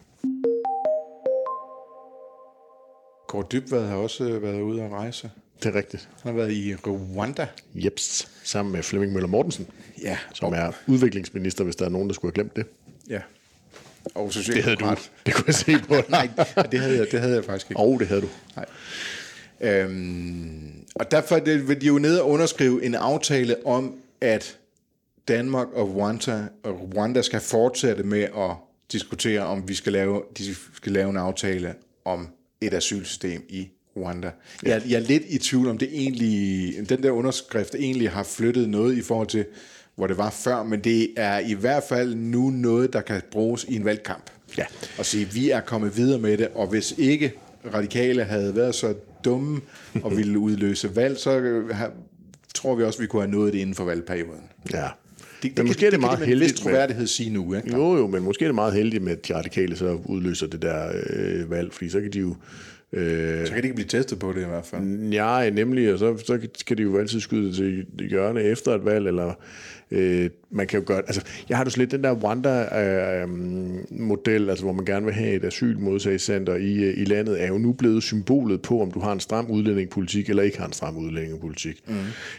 Kåre 3.28 3.46
Dybvad 3.52 3.88
har 3.88 3.96
også 3.96 4.30
øh, 4.30 4.42
været 4.42 4.62
ude 4.62 4.84
at 4.84 4.92
rejse. 4.92 5.32
Det 5.64 5.66
er 5.66 5.76
rigtigt. 5.76 6.10
Han 6.24 6.32
har 6.32 6.38
været 6.40 6.52
i 6.52 6.76
Rwanda. 6.76 7.48
Jeps, 7.76 8.32
sammen 8.44 8.72
med 8.72 8.84
Flemming 8.84 9.14
Møller 9.14 9.28
Mortensen, 9.28 9.68
Ja, 10.02 10.18
som 10.34 10.54
er 10.54 10.72
udviklingsminister, 10.88 11.64
hvis 11.64 11.76
der 11.76 11.86
er 11.86 11.90
nogen, 11.90 12.08
der 12.10 12.14
skulle 12.14 12.32
have 12.36 12.44
glemt 12.44 12.56
det. 12.56 12.66
Og 14.16 14.32
Det 14.34 14.64
havde 14.64 14.76
du. 14.76 14.96
Det 15.26 15.34
kunne 15.34 15.44
jeg 15.48 15.56
se 15.56 15.78
på 15.88 15.96
dig. 15.96 16.04
Nej, 16.18 16.30
det 16.72 16.80
havde, 16.80 16.98
jeg, 16.98 17.08
det 17.12 17.20
havde 17.20 17.36
jeg 17.36 17.46
faktisk 17.46 17.70
ikke. 17.72 17.80
Og 17.80 17.88
oh, 17.90 18.00
det 18.00 18.08
havde 18.08 18.22
du. 18.22 18.28
Nej. 18.56 18.66
Øhm, 19.62 20.72
og 20.96 21.12
derfor 21.12 21.36
er 21.36 21.40
det- 21.40 21.68
vil 21.68 21.82
de 21.82 21.86
jo 21.86 21.98
ned 21.98 22.18
og 22.18 22.30
underskrive 22.30 22.84
en 22.86 22.96
aftale 22.96 23.66
om, 23.66 23.94
at 24.22 24.58
Danmark 25.28 25.68
og 25.74 25.96
Rwanda, 25.96 26.44
og 26.64 26.90
Rwanda 26.96 27.22
skal 27.22 27.40
fortsætte 27.40 28.04
med 28.04 28.22
at 28.22 28.52
diskutere, 28.92 29.42
om 29.42 29.68
vi 29.68 29.74
skal 29.74 29.94
lave, 29.94 30.22
de 30.38 30.56
skal 30.76 30.92
lave 30.92 31.10
en 31.10 31.18
aftale 31.18 31.74
om 32.06 32.28
et 32.62 32.74
asylsystem 32.74 33.46
i 33.50 33.68
Rwanda. 33.98 34.32
Ja. 34.66 34.70
Jeg, 34.70 34.82
jeg 34.90 34.96
er 34.96 35.00
lidt 35.00 35.24
i 35.28 35.38
tvivl 35.38 35.68
om 35.68 35.78
det 35.78 35.90
egentlig, 35.92 36.90
den 36.90 37.04
der 37.04 37.12
underskrift 37.12 37.76
egentlig 37.76 38.10
har 38.12 38.24
flyttet 38.24 38.70
noget 38.70 38.98
i 38.98 39.02
forhold 39.02 39.28
til, 39.28 39.46
hvor 39.96 40.08
det 40.08 40.18
var 40.18 40.30
før, 40.30 40.64
men 40.64 40.80
det 40.80 41.08
er 41.18 41.40
i 41.40 41.54
hvert 41.54 41.84
fald 41.90 42.16
nu 42.16 42.50
noget, 42.50 42.94
der 42.94 43.02
kan 43.02 43.22
bruges 43.32 43.64
i 43.70 43.76
en 43.76 43.86
valgkamp. 43.86 44.24
Ja. 44.58 44.66
Og 44.98 45.06
sige, 45.06 45.26
vi 45.34 45.50
er 45.50 45.60
kommet 45.60 45.98
videre 45.98 46.20
med 46.20 46.38
det, 46.38 46.48
og 46.56 46.68
hvis 46.68 46.94
ikke 46.98 47.34
radikale 47.74 48.24
havde 48.24 48.56
været 48.56 48.76
så 48.76 48.94
dumme 49.26 49.62
og 50.04 50.12
ville 50.18 50.40
udløse 50.40 50.96
valg, 50.96 51.18
så 51.18 51.38
øh, 51.40 51.76
tror 52.56 52.76
vi 52.76 52.84
også, 52.84 53.00
vi 53.02 53.08
kunne 53.08 53.22
have 53.22 53.32
nået 53.32 53.54
det 53.54 53.60
inden 53.60 53.76
for 53.76 53.84
valgperioden. 53.86 54.44
Ja. 54.74 54.88
Det, 55.44 55.58
Men 55.58 55.68
måske 55.68 55.86
er 55.86 55.90
det 55.90 56.00
meget 56.00 56.20
kan 56.20 56.28
de 56.28 56.30
med 56.30 56.36
en 56.36 56.42
vis 56.42 56.48
heldigt 56.50 56.66
med- 56.66 56.72
troværdighed 56.74 57.08
sige 57.08 57.30
nu, 57.30 57.54
ikke? 57.54 57.72
Jo, 57.72 57.96
jo, 57.98 58.08
men 58.08 58.24
måske 58.24 58.46
er 58.46 58.48
det 58.48 58.56
meget 58.56 58.74
heldigt 58.74 59.04
med, 59.04 59.12
at 59.12 59.28
de 59.28 59.36
radikale 59.36 59.76
så 59.76 60.00
udløser 60.06 60.48
det 60.48 60.62
der 60.62 60.92
øh, 61.10 61.52
valg, 61.52 61.74
fordi 61.74 61.90
så 61.90 62.02
kan 62.02 62.12
de 62.14 62.20
jo... 62.20 62.36
Øh, 62.96 63.48
Så 63.48 63.54
kan 63.54 63.62
de 63.62 63.68
ikke 63.68 63.76
blive 63.76 63.88
testet 63.88 64.20
på 64.20 64.34
det 64.34 64.42
i 64.42 64.46
hvert 64.46 64.66
fald. 64.66 65.12
Ja, 65.12 65.50
nemlig, 65.50 65.94
og 65.94 66.00
så, 66.00 66.18
så 66.18 66.40
kan 66.68 66.78
de 66.78 66.84
jo 66.84 66.98
altid 66.98 67.20
skyde 67.20 67.54
til 67.54 67.86
hjørne 68.10 68.42
efter 68.42 68.76
et 68.76 68.86
valg, 68.86 69.08
eller 69.08 69.34
øh, 69.92 70.30
man 70.52 70.68
kan 70.68 70.80
jo 70.80 70.86
gøre... 70.88 70.98
Altså, 70.98 71.22
jeg 71.50 71.58
har 71.58 71.66
jo 71.66 71.72
lidt 71.78 71.92
den 71.92 72.04
der 72.04 72.12
Rwanda-model, 72.12 74.50
altså 74.50 74.66
hvor 74.66 74.74
man 74.74 74.86
gerne 74.86 75.06
vil 75.06 75.14
have 75.14 75.34
et 75.34 75.46
asylmodtagelsescenter 75.46 76.56
i, 76.56 76.84
øh, 76.84 76.94
i 76.98 77.06
landet, 77.06 77.44
er 77.44 77.48
jo 77.48 77.58
nu 77.58 77.74
blevet 77.74 78.04
symbolet 78.04 78.62
på, 78.62 78.82
om 78.82 78.92
du 78.92 79.00
har 79.00 79.12
en 79.12 79.20
stram 79.20 79.52
udlændingepolitik 79.52 80.30
eller 80.30 80.44
ikke 80.44 80.58
har 80.58 80.66
en 80.66 80.74
stram 80.74 80.98
udlændingepolitik. 80.98 81.84
Mm. 81.88 81.94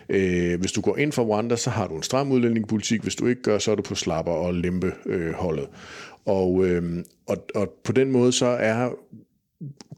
Øh, 0.08 0.60
hvis 0.60 0.72
du 0.72 0.80
går 0.80 0.96
ind 0.96 1.12
for 1.12 1.22
Rwanda, 1.22 1.56
så 1.56 1.70
har 1.70 1.88
du 1.88 1.96
en 1.96 2.02
stram 2.02 2.32
udlændingepolitik. 2.32 3.02
Hvis 3.02 3.14
du 3.14 3.26
ikke 3.26 3.42
gør, 3.42 3.58
så 3.58 3.70
er 3.70 3.74
du 3.74 3.82
på 3.82 3.94
slapper 3.94 4.32
og 4.32 4.54
lempe 4.54 4.92
øh, 5.06 5.32
holdet. 5.32 5.66
Og, 6.24 6.66
øh, 6.66 6.82
og, 7.26 7.46
og 7.54 7.74
på 7.84 7.92
den 7.92 8.10
måde 8.10 8.32
så 8.32 8.46
er 8.46 8.90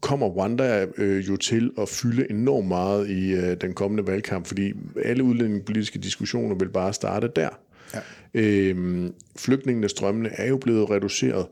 kommer 0.01 0.27
Rwanda 0.27 0.87
øh, 0.97 1.27
jo 1.27 1.37
til 1.37 1.71
at 1.81 1.89
fylde 1.89 2.31
enormt 2.31 2.67
meget 2.67 3.09
i 3.09 3.31
øh, 3.33 3.57
den 3.61 3.73
kommende 3.73 4.07
valgkamp, 4.07 4.47
fordi 4.47 4.73
alle 5.03 5.23
udlændingepolitiske 5.23 5.99
diskussioner 5.99 6.55
vil 6.55 6.69
bare 6.69 6.93
starte 6.93 7.29
der. 7.35 7.49
Ja. 7.93 7.99
Øhm, 8.33 9.13
flygtningenes 9.35 9.91
strømmene 9.91 10.29
er 10.29 10.47
jo 10.47 10.57
blevet 10.57 10.89
reduceret. 10.89 11.47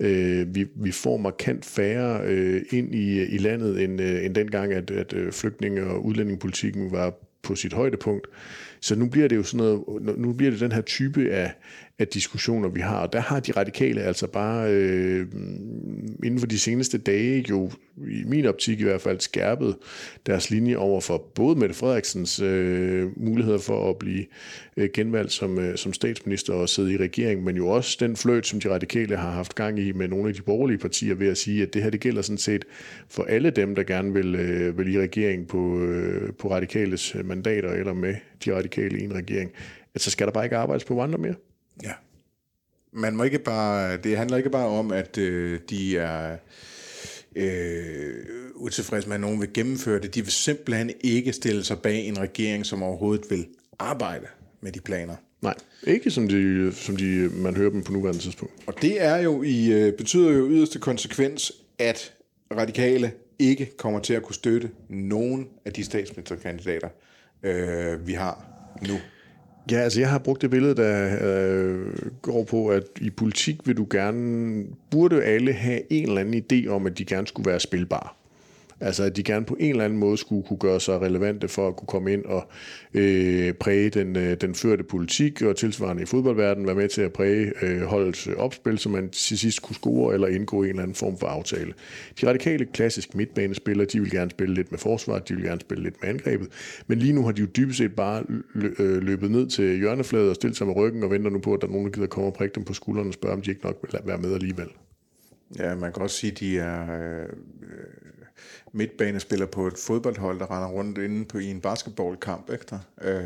Øh, 0.00 0.54
vi, 0.54 0.66
vi 0.76 0.92
får 0.92 1.16
markant 1.16 1.64
færre 1.64 2.20
øh, 2.24 2.62
ind 2.70 2.94
i, 2.94 3.24
i 3.24 3.38
landet, 3.38 3.84
end, 3.84 4.00
øh, 4.00 4.24
end 4.24 4.34
dengang, 4.34 4.72
at, 4.72 4.90
at 4.90 5.12
øh, 5.12 5.32
flygtninge- 5.32 5.84
og 5.84 6.04
udlændingepolitikken 6.04 6.92
var 6.92 7.14
på 7.42 7.54
sit 7.54 7.72
højdepunkt. 7.72 8.26
Så 8.80 8.96
nu 8.96 9.08
bliver 9.08 9.28
det 9.28 9.36
jo 9.36 9.42
sådan 9.42 9.58
noget, 9.58 10.18
nu 10.18 10.32
bliver 10.32 10.50
det 10.50 10.60
den 10.60 10.72
her 10.72 10.80
type 10.80 11.30
af, 11.30 11.52
af 11.98 12.08
diskussioner, 12.08 12.68
vi 12.68 12.80
har. 12.80 13.00
Og 13.00 13.12
der 13.12 13.20
har 13.20 13.40
de 13.40 13.52
radikale 13.52 14.02
altså 14.02 14.26
bare 14.26 14.72
øh, 14.72 15.26
inden 16.24 16.38
for 16.38 16.46
de 16.46 16.58
seneste 16.58 16.98
dage 16.98 17.44
jo, 17.50 17.70
i 17.96 18.24
min 18.26 18.46
optik 18.46 18.80
i 18.80 18.82
hvert 18.82 19.00
fald, 19.00 19.20
skærpet 19.20 19.76
deres 20.26 20.50
linje 20.50 20.76
over 20.76 21.00
for 21.00 21.18
både 21.34 21.58
Mette 21.58 21.74
Frederiksens 21.74 22.40
øh, 22.40 23.10
muligheder 23.16 23.58
for 23.58 23.90
at 23.90 23.96
blive 23.96 24.26
øh, 24.76 24.88
genvalgt 24.94 25.32
som, 25.32 25.58
øh, 25.58 25.76
som 25.76 25.92
statsminister 25.92 26.52
og 26.54 26.68
sidde 26.68 26.92
i 26.92 26.96
regering, 26.96 27.44
men 27.44 27.56
jo 27.56 27.68
også 27.68 27.96
den 28.00 28.16
fløjt, 28.16 28.46
som 28.46 28.60
de 28.60 28.70
radikale 28.70 29.16
har 29.16 29.30
haft 29.30 29.54
gang 29.54 29.78
i 29.78 29.92
med 29.92 30.08
nogle 30.08 30.28
af 30.28 30.34
de 30.34 30.42
borgerlige 30.42 30.78
partier 30.78 31.14
ved 31.14 31.28
at 31.28 31.38
sige, 31.38 31.62
at 31.62 31.74
det 31.74 31.82
her 31.82 31.90
det 31.90 32.00
gælder 32.00 32.22
sådan 32.22 32.38
set 32.38 32.64
for 33.08 33.22
alle 33.22 33.50
dem, 33.50 33.74
der 33.74 33.82
gerne 33.82 34.12
vil, 34.12 34.34
øh, 34.34 34.78
vil 34.78 34.94
i 34.94 35.00
regering 35.00 35.48
på, 35.48 35.80
øh, 35.80 36.32
på 36.32 36.50
radikales 36.50 37.14
øh, 37.14 37.26
mandater 37.26 37.70
eller 37.70 37.92
med 37.92 38.14
de 38.44 38.56
radikale 38.56 39.00
i 39.00 39.04
en 39.04 39.14
regering, 39.14 39.50
at 39.94 40.00
så 40.00 40.10
skal 40.10 40.26
der 40.26 40.32
bare 40.32 40.44
ikke 40.44 40.56
arbejdes 40.56 40.84
på 40.84 41.00
andre 41.00 41.18
mere. 41.18 41.34
Ja. 41.82 41.92
Man 42.92 43.16
må 43.16 43.22
ikke 43.22 43.38
bare, 43.38 43.96
det 43.96 44.16
handler 44.16 44.36
ikke 44.36 44.50
bare 44.50 44.66
om, 44.66 44.92
at 44.92 45.18
øh, 45.18 45.60
de 45.70 45.98
er 45.98 46.36
øh, 47.36 48.24
utilfredse 48.54 49.08
med, 49.08 49.14
at 49.14 49.20
nogen 49.20 49.40
vil 49.40 49.52
gennemføre 49.54 50.00
det. 50.00 50.14
De 50.14 50.22
vil 50.22 50.32
simpelthen 50.32 50.90
ikke 51.00 51.32
stille 51.32 51.64
sig 51.64 51.78
bag 51.78 52.06
en 52.06 52.18
regering, 52.18 52.66
som 52.66 52.82
overhovedet 52.82 53.30
vil 53.30 53.46
arbejde 53.78 54.26
med 54.60 54.72
de 54.72 54.80
planer. 54.80 55.16
Nej, 55.42 55.54
ikke 55.86 56.10
som, 56.10 56.28
de, 56.28 56.72
som 56.72 56.96
de, 56.96 57.30
man 57.32 57.56
hører 57.56 57.70
dem 57.70 57.82
på 57.82 57.92
nuværende 57.92 58.20
tidspunkt. 58.20 58.54
Og 58.66 58.82
det 58.82 59.02
er 59.02 59.16
jo 59.16 59.42
i, 59.42 59.72
øh, 59.72 59.92
betyder 59.92 60.30
jo 60.30 60.48
yderste 60.50 60.78
konsekvens, 60.78 61.52
at 61.78 62.12
radikale 62.56 63.12
ikke 63.38 63.76
kommer 63.76 64.00
til 64.00 64.14
at 64.14 64.22
kunne 64.22 64.34
støtte 64.34 64.70
nogen 64.88 65.48
af 65.64 65.72
de 65.72 65.84
statsministerkandidater, 65.84 66.88
øh, 67.42 68.06
vi 68.06 68.12
har 68.12 68.46
nu. 68.88 68.94
Ja, 69.70 69.76
altså 69.76 70.00
jeg 70.00 70.10
har 70.10 70.18
brugt 70.18 70.42
det 70.42 70.50
billede, 70.50 70.74
der 70.74 71.18
øh, 71.20 71.86
går 72.22 72.44
på, 72.44 72.68
at 72.68 72.82
i 73.00 73.10
politik 73.10 73.66
vil 73.66 73.76
du 73.76 73.86
gerne, 73.90 74.64
burde 74.90 75.24
alle 75.24 75.52
have 75.52 75.92
en 75.92 76.08
eller 76.08 76.20
anden 76.20 76.42
idé 76.52 76.68
om, 76.68 76.86
at 76.86 76.98
de 76.98 77.04
gerne 77.04 77.26
skulle 77.26 77.50
være 77.50 77.60
spilbare. 77.60 78.08
Altså 78.80 79.02
at 79.04 79.16
de 79.16 79.22
gerne 79.22 79.44
på 79.44 79.56
en 79.60 79.70
eller 79.70 79.84
anden 79.84 79.98
måde 79.98 80.16
skulle 80.16 80.46
kunne 80.46 80.58
gøre 80.58 80.80
sig 80.80 81.00
relevante 81.00 81.48
for 81.48 81.68
at 81.68 81.76
kunne 81.76 81.86
komme 81.86 82.12
ind 82.12 82.24
og 82.24 82.48
øh, 82.94 83.52
præge 83.52 83.90
den, 83.90 84.16
øh, 84.16 84.36
den 84.40 84.54
førte 84.54 84.84
politik, 84.84 85.42
og 85.42 85.56
tilsvarende 85.56 86.02
i 86.02 86.06
fodboldverdenen 86.06 86.66
være 86.66 86.76
med 86.76 86.88
til 86.88 87.02
at 87.02 87.12
præge 87.12 87.52
øh, 87.62 87.82
holdets 87.82 88.26
opspil, 88.26 88.78
så 88.78 88.88
man 88.88 89.10
til 89.10 89.38
sidst 89.38 89.62
kunne 89.62 89.76
score 89.76 90.14
eller 90.14 90.26
indgå 90.26 90.62
i 90.62 90.66
en 90.66 90.70
eller 90.70 90.82
anden 90.82 90.94
form 90.94 91.18
for 91.18 91.26
aftale. 91.26 91.72
De 92.20 92.28
radikale 92.28 92.64
klassiske 92.64 93.16
midtbanespillere, 93.16 93.86
de 93.92 94.00
vil 94.00 94.10
gerne 94.10 94.30
spille 94.30 94.54
lidt 94.54 94.70
med 94.70 94.78
forsvaret, 94.78 95.28
de 95.28 95.34
vil 95.34 95.44
gerne 95.44 95.60
spille 95.60 95.84
lidt 95.84 95.94
med 96.02 96.08
angrebet, 96.08 96.48
men 96.86 96.98
lige 96.98 97.12
nu 97.12 97.24
har 97.24 97.32
de 97.32 97.40
jo 97.40 97.46
dybest 97.56 97.78
set 97.78 97.94
bare 97.94 98.24
øh, 98.78 99.02
løbet 99.02 99.30
ned 99.30 99.46
til 99.46 99.78
hjørnefladet 99.78 100.28
og 100.28 100.34
stillet 100.34 100.56
sig 100.56 100.66
med 100.66 100.76
ryggen 100.76 101.02
og 101.02 101.10
venter 101.10 101.30
nu 101.30 101.38
på, 101.38 101.54
at 101.54 101.60
der 101.60 101.66
er 101.66 101.72
nogen, 101.72 101.86
der 101.86 101.92
gider 101.92 102.06
komme 102.06 102.28
og 102.28 102.34
prikke 102.34 102.54
dem 102.54 102.64
på 102.64 102.72
skuldrene 102.72 103.10
og 103.10 103.14
spørge, 103.14 103.34
om 103.34 103.42
de 103.42 103.50
ikke 103.50 103.64
nok 103.64 103.76
vil 103.82 104.00
være 104.04 104.18
med 104.18 104.34
alligevel. 104.34 104.68
Ja, 105.58 105.74
man 105.74 105.92
kan 105.92 106.02
også 106.02 106.16
sige, 106.16 106.32
at 106.32 106.40
de 106.40 106.58
er 106.58 106.82
øh, 106.82 107.26
midtbanespiller 108.72 109.46
på 109.46 109.66
et 109.66 109.78
fodboldhold, 109.78 110.38
der 110.38 110.56
render 110.56 110.68
rundt 110.68 110.98
inde 110.98 111.24
på 111.24 111.38
i 111.38 111.46
en 111.46 111.60
basketballkamp, 111.60 112.52
ikke 112.52 112.64
der? 112.70 112.78
Øh, 113.02 113.24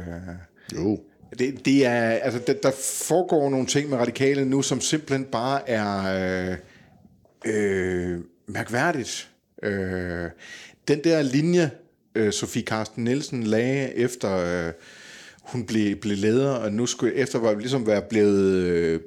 jo. 0.75 1.01
Det, 1.39 1.65
det 1.65 1.87
er, 1.87 2.11
altså, 2.11 2.41
der, 2.47 2.55
der 2.63 2.71
foregår 3.09 3.51
nogle 3.51 3.67
ting 3.67 3.91
med 3.91 3.99
radikale 3.99 4.45
nu, 4.45 4.63
som 4.63 4.81
simpelthen 4.81 5.25
bare 5.25 5.71
er 5.71 6.51
øh, 6.51 6.57
øh, 7.47 8.21
mærkværdigt. 8.47 9.31
Øh, 9.63 10.31
den 10.89 11.05
der 11.05 11.23
linje, 11.23 11.71
øh, 12.15 12.33
Sofie 12.33 12.63
Karsten 12.63 13.05
Nielsen 13.05 13.43
lagde 13.43 13.95
efter 13.95 14.37
øh, 14.67 14.73
hun 15.43 15.67
blev, 15.67 15.97
blev 15.97 16.17
leder, 16.17 16.51
og 16.51 16.73
nu 16.73 16.87
skulle 16.87 17.15
efter 17.15 17.39
var 17.39 17.55
ligesom 17.55 17.87
være 17.87 18.03
blevet 18.03 19.03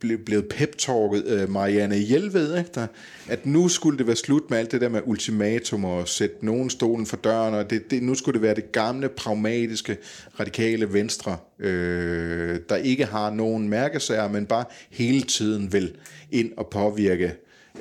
blevet 0.00 0.48
pep-talket 0.48 1.42
uh, 1.42 1.50
Marianne 1.50 1.96
Hjelved, 1.96 2.58
ikke, 2.58 2.70
der, 2.74 2.86
at 3.28 3.46
nu 3.46 3.68
skulle 3.68 3.98
det 3.98 4.06
være 4.06 4.16
slut 4.16 4.50
med 4.50 4.58
alt 4.58 4.72
det 4.72 4.80
der 4.80 4.88
med 4.88 5.00
ultimatum 5.04 5.84
og 5.84 6.08
sætte 6.08 6.46
nogen 6.46 6.70
stolen 6.70 7.06
for 7.06 7.16
døren, 7.16 7.54
og 7.54 7.70
det, 7.70 7.90
det, 7.90 8.02
nu 8.02 8.14
skulle 8.14 8.34
det 8.34 8.42
være 8.42 8.54
det 8.54 8.72
gamle, 8.72 9.08
pragmatiske, 9.08 9.96
radikale 10.40 10.92
venstre, 10.92 11.36
øh, 11.58 12.60
der 12.68 12.76
ikke 12.76 13.04
har 13.04 13.30
nogen 13.30 13.68
mærkesager, 13.68 14.28
men 14.28 14.46
bare 14.46 14.64
hele 14.90 15.22
tiden 15.22 15.72
vil 15.72 15.96
ind 16.30 16.52
og 16.56 16.66
påvirke 16.66 17.32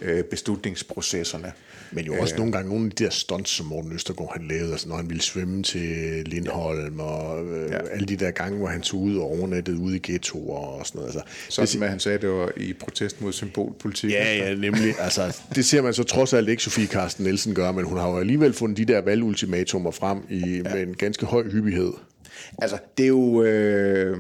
øh, 0.02 0.24
beslutningsprocesserne. 0.24 1.52
Men 1.92 2.06
jo 2.06 2.14
også 2.14 2.34
øh, 2.34 2.38
nogle 2.38 2.52
gange 2.52 2.70
nogle 2.70 2.86
af 2.86 2.92
de 2.92 3.04
der 3.04 3.10
stunts, 3.10 3.52
som 3.52 3.66
Morten 3.66 3.94
Østergaard 3.94 4.34
han 4.40 4.48
lavede, 4.48 4.72
altså 4.72 4.90
når 4.90 4.96
han 4.96 5.10
ville 5.10 5.22
svømme 5.22 5.64
til 5.64 6.24
Lindholm, 6.26 7.00
og 7.00 7.46
øh, 7.46 7.72
ja. 7.72 7.78
alle 7.92 8.06
de 8.06 8.16
der 8.16 8.32
gange, 8.32 8.58
hvor 8.58 8.68
han 8.68 8.82
tog 8.82 9.02
ud 9.02 9.18
og 9.18 9.24
overnattede 9.24 9.78
ude 9.78 9.96
i 9.96 10.00
ghettoer 10.04 10.58
og 10.58 10.86
sådan 10.86 11.00
noget. 11.00 11.16
Altså, 11.16 11.22
sådan, 11.50 11.82
det, 11.82 11.90
han 11.90 12.00
sagde, 12.00 12.18
det 12.18 12.30
var 12.30 12.52
i 12.58 12.74
protest 12.74 13.22
mod 13.22 13.34
symbolpolitik. 13.34 14.12
Ja, 14.12 14.36
ja, 14.36 14.56
nemlig. 14.56 14.96
Altså, 15.00 15.38
det 15.56 15.66
ser 15.66 15.82
man 15.82 15.94
så 15.94 16.04
trods 16.04 16.34
alt 16.34 16.50
ikke 16.50 16.64
Sofie 16.64 16.88
Karsten 16.88 17.26
Nielsen 17.26 17.56
gøre, 17.56 17.74
men 17.74 17.86
hun 17.86 17.98
har 17.98 18.10
jo 18.10 18.20
alligevel 18.20 18.54
fundet 18.54 18.78
de 18.78 18.94
der 18.94 19.02
valgultimatumer 19.02 19.92
frem 19.92 20.18
i, 20.30 20.40
ja. 20.40 20.74
med 20.74 20.84
en 20.84 20.94
ganske 20.94 21.26
høj 21.26 21.44
hyppighed. 21.50 21.92
Altså, 22.62 22.78
det 22.98 23.04
er 23.04 23.08
jo... 23.08 23.44
Øh, 23.44 24.18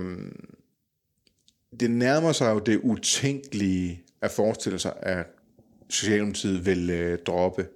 det 1.79 1.91
nærmer 1.91 2.31
sig 2.31 2.51
jo 2.51 2.59
det 2.59 2.79
utænkelige 2.83 4.01
at 4.21 4.31
forestille 4.31 4.79
sig, 4.79 4.93
at 5.01 5.25
Socialdemokratiet 5.89 6.65
vil 6.65 6.89
øh, 6.89 7.19
droppe 7.19 7.67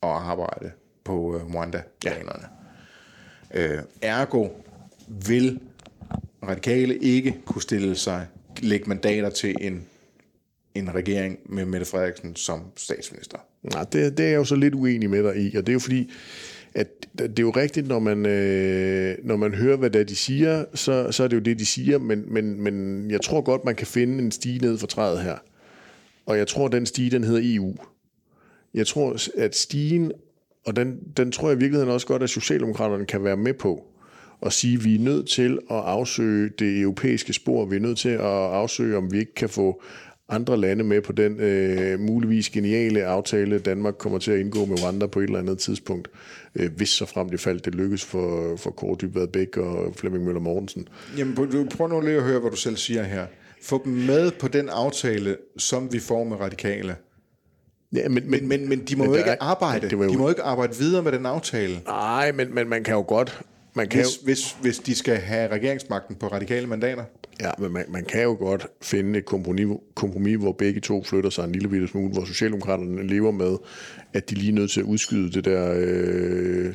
og 0.00 0.30
arbejde 0.30 0.70
på 1.04 1.36
øh, 1.36 1.54
Rwanda-planerne. 1.54 2.46
Ja. 3.54 3.74
Øh, 3.74 3.82
ergo 4.02 4.48
vil 5.26 5.60
radikale 6.48 6.96
ikke 6.96 7.36
kunne 7.44 7.62
stille 7.62 7.96
sig, 7.96 8.26
lægge 8.62 8.88
mandater 8.88 9.30
til 9.30 9.54
en, 9.60 9.86
en 10.74 10.94
regering 10.94 11.38
med 11.46 11.64
Mette 11.64 11.86
Frederiksen 11.86 12.36
som 12.36 12.60
statsminister. 12.76 13.38
Nej, 13.62 13.84
det, 13.92 14.18
det 14.18 14.24
er 14.24 14.30
jeg 14.30 14.36
jo 14.36 14.44
så 14.44 14.56
lidt 14.56 14.74
uenig 14.74 15.10
med 15.10 15.22
dig 15.22 15.36
i, 15.36 15.56
og 15.56 15.66
det 15.66 15.68
er 15.68 15.74
jo 15.74 15.78
fordi, 15.78 16.10
at 16.74 16.88
det 17.18 17.38
er 17.38 17.42
jo 17.42 17.50
rigtigt, 17.50 17.88
når 17.88 17.98
man, 17.98 18.26
øh, 18.26 19.16
når 19.24 19.36
man 19.36 19.54
hører, 19.54 19.76
hvad 19.76 19.90
det 19.90 20.00
er, 20.00 20.04
de 20.04 20.16
siger, 20.16 20.64
så, 20.74 21.12
så 21.12 21.24
er 21.24 21.28
det 21.28 21.36
jo 21.36 21.40
det, 21.40 21.58
de 21.58 21.66
siger, 21.66 21.98
men, 21.98 22.24
men, 22.26 22.60
men 22.60 23.10
jeg 23.10 23.20
tror 23.20 23.40
godt, 23.40 23.64
man 23.64 23.74
kan 23.74 23.86
finde 23.86 24.22
en 24.24 24.30
stige 24.30 24.58
ned 24.58 24.78
for 24.78 24.86
træet 24.86 25.22
her. 25.22 25.36
Og 26.28 26.38
jeg 26.38 26.46
tror, 26.46 26.68
den 26.68 26.86
stige, 26.86 27.10
den 27.10 27.24
hedder 27.24 27.40
EU. 27.42 27.74
Jeg 28.74 28.86
tror, 28.86 29.16
at 29.36 29.56
stigen, 29.56 30.12
og 30.66 30.76
den, 30.76 30.98
den 31.16 31.32
tror 31.32 31.48
jeg 31.48 31.56
i 31.56 31.60
virkeligheden 31.60 31.92
også 31.92 32.06
godt, 32.06 32.22
at 32.22 32.30
Socialdemokraterne 32.30 33.06
kan 33.06 33.24
være 33.24 33.36
med 33.36 33.54
på, 33.54 33.84
og 34.40 34.52
sige, 34.52 34.74
at 34.74 34.84
vi 34.84 34.94
er 34.94 34.98
nødt 34.98 35.28
til 35.28 35.58
at 35.70 35.76
afsøge 35.76 36.50
det 36.58 36.80
europæiske 36.80 37.32
spor. 37.32 37.64
Vi 37.64 37.76
er 37.76 37.80
nødt 37.80 37.98
til 37.98 38.08
at 38.08 38.20
afsøge, 38.20 38.96
om 38.96 39.12
vi 39.12 39.18
ikke 39.18 39.34
kan 39.34 39.48
få 39.48 39.82
andre 40.28 40.56
lande 40.56 40.84
med 40.84 41.00
på 41.00 41.12
den 41.12 41.40
øh, 41.40 42.00
muligvis 42.00 42.50
geniale 42.50 43.04
aftale, 43.04 43.58
Danmark 43.58 43.94
kommer 43.98 44.18
til 44.18 44.30
at 44.30 44.40
indgå 44.40 44.64
med 44.64 44.82
Rwanda 44.84 45.06
på 45.06 45.20
et 45.20 45.24
eller 45.24 45.38
andet 45.38 45.58
tidspunkt, 45.58 46.08
øh, 46.54 46.70
hvis 46.76 46.88
så 46.88 47.06
frem 47.06 47.28
det 47.28 47.40
faldt, 47.40 47.64
det 47.64 47.74
lykkes 47.74 48.04
for, 48.04 48.56
for 48.56 48.70
Kåre 48.70 48.96
Dybvad 49.00 49.26
Bæk 49.26 49.56
og 49.56 49.94
Flemming 49.96 50.24
Møller 50.24 50.40
Mortensen. 50.40 50.88
Jamen, 51.18 51.34
prøv 51.76 51.88
nu 51.88 52.00
lige 52.00 52.16
at 52.16 52.22
høre, 52.22 52.40
hvad 52.40 52.50
du 52.50 52.56
selv 52.56 52.76
siger 52.76 53.02
her. 53.02 53.26
Få 53.62 53.82
dem 53.84 53.92
med 53.92 54.30
på 54.30 54.48
den 54.48 54.68
aftale, 54.68 55.36
som 55.56 55.92
vi 55.92 55.98
får 55.98 56.24
med 56.24 56.40
radikale. 56.40 56.96
Ja, 57.92 58.08
men, 58.08 58.30
men, 58.30 58.48
men, 58.48 58.68
men 58.68 58.84
de 58.84 58.96
må 58.96 59.04
men 59.04 59.12
jo 59.12 59.18
ikke 59.18 59.30
er, 59.30 59.36
arbejde. 59.40 59.88
Jo... 59.92 60.08
De 60.08 60.18
må 60.18 60.28
ikke 60.28 60.42
arbejde 60.42 60.76
videre 60.78 61.02
med 61.02 61.12
den 61.12 61.26
aftale. 61.26 61.80
Nej, 61.86 62.32
men, 62.32 62.54
men 62.54 62.68
man 62.68 62.84
kan 62.84 62.94
jo 62.94 63.04
godt... 63.08 63.40
Man 63.74 63.88
kan 63.88 64.00
hvis, 64.00 64.16
jo... 64.22 64.24
hvis, 64.24 64.56
hvis 64.60 64.78
de 64.78 64.94
skal 64.94 65.16
have 65.16 65.50
regeringsmagten 65.50 66.16
på 66.16 66.26
radikale 66.26 66.66
mandater. 66.66 67.04
Ja, 67.40 67.50
men 67.58 67.72
man, 67.72 67.84
man 67.88 68.04
kan 68.04 68.22
jo 68.22 68.36
godt 68.38 68.66
finde 68.82 69.18
et 69.18 69.24
kompromis, 69.24 69.66
kompromis, 69.94 70.36
hvor 70.36 70.52
begge 70.52 70.80
to 70.80 71.04
flytter 71.04 71.30
sig 71.30 71.44
en 71.44 71.52
lille 71.52 71.68
bitte 71.68 71.88
smule, 71.88 72.12
hvor 72.12 72.24
Socialdemokraterne 72.24 73.06
lever 73.06 73.30
med, 73.30 73.56
at 74.12 74.30
de 74.30 74.34
lige 74.34 74.50
er 74.50 74.54
nødt 74.54 74.70
til 74.70 74.80
at 74.80 74.86
udskyde 74.86 75.32
det 75.32 75.44
der, 75.44 75.74
øh, 75.76 76.74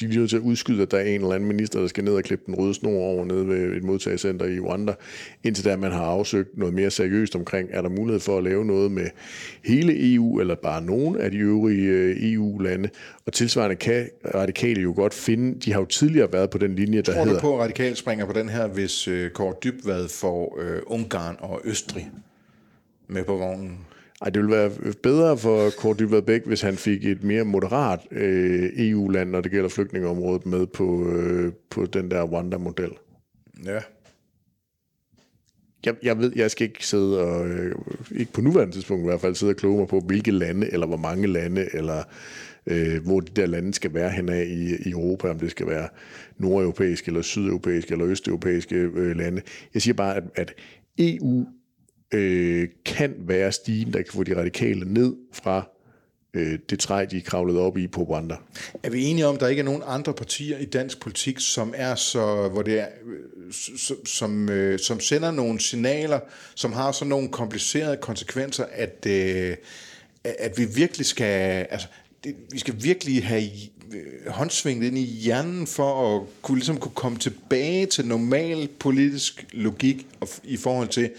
de 0.00 0.04
er 0.04 0.18
nødt 0.18 0.30
til 0.30 0.36
at 0.36 0.42
udskyde, 0.42 0.82
at 0.82 0.90
der 0.90 0.98
er 0.98 1.04
en 1.04 1.20
eller 1.20 1.34
anden 1.34 1.48
minister, 1.48 1.80
der 1.80 1.86
skal 1.86 2.04
ned 2.04 2.12
og 2.12 2.22
klippe 2.22 2.44
den 2.46 2.54
røde 2.54 2.74
snor 2.74 3.00
over 3.00 3.24
nede 3.24 3.48
ved 3.48 3.76
et 3.76 3.84
modtagecenter 3.84 4.46
i 4.46 4.60
Rwanda, 4.60 4.94
indtil 5.44 5.64
da 5.64 5.76
man 5.76 5.92
har 5.92 6.04
afsøgt 6.04 6.58
noget 6.58 6.74
mere 6.74 6.90
seriøst 6.90 7.36
omkring, 7.36 7.68
er 7.72 7.82
der 7.82 7.88
mulighed 7.88 8.20
for 8.20 8.38
at 8.38 8.44
lave 8.44 8.64
noget 8.64 8.92
med 8.92 9.06
hele 9.64 10.14
EU, 10.14 10.40
eller 10.40 10.54
bare 10.54 10.82
nogle 10.82 11.20
af 11.20 11.30
de 11.30 11.36
øvrige 11.36 11.86
øh, 11.86 12.32
EU-lande, 12.32 12.88
og 13.26 13.32
tilsvarende 13.32 13.76
kan 13.76 14.08
radikale 14.34 14.82
jo 14.82 14.92
godt 14.96 15.14
finde, 15.14 15.60
de 15.60 15.72
har 15.72 15.80
jo 15.80 15.86
tidligere 15.86 16.32
været 16.32 16.50
på 16.50 16.58
den 16.58 16.74
linje, 16.74 16.96
der 16.96 17.02
Tror 17.02 17.24
hedder... 17.24 17.40
Tror 17.40 17.48
du 17.48 17.54
på, 17.54 17.58
at 17.58 17.62
radikale 17.62 17.96
springer 17.96 18.26
på 18.26 18.32
den 18.32 18.48
her, 18.48 18.66
hvis 18.66 19.08
øh, 19.08 19.30
Kåre 19.30 19.54
Dybvad 19.64 20.08
får 20.08 20.58
øh, 20.60 20.82
Ungarn 20.86 21.36
og 21.38 21.60
Østrig 21.64 22.10
med 23.08 23.24
på 23.24 23.36
vognen? 23.36 23.78
Ej, 24.20 24.30
det 24.30 24.42
ville 24.42 24.56
være 24.56 24.70
bedre 25.02 25.38
for 25.38 25.70
Kort 25.78 25.98
Dybvad 25.98 26.22
Bæk, 26.22 26.46
hvis 26.46 26.60
han 26.60 26.76
fik 26.76 27.04
et 27.04 27.22
mere 27.24 27.44
moderat 27.44 28.00
øh, 28.10 28.70
EU-land, 28.76 29.30
når 29.30 29.40
det 29.40 29.50
gælder 29.50 29.68
flygtningeområdet, 29.68 30.46
med 30.46 30.66
på, 30.66 31.08
øh, 31.08 31.52
på 31.70 31.86
den 31.86 32.10
der 32.10 32.22
Rwanda-model. 32.22 32.90
Ja. 33.64 33.80
Jeg, 35.86 35.94
jeg 36.02 36.18
ved, 36.18 36.32
jeg 36.36 36.50
skal 36.50 36.66
ikke 36.66 36.86
sidde 36.86 37.20
og, 37.20 37.48
øh, 37.48 37.74
ikke 38.10 38.32
på 38.32 38.40
nuværende 38.40 38.74
tidspunkt 38.74 39.02
i 39.02 39.06
hvert 39.06 39.20
fald, 39.20 39.34
sidde 39.34 39.50
og 39.50 39.56
kloge 39.56 39.78
mig 39.78 39.88
på, 39.88 40.00
hvilke 40.00 40.30
lande, 40.30 40.72
eller 40.72 40.86
hvor 40.86 40.96
mange 40.96 41.26
lande, 41.26 41.68
eller 41.72 42.02
øh, 42.66 43.04
hvor 43.04 43.20
de 43.20 43.32
der 43.36 43.46
lande 43.46 43.74
skal 43.74 43.94
være 43.94 44.10
henad 44.10 44.42
i, 44.46 44.88
i 44.88 44.90
Europa, 44.90 45.28
om 45.28 45.38
det 45.38 45.50
skal 45.50 45.66
være 45.66 45.88
nordeuropæiske, 46.38 47.08
eller 47.08 47.22
sydeuropæiske, 47.22 47.92
eller 47.92 48.06
østeuropæiske 48.06 48.76
øh, 48.76 49.16
lande. 49.16 49.42
Jeg 49.74 49.82
siger 49.82 49.94
bare, 49.94 50.16
at, 50.16 50.24
at 50.34 50.54
EU 50.98 51.46
øh, 52.14 52.68
kan 52.84 53.14
være 53.18 53.52
stigen, 53.52 53.92
der 53.92 54.02
kan 54.02 54.12
få 54.12 54.22
de 54.22 54.36
radikale 54.36 54.92
ned 54.92 55.16
fra 55.32 55.68
øh, 56.34 56.58
det 56.70 56.78
træ, 56.78 57.06
de 57.10 57.20
kravlede 57.20 57.60
op 57.60 57.78
i 57.78 57.86
på 57.86 58.02
Rwanda. 58.02 58.36
Er 58.82 58.90
vi 58.90 59.04
enige 59.04 59.26
om, 59.26 59.34
at 59.34 59.40
der 59.40 59.48
ikke 59.48 59.60
er 59.60 59.64
nogen 59.64 59.82
andre 59.86 60.14
partier 60.14 60.58
i 60.58 60.64
dansk 60.64 61.00
politik, 61.00 61.36
som 61.40 61.74
er 61.76 61.94
så, 61.94 62.48
hvor 62.48 62.62
det 62.62 62.80
er, 62.80 62.86
øh, 63.06 63.52
som, 63.52 64.06
som, 64.06 64.48
øh, 64.48 64.78
som 64.78 65.00
sender 65.00 65.30
nogle 65.30 65.60
signaler, 65.60 66.20
som 66.54 66.72
har 66.72 66.92
sådan 66.92 67.08
nogle 67.08 67.28
komplicerede 67.28 67.96
konsekvenser, 67.96 68.64
at, 68.72 69.06
øh, 69.06 69.56
at 70.24 70.58
vi 70.58 70.64
virkelig 70.64 71.06
skal, 71.06 71.66
altså, 71.70 71.88
det, 72.24 72.34
vi 72.50 72.58
skal 72.58 72.74
virkelig 72.82 73.26
have 73.26 73.42
øh, 73.94 74.32
håndsvinget 74.32 74.86
ind 74.86 74.98
i 74.98 75.04
hjernen 75.04 75.66
for 75.66 76.16
at 76.16 76.22
kunne, 76.42 76.58
ligesom 76.58 76.76
kunne 76.76 76.94
komme 76.94 77.18
tilbage 77.18 77.86
til 77.86 78.06
normal 78.06 78.68
politisk 78.78 79.46
logik 79.52 80.06
og, 80.20 80.28
i 80.44 80.56
forhold 80.56 80.88
til, 80.88 81.10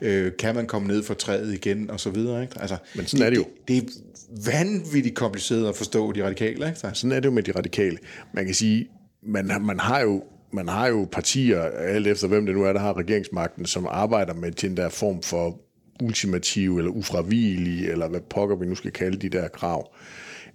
øh, 0.00 0.32
kan 0.38 0.54
man 0.54 0.66
komme 0.66 0.88
ned 0.88 1.02
fra 1.02 1.14
træet 1.14 1.54
igen, 1.54 1.90
og 1.90 2.00
så 2.00 2.10
videre. 2.10 2.42
Ikke? 2.42 2.60
Altså, 2.60 2.76
Men 2.94 3.06
sådan 3.06 3.20
det, 3.20 3.26
er 3.26 3.30
det 3.30 3.36
jo. 3.36 3.44
Det, 3.68 3.82
det 3.82 4.48
er 4.48 4.62
vanvittigt 4.62 5.14
kompliceret 5.14 5.68
at 5.68 5.76
forstå 5.76 6.12
de 6.12 6.24
radikale. 6.24 6.66
Ikke? 6.68 6.80
Sådan 6.92 7.12
er 7.12 7.20
det 7.20 7.26
jo 7.26 7.30
med 7.30 7.42
de 7.42 7.52
radikale. 7.52 7.98
Man 8.34 8.44
kan 8.44 8.54
sige, 8.54 8.88
man, 9.22 9.50
man 9.60 9.80
har 9.80 10.00
jo 10.00 10.22
man 10.52 10.68
har 10.68 10.86
jo 10.86 11.08
partier, 11.12 11.60
alt 11.62 12.06
efter 12.06 12.28
hvem 12.28 12.46
det 12.46 12.54
nu 12.54 12.64
er, 12.64 12.72
der 12.72 12.80
har 12.80 12.96
regeringsmagten, 12.96 13.66
som 13.66 13.86
arbejder 13.90 14.34
med 14.34 14.52
til 14.52 14.70
en 14.70 14.76
der 14.76 14.88
form 14.88 15.22
for 15.22 15.60
ultimativ 16.02 16.78
eller 16.78 16.90
ufravigelig, 16.90 17.88
eller 17.88 18.08
hvad 18.08 18.20
pokker 18.20 18.56
vi 18.56 18.66
nu 18.66 18.74
skal 18.74 18.90
kalde 18.90 19.16
de 19.16 19.28
der 19.28 19.48
krav. 19.48 19.94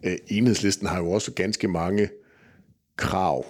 Øh, 0.03 0.17
enhedslisten 0.27 0.87
har 0.87 0.97
jo 0.97 1.11
også 1.11 1.31
ganske 1.31 1.67
mange 1.67 2.09
krav 2.97 3.45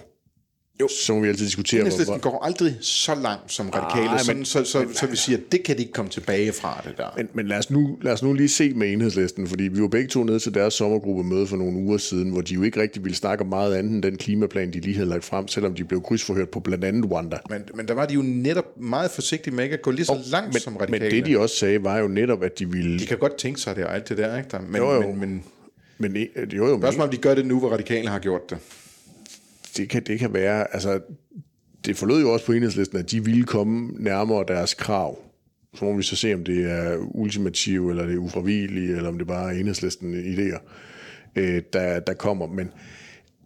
jo. 0.81 0.87
så 1.05 1.13
må 1.13 1.19
vi 1.19 1.27
altid 1.27 1.45
diskutere. 1.45 1.79
Enhedslisten 1.79 2.19
hvor... 2.19 2.31
går 2.31 2.45
aldrig 2.45 2.77
så 2.81 3.15
langt 3.15 3.51
som 3.51 3.69
radikale, 3.69 4.07
Ej, 4.07 4.13
men, 4.13 4.45
sådan, 4.45 4.45
så, 4.45 4.63
så, 4.63 4.79
men, 4.79 4.93
så 4.93 5.07
vi 5.07 5.15
siger, 5.15 5.37
at 5.37 5.43
det 5.51 5.63
kan 5.63 5.75
de 5.77 5.81
ikke 5.81 5.93
komme 5.93 6.11
tilbage 6.11 6.53
fra, 6.53 6.81
det 6.85 6.97
der. 6.97 7.07
Men, 7.17 7.27
men 7.33 7.47
lad, 7.47 7.57
os 7.57 7.69
nu, 7.69 7.97
lad 8.01 8.13
os 8.13 8.23
nu 8.23 8.33
lige 8.33 8.49
se 8.49 8.73
med 8.73 8.93
enhedslisten, 8.93 9.47
fordi 9.47 9.63
vi 9.63 9.81
var 9.81 9.87
begge 9.87 10.07
to 10.07 10.23
nede 10.23 10.39
til 10.39 10.53
deres 10.53 10.73
sommergruppemøde 10.73 11.47
for 11.47 11.57
nogle 11.57 11.77
uger 11.77 11.97
siden, 11.97 12.29
hvor 12.29 12.41
de 12.41 12.53
jo 12.53 12.63
ikke 12.63 12.81
rigtig 12.81 13.03
ville 13.03 13.15
snakke 13.15 13.43
om 13.43 13.49
meget 13.49 13.75
andet 13.75 13.91
end 13.91 14.03
den 14.03 14.17
klimaplan, 14.17 14.73
de 14.73 14.79
lige 14.79 14.95
havde 14.95 15.09
lagt 15.09 15.23
frem, 15.23 15.47
selvom 15.47 15.73
de 15.73 15.83
blev 15.83 16.01
krydsforhørt 16.01 16.49
på 16.49 16.59
blandt 16.59 16.85
andet 16.85 17.11
Rwanda. 17.11 17.37
Men, 17.49 17.61
men 17.73 17.87
der 17.87 17.93
var 17.93 18.05
de 18.05 18.13
jo 18.13 18.21
netop 18.21 18.65
meget 18.79 19.11
forsigtige 19.11 19.55
med 19.55 19.63
ikke 19.63 19.73
at 19.73 19.81
gå 19.81 19.91
lige 19.91 20.05
så 20.05 20.13
oh, 20.13 20.19
langt 20.31 20.53
men, 20.53 20.61
som 20.61 20.77
radikale. 20.77 20.99
Men 20.99 21.11
det 21.11 21.25
de 21.25 21.39
også 21.39 21.55
sagde, 21.55 21.83
var 21.83 21.97
jo 21.97 22.07
netop, 22.07 22.43
at 22.43 22.59
de 22.59 22.69
ville... 22.69 22.99
De 22.99 23.05
kan 23.05 23.17
godt 23.17 23.35
tænke 23.37 23.61
sig 23.61 23.75
det 23.75 23.85
og 23.85 23.95
alt 23.95 24.09
det 24.09 24.17
der, 24.17 24.37
ikke? 24.37 24.49
Der, 24.51 24.59
men, 24.61 24.75
jo, 24.75 24.93
jo. 24.93 25.01
men, 25.01 25.19
men 25.19 25.43
men, 26.01 26.15
jo, 26.53 26.67
jo, 26.67 26.77
Spørgsmålet 26.77 27.09
om 27.09 27.09
de 27.09 27.17
gør 27.17 27.35
det 27.35 27.45
nu, 27.45 27.59
hvor 27.59 27.69
radikale 27.69 28.07
har 28.07 28.19
gjort 28.19 28.49
det. 28.49 28.57
Det 29.77 29.89
kan, 29.89 30.03
det 30.03 30.19
kan 30.19 30.33
være, 30.33 30.73
altså, 30.73 30.99
det 31.85 31.97
forlod 31.97 32.21
jo 32.21 32.33
også 32.33 32.45
på 32.45 32.51
enhedslisten, 32.51 32.97
at 32.97 33.11
de 33.11 33.25
ville 33.25 33.43
komme 33.43 33.91
nærmere 33.99 34.45
deres 34.47 34.73
krav. 34.73 35.19
Så 35.73 35.85
må 35.85 35.93
vi 35.93 36.03
så 36.03 36.15
se, 36.15 36.33
om 36.33 36.43
det 36.43 36.71
er 36.71 36.97
ultimative, 36.97 37.89
eller 37.89 38.05
det 38.05 38.13
er 38.13 38.17
ufravigelige, 38.17 38.95
eller 38.95 39.09
om 39.09 39.17
det 39.17 39.27
bare 39.27 39.55
er 39.55 39.59
enhedslisten 39.59 40.13
idéer, 40.13 40.59
øh, 41.35 41.61
der, 41.73 41.99
der 41.99 42.13
kommer. 42.13 42.47
Men 42.47 42.71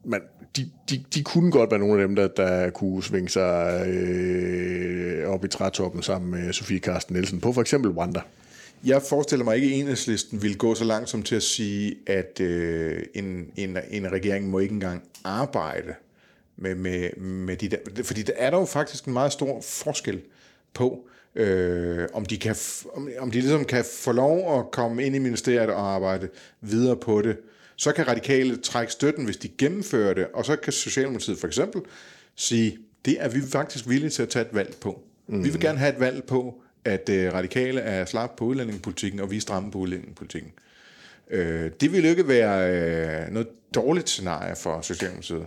man, 0.06 0.22
de, 0.58 0.70
de, 0.90 1.04
de 1.14 1.24
kunne 1.24 1.52
godt 1.52 1.72
være 1.72 1.80
nogle 1.80 2.02
af 2.02 2.08
dem, 2.08 2.16
der, 2.16 2.28
der 2.28 2.70
kunne 2.70 3.04
svinge 3.04 3.30
sig 3.30 3.88
øh, 3.88 5.28
op 5.28 5.46
i 5.46 5.48
trætoppen 5.48 6.04
sammen 6.04 6.32
med 6.32 6.54
Sofie 6.54 6.80
Karsten 6.80 7.14
Nielsen 7.14 7.42
på 7.42 7.54
for 7.54 7.62
eksempel 7.62 7.92
Wanda. 7.92 8.22
Jeg 8.86 9.02
forestiller 9.02 9.46
mig 9.46 9.56
ikke, 9.56 9.68
at 9.68 9.80
enhedslisten 9.80 10.42
vil 10.42 10.58
gå 10.58 10.76
så 10.76 10.84
langt 10.84 11.10
som 11.10 11.24
til 11.24 11.36
at 11.36 11.44
sige, 11.44 11.96
at 12.08 12.42
øh, 12.42 13.02
en, 13.14 13.46
en, 13.56 13.78
en 13.92 14.12
regering 14.12 14.50
må 14.50 14.60
ikke 14.60 14.74
engang 14.74 15.04
arbejde 15.24 15.94
med, 16.58 16.76
med, 16.76 17.16
med 17.18 17.58
de 17.58 17.70
der. 17.70 17.78
Fordi 18.03 18.22
der 18.22 18.34
er 18.36 18.49
der 18.49 18.58
jo 18.58 18.66
faktisk 18.66 19.06
en 19.06 19.14
meget 19.14 19.32
stor 19.32 19.62
forskel 19.62 20.22
på, 20.74 21.08
øh, 21.36 22.08
om, 22.14 22.26
de 22.26 22.38
kan, 22.38 22.56
om, 22.93 23.10
om 23.20 23.32
de 23.32 23.39
ligesom 23.39 23.66
kan 23.66 23.86
få 23.93 24.12
lov 24.12 24.60
at 24.60 24.72
komme 24.72 25.06
ind 25.06 25.16
i 25.16 25.20
ministeriet 25.20 25.70
og 25.70 25.93
arbejde 25.93 26.30
videre 26.62 26.95
på 26.95 27.22
det. 27.22 27.38
Så 27.76 27.91
kan 27.91 28.08
radikale 28.08 28.58
trække 28.58 28.91
støtten, 28.91 29.26
hvis 29.26 29.38
de 29.38 29.47
gennemfører 29.47 30.14
det, 30.14 30.28
og 30.34 30.45
så 30.45 30.56
kan 30.56 30.74
Socialdemokratiet 30.74 31.38
for 31.38 31.47
eksempel 31.47 31.82
sige, 32.36 32.78
det 33.06 33.18
er 33.20 33.30
vi 33.30 33.41
faktisk 33.51 33.89
villige 33.89 34.10
til 34.10 34.24
at 34.24 34.30
tage 34.30 34.45
et 34.45 34.56
valg 34.56 34.76
på. 34.82 35.01
Mm. 35.28 35.43
Vi 35.43 35.49
vil 35.49 35.62
gerne 35.62 35.78
have 35.78 35.93
et 35.93 35.99
valg 35.99 36.24
på, 36.24 36.62
at 36.86 37.10
øh, 37.10 37.34
radikale 37.34 37.82
er 37.82 38.06
slap 38.06 38.36
på 38.38 38.45
udlændingepolitikken, 38.45 39.20
og 39.20 39.32
vi 39.32 39.38
er 39.38 39.41
stramme 39.41 39.72
på 39.72 39.78
udlændingepolitikken. 39.78 40.51
Øh, 41.30 41.72
det 41.82 41.91
ville 41.91 42.10
ikke 42.10 42.28
være 42.28 42.72
øh, 42.72 43.34
noget 43.34 43.47
dårligt 43.76 44.10
scenarie 44.10 44.56
for 44.56 44.82
Socialdemokratiet. 44.82 45.45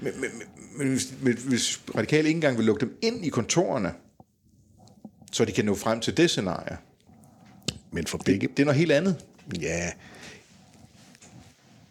Men, 0.00 0.12
men, 0.20 0.30
men 0.78 0.88
hvis, 0.88 1.14
hvis 1.48 1.80
radikale 1.96 2.28
ikke 2.28 2.36
engang 2.36 2.56
vil 2.56 2.66
lukke 2.66 2.80
dem 2.80 2.98
ind 3.02 3.24
i 3.24 3.28
kontorerne, 3.28 3.92
så 5.32 5.44
de 5.44 5.52
kan 5.52 5.64
nå 5.64 5.74
frem 5.74 6.00
til 6.00 6.16
det 6.16 6.30
scenarie. 6.30 6.76
Men 7.90 8.06
for 8.06 8.18
begge... 8.18 8.46
Det, 8.46 8.56
det 8.56 8.62
er 8.62 8.66
noget 8.66 8.78
helt 8.78 8.92
andet. 8.92 9.24
Ja, 9.60 9.90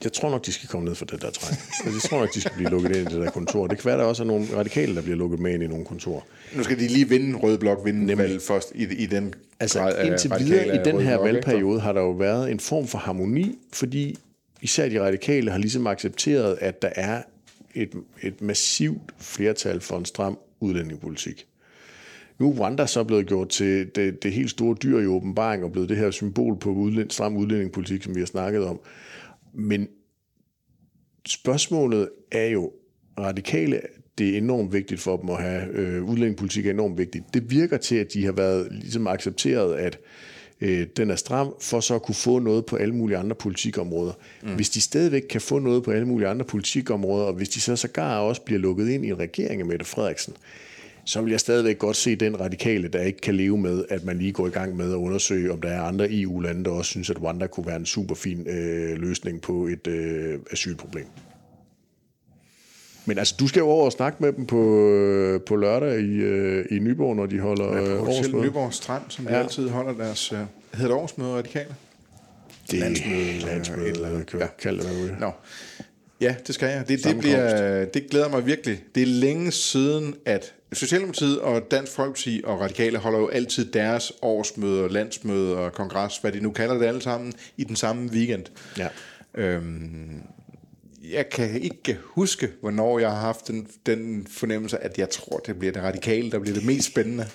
jeg 0.04 0.14
tror 0.14 0.30
nok, 0.30 0.46
de 0.46 0.52
skal 0.52 0.70
komme 0.70 0.86
ned 0.88 0.96
for 0.96 1.06
det 1.06 1.22
der 1.22 1.30
træk. 1.30 1.58
Jeg 1.86 2.02
tror 2.10 2.20
nok, 2.20 2.34
de 2.34 2.42
skal 2.42 2.52
blive 2.56 2.70
lukket 2.70 2.96
ind 2.96 3.12
i 3.12 3.14
det 3.14 3.22
der 3.22 3.32
kontor. 3.32 3.68
Det 3.68 3.78
kan 3.78 3.86
være, 3.86 3.98
der 3.98 4.04
også 4.04 4.24
er 4.24 4.28
nogle 4.28 4.48
radikale, 4.56 4.96
der 4.96 5.02
bliver 5.02 5.18
lukket 5.18 5.40
med 5.40 5.54
ind 5.54 5.64
i 5.64 5.68
nogle 5.68 5.86
kontor. 5.86 6.26
Nu 6.56 6.64
skal 6.64 6.80
de 6.80 6.88
lige 6.88 7.10
vinde 7.10 7.38
Røde 7.38 7.58
Blok, 7.58 7.86
vinde 7.86 8.00
Nemlig. 8.00 8.18
valg 8.18 8.42
først 8.42 8.72
i, 8.76 8.84
i 8.84 9.06
den 9.06 9.34
altså, 9.60 9.80
grad 9.80 10.06
indtil 10.06 10.32
videre 10.40 10.76
i 10.76 10.80
den 10.86 11.02
her 11.02 11.18
blok, 11.18 11.26
valgperiode 11.26 11.80
har 11.80 11.94
der 11.94 12.02
jo 12.02 12.12
været 12.12 12.52
en 12.52 12.60
form 12.60 12.88
for 12.88 12.98
harmoni, 12.98 13.58
fordi 13.74 14.18
især 14.62 14.90
de 14.90 15.02
radikale 15.02 15.52
har 15.52 15.58
ligesom 15.58 15.88
accepteret, 15.88 16.58
at 16.62 16.82
der 16.82 16.90
er 16.96 17.22
et, 17.76 17.92
et 18.22 18.42
massivt 18.42 19.16
flertal 19.18 19.82
for 19.82 19.98
en 19.98 20.06
stram 20.06 20.38
udlændingepolitik. 20.60 21.48
Nu 22.40 22.50
er 22.50 22.54
Rwanda 22.54 22.86
så 22.86 23.04
blevet 23.04 23.28
gjort 23.28 23.50
til 23.50 23.96
det, 23.96 24.24
det 24.24 24.32
helt 24.32 24.50
store 24.50 24.76
dyr 24.84 25.00
i 25.00 25.06
åbenbaring 25.06 25.64
og 25.64 25.72
blevet 25.72 25.90
det 25.90 25.98
her 25.98 26.12
symbol 26.12 26.60
på 26.60 26.70
udlænd, 26.70 27.12
stram 27.12 27.38
udlændingepolitik, 27.38 28.04
som 28.04 28.16
vi 28.16 28.20
har 28.20 28.28
snakket 28.28 28.66
om. 28.66 28.80
Men 29.54 29.88
spørgsmålet 31.28 32.10
er 32.32 32.46
jo, 32.46 32.72
radikale, 33.20 33.82
det 34.18 34.30
er 34.30 34.38
enormt 34.38 34.74
vigtigt 34.74 35.02
for 35.02 35.18
dem 35.18 35.30
at 35.30 35.42
have, 35.42 35.68
øh, 35.72 36.04
udlændingepolitik 36.04 36.66
er 36.66 36.72
enormt 36.72 36.98
vigtigt. 36.98 37.26
Det 37.34 37.52
virker 37.52 37.78
til, 37.78 37.96
at 37.96 38.14
de 38.14 38.26
har 38.26 38.32
været 38.32 38.68
ligesom 38.72 39.08
accepteret, 39.08 39.76
at 39.76 40.00
øh, 40.62 40.88
den 40.98 41.12
er 41.12 41.16
stram, 41.16 41.54
for 41.62 41.80
så 41.80 41.96
at 41.96 42.02
kunne 42.02 42.16
få 42.16 42.40
noget 42.40 42.66
på 42.66 42.76
alle 42.76 42.96
mulige 42.96 43.18
andre 43.18 43.36
politikområder. 43.36 44.14
Mm. 44.44 44.56
Hvis 44.56 44.70
de 44.70 44.82
stadigvæk 44.82 45.22
kan 45.30 45.42
få 45.42 45.60
noget 45.60 45.84
på 45.84 45.92
alle 45.92 46.08
mulige 46.08 46.28
andre 46.28 46.46
politikområder, 46.46 47.26
og 47.26 47.34
hvis 47.34 47.50
de 47.50 47.62
så 47.62 47.76
sågar 47.76 48.20
også 48.20 48.42
bliver 48.42 48.60
lukket 48.60 48.90
ind 48.90 49.06
i 49.06 49.10
en 49.10 49.20
regering 49.20 49.62
af 49.62 49.68
Mette 49.68 49.86
Frederiksen, 49.86 50.34
så 51.06 51.22
vil 51.22 51.32
jeg 51.32 51.40
stadigvæk 51.40 51.80
godt 51.80 51.96
se 51.96 52.16
den 52.16 52.40
radikale, 52.40 52.88
der 52.88 53.02
ikke 53.02 53.22
kan 53.22 53.36
leve 53.36 53.58
med, 53.58 53.86
at 53.90 54.04
man 54.04 54.18
lige 54.18 54.32
går 54.32 54.48
i 54.48 54.50
gang 54.50 54.76
med 54.76 54.92
at 54.92 54.96
undersøge, 54.96 55.52
om 55.52 55.62
der 55.62 55.70
er 55.70 55.82
andre 55.82 56.08
EU-lande, 56.12 56.64
der 56.64 56.72
også 56.72 56.90
synes, 56.90 57.10
at 57.10 57.22
Rwanda 57.22 57.48
kunne 57.48 57.66
være 57.66 57.76
en 57.76 57.86
super 57.86 58.16
fin 58.16 58.48
øh, 58.48 58.98
løsning 58.98 59.42
på 59.42 59.68
et 59.68 59.88
øh, 59.88 60.40
asylproblem. 60.52 61.06
Men 63.06 63.18
altså, 63.18 63.36
du 63.40 63.48
skal 63.48 63.60
jo 63.60 63.68
over 63.68 63.86
og 63.86 63.92
snakke 63.92 64.18
med 64.24 64.34
dem 64.34 64.46
på, 64.46 64.90
øh, 64.90 65.42
på 65.42 65.56
lørdag 65.56 66.00
i, 66.00 66.16
øh, 66.16 66.66
i 66.72 66.80
Nyborg, 66.80 67.16
når 67.16 67.26
de 67.26 67.40
holder 67.40 67.78
ja, 67.78 67.98
på 67.98 68.06
årsmøde. 68.06 68.46
Nyborg 68.46 68.74
Strand, 68.74 69.04
som 69.10 69.26
de 69.26 69.34
ja. 69.34 69.40
altid 69.40 69.70
holder 69.70 69.94
deres... 69.94 70.32
Uh, 70.32 70.38
hedder 70.74 70.96
det 70.96 71.04
årsmøde 71.04 71.34
radikale? 71.34 71.76
Det 72.72 72.80
landsmøde, 72.80 73.40
landsmøde, 73.40 73.90
eller, 73.90 74.08
eller 74.08 74.24
ja. 74.40 74.48
kald 74.60 74.78
det, 74.78 74.86
hvad 74.86 74.96
du 74.96 75.04
vil. 75.04 75.16
Nå. 75.20 75.32
Ja, 76.22 76.36
det 76.48 76.56
skal 76.56 76.70
jeg. 76.70 76.88
Det, 76.88 77.04
det, 77.04 77.18
bliver, 77.18 77.86
det 77.86 78.10
glæder 78.10 78.30
mig 78.30 78.46
virkelig. 78.46 78.84
Det 78.96 79.04
er 79.04 79.08
længe 79.08 79.52
siden, 79.52 80.16
at 80.26 80.54
Socialdemokratiet 80.74 81.40
og 81.40 81.62
Dansk 81.72 81.92
Folkeparti 81.92 82.42
og 82.44 82.62
Radikale 82.62 82.98
holder 82.98 83.20
jo 83.20 83.28
altid 83.28 83.66
deres 83.66 84.14
årsmøder, 84.22 84.88
landsmøder 84.88 85.58
og 85.58 85.74
kongres, 85.74 86.18
hvad 86.18 86.32
de 86.32 86.40
nu 86.40 86.52
kalder 86.52 86.78
det 86.78 86.86
alle 86.86 87.02
sammen, 87.02 87.34
i 87.58 87.64
den 87.64 87.76
samme 87.76 88.10
weekend. 88.10 88.44
Ja. 88.78 88.88
Øhm, 89.36 90.22
jeg 91.12 91.30
kan 91.30 91.62
ikke 91.62 91.98
huske, 92.04 92.50
hvornår 92.62 93.00
jeg 93.00 93.10
har 93.10 93.20
haft 93.20 93.48
den, 93.48 93.68
den 93.86 94.28
fornemmelse, 94.30 94.84
at 94.84 94.98
jeg 94.98 95.10
tror, 95.10 95.38
det 95.38 95.60
bliver 95.60 95.74
det 95.74 95.84
radikale, 95.84 96.32
der 96.32 96.40
bliver 96.40 96.56
det 96.56 96.66
mest 96.66 96.88
spændende. 96.88 97.28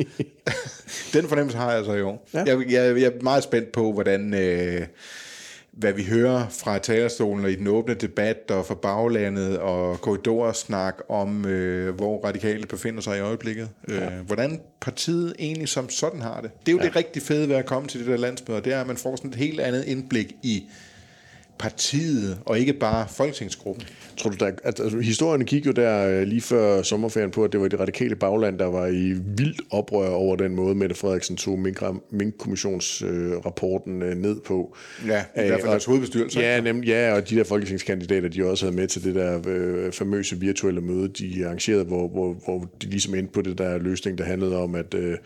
den 1.14 1.28
fornemmelse 1.28 1.58
har 1.58 1.72
jeg 1.72 1.84
så 1.84 1.92
jo. 1.92 2.18
Ja. 2.34 2.44
Jeg, 2.46 2.58
jeg, 2.70 3.00
jeg 3.00 3.04
er 3.04 3.22
meget 3.22 3.42
spændt 3.42 3.72
på, 3.72 3.92
hvordan... 3.92 4.34
Øh, 4.34 4.86
hvad 5.72 5.92
vi 5.92 6.04
hører 6.04 6.48
fra 6.48 6.78
talerstolen 6.78 7.44
og 7.44 7.50
i 7.50 7.54
den 7.54 7.66
åbne 7.66 7.94
debat 7.94 8.50
og 8.50 8.66
fra 8.66 8.74
baglandet 8.74 9.58
og 9.58 10.00
korridorsnak 10.00 11.02
om, 11.08 11.46
øh, 11.46 11.94
hvor 11.94 12.24
radikale 12.24 12.66
befinder 12.66 13.00
sig 13.00 13.16
i 13.16 13.20
øjeblikket. 13.20 13.68
Ja. 13.88 14.04
Øh, 14.04 14.26
hvordan 14.26 14.60
partiet 14.80 15.34
egentlig 15.38 15.68
som 15.68 15.88
sådan 15.88 16.20
har 16.20 16.40
det. 16.40 16.50
Det 16.66 16.68
er 16.68 16.72
jo 16.72 16.78
ja. 16.78 16.84
det 16.84 16.96
rigtig 16.96 17.22
fede 17.22 17.48
ved 17.48 17.56
at 17.56 17.66
komme 17.66 17.88
til 17.88 18.00
det 18.00 18.08
der 18.08 18.16
landsmøde, 18.16 18.60
det 18.60 18.72
er, 18.72 18.80
at 18.80 18.86
man 18.86 18.96
får 18.96 19.16
sådan 19.16 19.30
et 19.30 19.36
helt 19.36 19.60
andet 19.60 19.84
indblik 19.84 20.34
i 20.42 20.64
partiet, 21.60 22.38
og 22.46 22.58
ikke 22.58 22.72
bare 22.72 23.08
folketingsgruppen. 23.08 23.86
Tror 24.20 24.30
du, 24.30 24.36
der, 24.36 24.46
at, 24.46 24.80
altså, 24.80 24.98
historien 24.98 25.44
gik 25.44 25.66
jo 25.66 25.72
der 25.72 26.08
øh, 26.08 26.22
lige 26.22 26.40
før 26.40 26.82
sommerferien 26.82 27.30
på, 27.30 27.44
at 27.44 27.52
det 27.52 27.60
var 27.60 27.68
det 27.68 27.80
radikale 27.80 28.16
bagland, 28.16 28.58
der 28.58 28.66
var 28.66 28.86
i 28.86 29.12
vildt 29.36 29.60
oprør 29.70 30.08
over 30.08 30.36
den 30.36 30.54
måde, 30.54 30.74
Mette 30.74 30.94
Frederiksen 30.94 31.36
tog 31.36 31.58
Mink-kommissionsrapporten 32.10 34.02
øh, 34.02 34.16
ned 34.16 34.40
på. 34.40 34.76
Ja, 35.06 35.20
i 35.20 35.46
hvert 35.46 35.60
fald 35.60 35.70
deres 35.70 35.84
hovedbestyrelse. 35.84 36.40
Ja, 36.40 36.60
nem, 36.60 36.82
ja, 36.82 37.14
og 37.14 37.30
de 37.30 37.36
der 37.36 37.44
folketingskandidater, 37.44 38.28
de 38.28 38.46
også 38.46 38.66
havde 38.66 38.76
med 38.76 38.88
til 38.88 39.04
det 39.04 39.14
der 39.14 39.42
øh, 39.48 39.92
famøse 39.92 40.40
virtuelle 40.40 40.80
møde, 40.80 41.08
de 41.08 41.46
arrangerede, 41.46 41.84
hvor, 41.84 42.08
hvor, 42.08 42.36
hvor 42.44 42.70
de 42.82 42.86
ligesom 42.86 43.14
endte 43.14 43.32
på 43.32 43.42
det 43.42 43.58
der 43.58 43.78
løsning, 43.78 44.18
der 44.18 44.24
handlede 44.24 44.56
om, 44.56 44.74
at 44.74 44.94
øh, 44.94 45.16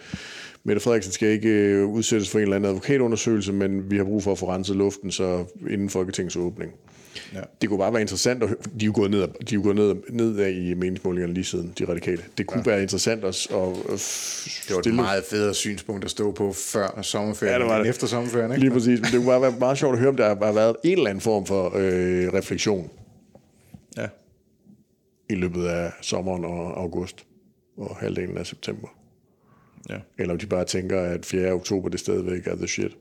Mette 0.64 0.82
Frederiksen 0.82 1.12
skal 1.12 1.28
ikke 1.28 1.48
øh, 1.48 1.86
udsættes 1.86 2.30
for 2.30 2.38
en 2.38 2.42
eller 2.42 2.56
anden 2.56 2.68
advokatundersøgelse, 2.68 3.52
men 3.52 3.90
vi 3.90 3.96
har 3.96 4.04
brug 4.04 4.22
for 4.22 4.32
at 4.32 4.38
få 4.38 4.48
renset 4.48 4.76
luften, 4.76 5.10
så 5.10 5.44
inden 5.70 5.90
Folketingets 5.90 6.36
åbning. 6.36 6.72
Ja. 7.34 7.40
Det 7.60 7.68
kunne 7.68 7.78
bare 7.78 7.92
være 7.92 8.00
interessant, 8.00 8.42
at 8.42 8.48
de 8.50 8.84
er 8.84 8.86
jo 8.86 8.92
gået 8.94 9.10
ned, 9.10 9.20
de 9.20 9.26
er 9.26 9.54
jo 9.54 9.62
gået 9.62 9.76
ned, 9.76 9.94
ned 10.10 10.38
af 10.38 10.50
i 10.50 10.74
meningsmålingerne 10.74 11.34
lige 11.34 11.44
siden, 11.44 11.74
de 11.78 11.88
radikale. 11.88 12.22
Det 12.38 12.46
kunne 12.46 12.62
ja. 12.66 12.70
være 12.70 12.82
interessant 12.82 13.24
at, 13.24 13.28
at 13.28 14.00
stille... 14.00 14.82
Det 14.82 14.84
var 14.84 14.90
et 14.90 14.94
meget 14.94 15.24
federe 15.30 15.54
synspunkt 15.54 16.04
at 16.04 16.10
stå 16.10 16.32
på 16.32 16.52
før 16.52 17.02
sommerferien, 17.02 17.52
ja, 17.52 17.58
det 17.58 17.66
var 17.66 17.78
det. 17.78 17.88
efter 17.88 18.06
sommerferien. 18.06 18.50
Ikke? 18.50 18.60
Lige 18.60 18.70
præcis, 18.70 19.00
men 19.00 19.04
det 19.04 19.12
kunne 19.12 19.26
bare 19.26 19.40
være 19.40 19.54
meget 19.58 19.78
sjovt 19.78 19.92
at 19.92 19.98
høre, 19.98 20.08
om 20.08 20.16
der 20.16 20.44
har 20.44 20.52
været 20.52 20.76
en 20.84 20.98
eller 20.98 21.10
anden 21.10 21.20
form 21.20 21.46
for 21.46 21.72
øh, 21.76 22.32
refleksion. 22.32 22.90
Ja. 23.96 24.06
I 25.30 25.34
løbet 25.34 25.66
af 25.66 25.92
sommeren 26.00 26.44
og 26.44 26.80
august 26.80 27.26
og 27.76 27.96
halvdelen 27.96 28.38
af 28.38 28.46
september. 28.46 28.88
Ja. 29.90 29.96
Eller 30.18 30.32
om 30.34 30.38
de 30.38 30.46
bare 30.46 30.64
tænker, 30.64 31.00
at 31.00 31.26
4. 31.26 31.52
oktober 31.52 31.88
det 31.88 32.00
stadigvæk 32.00 32.46
er 32.46 32.56
the 32.56 32.68
shit. 32.68 32.96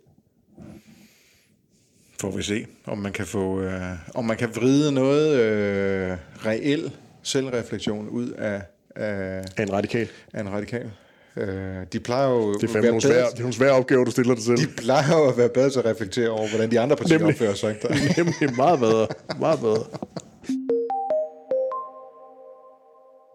Får 2.23 2.31
vi 2.31 2.43
se, 2.43 2.65
om 2.85 2.97
man 2.97 3.11
kan 3.11 3.25
få, 3.25 3.61
øh, 3.61 3.81
om 4.15 4.25
man 4.25 4.37
kan 4.37 4.49
vride 4.55 4.91
noget 4.91 5.39
øh, 5.39 6.17
reel 6.45 6.91
selvreflektion 7.23 8.09
ud 8.09 8.29
af, 8.29 8.61
af, 8.95 9.43
af 9.57 9.63
en 9.63 9.73
radikal. 9.73 10.07
Af 10.33 10.41
en 10.41 10.51
radikal. 10.51 10.91
Øh, 11.37 11.75
de 11.93 11.99
plejer 11.99 12.29
jo 12.29 12.53
det 12.53 12.63
er 12.63 12.67
fandme 12.67 12.87
nogle 12.87 13.01
svære, 13.01 13.25
det 13.29 13.35
er 13.35 13.39
nogle 13.39 13.53
svære 13.53 13.71
opgaver, 13.71 14.05
du 14.05 14.11
stiller 14.11 14.35
dig 14.35 14.43
selv. 14.43 14.57
De 14.57 14.67
plejer 14.67 15.17
jo 15.17 15.29
at 15.29 15.37
være 15.37 15.49
bedre 15.49 15.69
til 15.69 15.79
at 15.79 15.85
reflektere 15.85 16.29
over, 16.29 16.49
hvordan 16.49 16.71
de 16.71 16.79
andre 16.79 16.95
partier 16.95 17.17
nemlig, 17.17 17.33
opfører 17.33 17.53
sig. 17.53 17.75
Nemlig 18.17 18.55
meget 18.55 18.79
bedre. 18.79 19.07
Meget 19.39 19.59
bedre. 19.59 19.83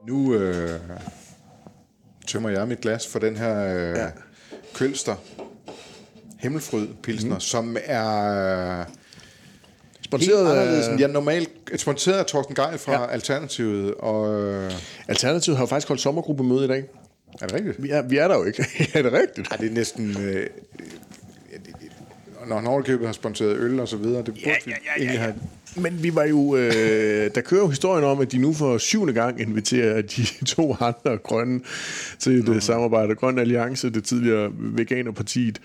Nu 0.09 0.35
øh, 0.35 0.81
tømmer 2.27 2.49
jeg 2.49 2.69
mit 2.69 2.81
glas 2.81 3.07
for 3.07 3.19
den 3.19 3.37
her 3.37 3.65
øh, 3.65 3.99
ja. 3.99 4.07
Kølster 4.75 5.15
Himmelfryd 6.39 6.87
Pilsner, 7.03 7.35
mm. 7.35 7.41
som 7.41 7.77
er 7.85 8.85
Sponsoreret 10.05 10.47
helt 10.47 10.59
anderledes 10.59 10.89
af- 10.89 10.99
jeg 11.01 11.09
normalt 11.09 11.51
sponsoreret 11.77 12.19
af 12.19 12.27
Torsten 12.27 12.55
Geil 12.55 12.79
fra 12.79 12.93
Ja. 12.93 13.01
ja. 13.01 13.07
Alternativet. 13.11 13.95
Og, 13.95 14.43
øh, 14.43 14.73
Alternativet 15.09 15.57
har 15.57 15.63
jo 15.63 15.67
faktisk 15.69 15.89
holdt 15.89 16.01
sommergruppemøde 16.03 16.65
i 16.65 16.69
dag. 16.69 16.85
er 17.41 17.47
det 17.47 17.55
rigtigt? 17.55 17.83
Vi 17.83 17.91
er, 17.91 18.03
vi 18.03 18.17
er 18.17 18.29
der 18.29 18.37
jo 18.39 18.45
ikke. 18.45 18.65
er 18.95 19.03
det 19.03 19.13
rigtigt? 19.13 19.49
Ej, 19.51 19.57
det 19.57 19.67
er 19.71 19.75
næsten... 19.75 20.17
Øh, 20.21 20.37
øh, 20.37 20.47
når 22.49 22.67
overkøbet 22.67 23.07
har 23.07 23.13
sponsoreret 23.13 23.57
øl 23.57 23.81
og 23.81 23.89
så 23.89 23.97
videre, 23.97 24.17
det 24.19 24.27
burde 24.27 24.41
Ja, 24.47 24.55
vi 24.65 24.71
ja, 24.71 24.77
ja, 24.77 24.91
ja, 24.97 25.03
egentlig 25.03 25.15
ja. 25.15 25.21
have... 25.21 25.35
Men 25.77 26.03
vi 26.03 26.15
var 26.15 26.25
jo... 26.25 26.57
Øh, 26.57 27.31
der 27.35 27.41
kører 27.41 27.61
jo 27.61 27.69
historien 27.69 28.05
om, 28.05 28.21
at 28.21 28.33
de 28.33 28.39
nu 28.39 28.53
for 28.53 28.79
syvende 28.79 29.13
gang 29.13 29.41
inviterer 29.41 30.03
de 30.03 30.27
to 30.55 30.77
andre 30.81 31.17
grønne 31.17 31.61
til 32.19 32.33
et 32.39 32.49
mm. 32.49 32.61
samarbejde. 32.61 33.15
Grøn 33.15 33.39
Alliance, 33.39 33.91
det 33.91 34.05
tidligere 34.05 34.51
Veganerpartiet 34.59 35.61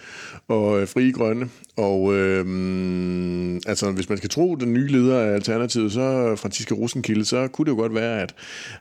og 0.47 0.81
øh, 0.81 0.87
Frie 0.87 1.11
Grønne. 1.11 1.49
Og 1.77 2.13
øh, 2.15 2.45
altså, 3.67 3.91
hvis 3.91 4.09
man 4.09 4.17
skal 4.17 4.29
tro 4.29 4.55
den 4.55 4.73
nye 4.73 4.87
leder 4.87 5.19
af 5.19 5.33
Alternativet, 5.33 5.91
så 5.91 6.35
Franziska 6.35 6.75
Rosenkilde, 6.75 7.25
så 7.25 7.47
kunne 7.47 7.65
det 7.65 7.71
jo 7.71 7.75
godt 7.75 7.95
være, 7.95 8.21
at, 8.21 8.35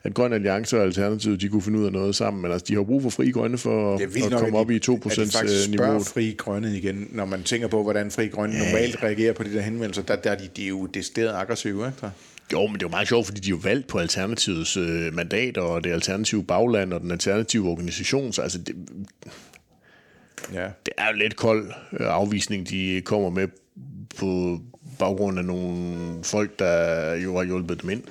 at 0.05 0.15
Grøn 0.15 0.33
Alliance 0.33 0.77
og 0.77 0.83
Alternativet, 0.83 1.41
de 1.41 1.49
kunne 1.49 1.63
finde 1.63 1.79
ud 1.79 1.87
af 1.87 1.93
noget 1.93 2.15
sammen. 2.17 2.43
Men 2.43 2.53
altså, 2.53 2.65
de 2.69 2.75
har 2.75 2.83
brug 2.83 3.03
for 3.03 3.11
Frie 3.11 3.33
Grønne 3.33 3.59
for 3.59 3.97
Det 3.97 4.05
at 4.05 4.31
nok, 4.31 4.41
komme 4.41 4.59
at 4.59 4.61
op 4.61 4.69
de- 4.69 4.75
i 4.75 4.79
2 4.79 4.95
at 4.95 5.03
de 5.05 5.11
faktisk 5.11 5.35
spørger 5.37 5.69
niveauet. 5.69 6.07
Fri 6.07 6.35
Grønne 6.39 6.77
igen, 6.77 7.09
når 7.11 7.25
man 7.25 7.43
tænker 7.43 7.69
på, 7.69 7.83
hvordan 7.83 8.11
Fri 8.11 8.27
Grønne 8.27 8.57
ja. 8.57 8.65
normalt 8.65 9.03
reagerer 9.03 9.33
på 9.33 9.43
de 9.43 9.53
der 9.55 9.61
henvendelser. 9.61 10.03
Der, 10.03 10.17
der 10.17 10.31
er 10.31 10.37
de, 10.37 10.49
de 10.57 10.65
er 10.65 10.69
jo 10.69 10.87
decideret 11.15 11.35
aggressive, 11.41 11.87
ikke? 11.87 12.11
Jo, 12.53 12.67
men 12.67 12.75
det 12.75 12.83
er 12.83 12.87
jo 12.87 12.91
meget 12.91 13.09
sjovt, 13.09 13.27
fordi 13.27 13.41
de 13.41 13.49
jo 13.51 13.57
valgt 13.63 13.87
på 13.87 13.99
Alternativets 13.99 14.77
øh, 14.77 15.15
mandat, 15.15 15.57
og 15.59 15.85
det 15.85 15.93
alternative 15.93 16.45
bagland 16.45 16.93
og 16.93 17.01
den 17.01 17.11
alternative 17.11 17.69
organisation, 17.69 18.33
så 18.33 18.43
altså 18.43 18.59
det, 18.59 18.75
Ja. 20.53 20.69
det 20.87 20.95
er 20.99 21.07
jo 21.13 21.17
lidt 21.19 21.37
kold 21.37 21.67
øh, 21.93 22.07
afvisning, 22.07 22.69
de 22.69 23.03
kommer 23.05 23.31
med 23.31 23.49
på 24.19 24.61
baggrund 24.99 25.39
af 25.39 25.45
nogle 25.45 26.25
folk, 26.25 26.59
der 26.59 27.15
jo 27.15 27.37
har 27.37 27.45
hjulpet 27.45 27.83
dem 27.83 27.91
ind. 27.91 28.03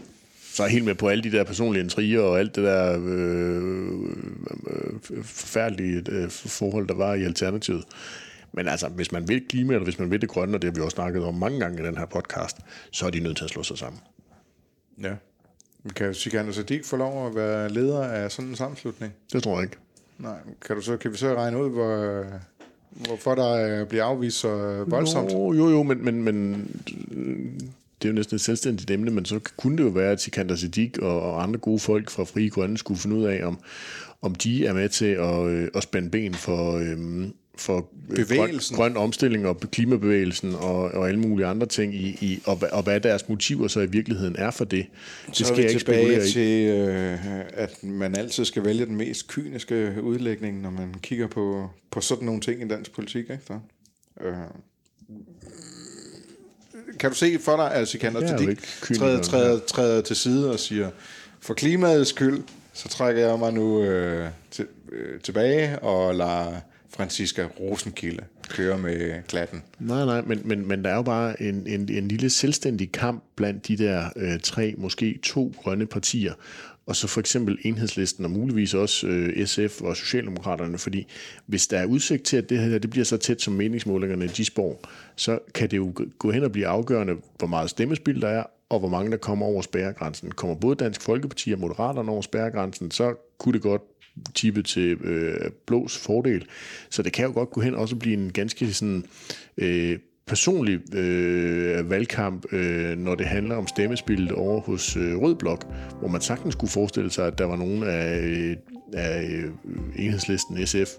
Så 0.54 0.64
er 0.64 0.68
jeg 0.68 0.72
helt 0.74 0.86
med 0.86 0.96
på 0.96 1.08
alle 1.08 1.24
de 1.24 1.32
der 1.32 1.44
personlige 1.44 1.84
intriger 1.84 2.22
og 2.22 2.40
alt 2.40 2.56
det 2.56 2.64
der 2.64 3.00
øh, 3.06 3.62
øh, 4.68 5.24
forfærdelige 5.24 6.04
øh, 6.10 6.30
forhold, 6.30 6.88
der 6.88 6.94
var 6.94 7.14
i 7.14 7.24
Alternativet. 7.24 7.84
Men 8.54 8.68
altså, 8.68 8.88
hvis 8.88 9.12
man 9.12 9.28
vil 9.28 9.48
klima, 9.50 9.74
eller 9.74 9.84
hvis 9.84 10.00
man 10.00 10.12
vil 10.12 10.22
det 10.22 10.30
grønne, 10.30 10.58
og 10.58 10.62
det 10.62 10.68
har 10.68 10.76
vi 10.76 10.82
også 10.82 10.96
snakket 10.96 11.24
om 11.24 11.36
mange 11.36 11.60
gange 11.60 11.84
i 11.84 11.86
den 11.86 11.98
her 11.98 12.06
podcast, 12.06 12.58
så 12.92 13.06
er 13.06 13.10
de 13.10 13.20
nødt 13.20 13.38
til 13.38 13.44
at 13.44 13.50
slå 13.50 13.64
sig 13.64 13.78
sammen. 13.78 14.02
ja. 15.02 15.14
Kan 15.96 16.14
Sikander 16.14 16.52
Sadiq 16.52 16.86
få 16.86 16.96
lov 16.96 17.28
at 17.28 17.36
være 17.36 17.70
leder 17.70 18.04
af 18.04 18.32
sådan 18.32 18.50
en 18.50 18.56
sammenslutning? 18.56 19.14
Det 19.34 19.44
tror 19.44 19.54
jeg 19.56 19.64
ikke. 19.64 19.78
Nej, 20.20 20.38
kan, 20.66 20.76
du 20.76 20.82
så, 20.82 20.98
kan 20.98 21.12
vi 21.12 21.18
så 21.18 21.36
regne 21.36 21.64
ud, 21.64 21.70
hvor, 21.70 22.26
hvorfor 22.90 23.36
der 23.36 23.82
øh, 23.82 23.88
bliver 23.88 24.04
afvist 24.04 24.38
så 24.38 24.84
voldsomt? 24.88 25.32
Jo, 25.32 25.54
jo, 25.54 25.70
jo, 25.70 25.84
men, 25.84 26.06
men, 26.06 26.24
men 26.24 26.68
det 28.02 28.08
er 28.08 28.10
jo 28.10 28.14
næsten 28.14 28.36
et 28.36 28.42
selvstændigt 28.42 28.92
emne, 28.92 29.12
men 29.12 29.26
så 29.26 29.40
kunne 29.58 29.78
det 29.78 29.84
jo 29.84 29.90
være, 29.90 30.12
at 30.12 30.22
Sikander 30.22 30.56
Siddiq 30.56 30.98
og, 31.02 31.22
og 31.22 31.44
andre 31.44 31.60
gode 31.60 31.80
folk 31.80 32.10
fra 32.10 32.24
Frie 32.24 32.50
Grønne 32.50 32.78
skulle 32.78 33.00
finde 33.00 33.16
ud 33.16 33.24
af, 33.24 33.46
om, 33.46 33.60
om 34.22 34.36
de 34.36 34.66
er 34.66 34.74
med 34.74 34.90
til 34.90 35.06
at, 35.06 35.46
øh, 35.46 35.68
at 35.76 35.84
spænde 35.84 36.10
ben 36.10 36.34
for, 36.34 36.78
øh, 36.78 37.28
for 37.62 37.90
øh, 38.10 38.16
Bevægelsen. 38.16 38.76
Grøn, 38.76 38.94
grøn 38.94 39.04
omstilling 39.04 39.48
og 39.48 39.60
klimabevægelsen 39.60 40.56
og, 40.56 40.78
og 40.78 41.08
alle 41.08 41.20
mulige 41.20 41.48
andre 41.48 41.68
ting, 41.68 41.96
i, 41.96 42.18
i, 42.22 42.42
og, 42.46 42.62
og 42.72 42.84
hvad 42.84 43.00
deres 43.00 43.30
motiver 43.30 43.68
så 43.68 43.80
i 43.80 43.86
virkeligheden 43.86 44.36
er 44.38 44.52
for 44.52 44.66
det. 44.66 44.86
Det 45.28 45.38
Så 45.38 45.44
er 45.44 45.48
skal 45.48 45.58
vi 45.58 45.62
jeg 45.62 45.70
ikke 45.70 45.80
tilbage 45.80 46.04
spekulere 46.04 46.28
i. 46.28 46.32
til, 46.32 46.68
øh, 46.68 47.40
at 47.54 47.84
man 47.84 48.16
altid 48.16 48.46
skal 48.46 48.66
vælge 48.66 48.86
den 48.86 48.96
mest 48.96 49.28
kyniske 49.28 49.94
udlægning, 50.02 50.62
når 50.62 50.70
man 50.70 50.96
kigger 51.02 51.28
på, 51.28 51.70
på 51.92 52.02
sådan 52.02 52.26
nogle 52.26 52.42
ting 52.42 52.62
i 52.62 52.68
dansk 52.68 52.92
politik. 52.92 53.30
Ikke? 53.30 53.40
Så, 53.48 53.60
øh, 54.22 54.34
kan 57.00 57.10
du 57.10 57.16
se 57.16 57.40
for 57.40 57.56
dig, 57.56 57.74
at 57.74 57.88
Sikander 57.88 58.22
er 58.22 58.28
Siddiq 58.28 58.50
ikke 58.50 58.62
kyniker, 58.82 59.06
træder, 59.06 59.22
træder, 59.22 59.60
træder 59.60 60.02
til 60.02 60.16
side 60.16 60.52
og 60.52 60.60
siger, 60.60 60.90
for 61.40 61.54
klimaets 61.54 62.10
skyld, 62.10 62.44
så 62.74 62.90
trækker 62.90 63.28
jeg 63.28 63.40
mig 63.40 63.54
nu 63.54 63.84
øh, 63.84 64.30
til, 64.52 64.68
øh, 64.92 65.20
tilbage 65.20 65.80
og 65.80 66.16
lader 66.16 66.60
Franziska 66.96 67.48
Rosenkilde 67.60 68.24
kører 68.50 68.78
med 68.78 69.24
klatten. 69.28 69.64
Nej, 69.80 70.06
nej, 70.06 70.22
men, 70.22 70.42
men, 70.46 70.68
men 70.68 70.84
der 70.84 70.90
er 70.90 70.96
jo 70.96 71.02
bare 71.02 71.42
en, 71.42 71.68
en, 71.68 71.90
en 71.90 72.08
lille 72.08 72.30
selvstændig 72.30 72.92
kamp 72.92 73.24
blandt 73.36 73.68
de 73.68 73.78
der 73.78 74.10
øh, 74.16 74.40
tre, 74.40 74.76
måske 74.78 75.20
to 75.24 75.54
grønne 75.58 75.86
partier, 75.86 76.34
og 76.86 76.96
så 76.96 77.08
for 77.08 77.20
eksempel 77.20 77.58
enhedslisten 77.62 78.26
og 78.26 78.32
muligvis 78.32 78.74
også 78.74 79.08
øh, 79.08 79.48
SF 79.48 79.82
og 79.82 79.98
Socialdemokraterne, 79.98 80.78
fordi 80.78 81.08
hvis 81.46 81.68
der 81.68 81.78
er 81.78 81.86
udsigt 81.86 82.24
til, 82.24 82.38
at 82.38 82.50
det 82.50 82.60
her 82.60 82.80
det 82.80 82.90
bliver 82.90 83.06
så 83.06 83.18
tæt 83.18 83.42
som 83.42 83.54
meningsmålingerne 83.54 84.28
de 84.28 84.46
spår, 84.46 84.82
så 85.16 85.40
kan 85.54 85.72
det 85.72 85.78
jo 85.78 85.94
gå 86.20 86.32
hen 86.32 86.44
og 86.44 86.52
blive 86.52 86.68
afgørende, 86.68 87.16
hvor 87.38 87.48
meget 87.48 87.70
stemmespil 87.70 88.22
der 88.22 88.28
er, 88.28 88.44
og 88.70 88.80
hvor 88.80 88.90
mange 88.90 89.12
der 89.12 89.18
kommer 89.18 89.46
over 89.46 89.62
spærregrænsen. 89.62 90.32
Kommer 90.32 90.56
både 90.56 90.76
Dansk 90.76 91.02
Folkeparti 91.02 91.52
og 91.52 91.60
Moderaterne 91.60 92.12
over 92.12 92.22
spærregrænsen, 92.22 92.92
så 92.92 93.16
kunne 93.38 93.54
det 93.54 93.62
godt 93.62 93.82
tippet 94.36 94.66
til 94.66 94.92
øh, 95.04 95.52
blås 95.68 95.98
fordel. 95.98 96.46
Så 96.90 97.04
det 97.04 97.14
kan 97.14 97.26
jo 97.26 97.32
godt 97.34 97.50
gå 97.50 97.62
hen 97.62 97.76
og 97.76 97.82
også 97.82 97.96
blive 97.96 98.18
en 98.18 98.32
ganske 98.32 98.74
sådan, 98.74 99.06
øh, 99.58 100.00
personlig 100.28 100.96
øh, 100.96 101.90
valgkamp, 101.90 102.54
øh, 102.54 102.98
når 102.98 103.16
det 103.16 103.26
handler 103.26 103.56
om 103.56 103.68
stemmespillet 103.68 104.32
over 104.32 104.62
hos 104.62 104.98
øh, 104.98 105.18
Rød 105.18 105.36
Blok, 105.36 105.66
hvor 106.00 106.08
man 106.08 106.22
sagtens 106.22 106.56
kunne 106.56 106.70
forestille 106.70 107.12
sig, 107.12 107.28
at 107.28 107.38
der 107.38 107.46
var 107.46 107.56
nogen 107.56 107.84
af, 107.84 108.20
øh, 108.20 108.56
af 108.94 109.24
øh, 109.24 109.52
enhedslisten, 109.96 110.68
SF, 110.68 110.92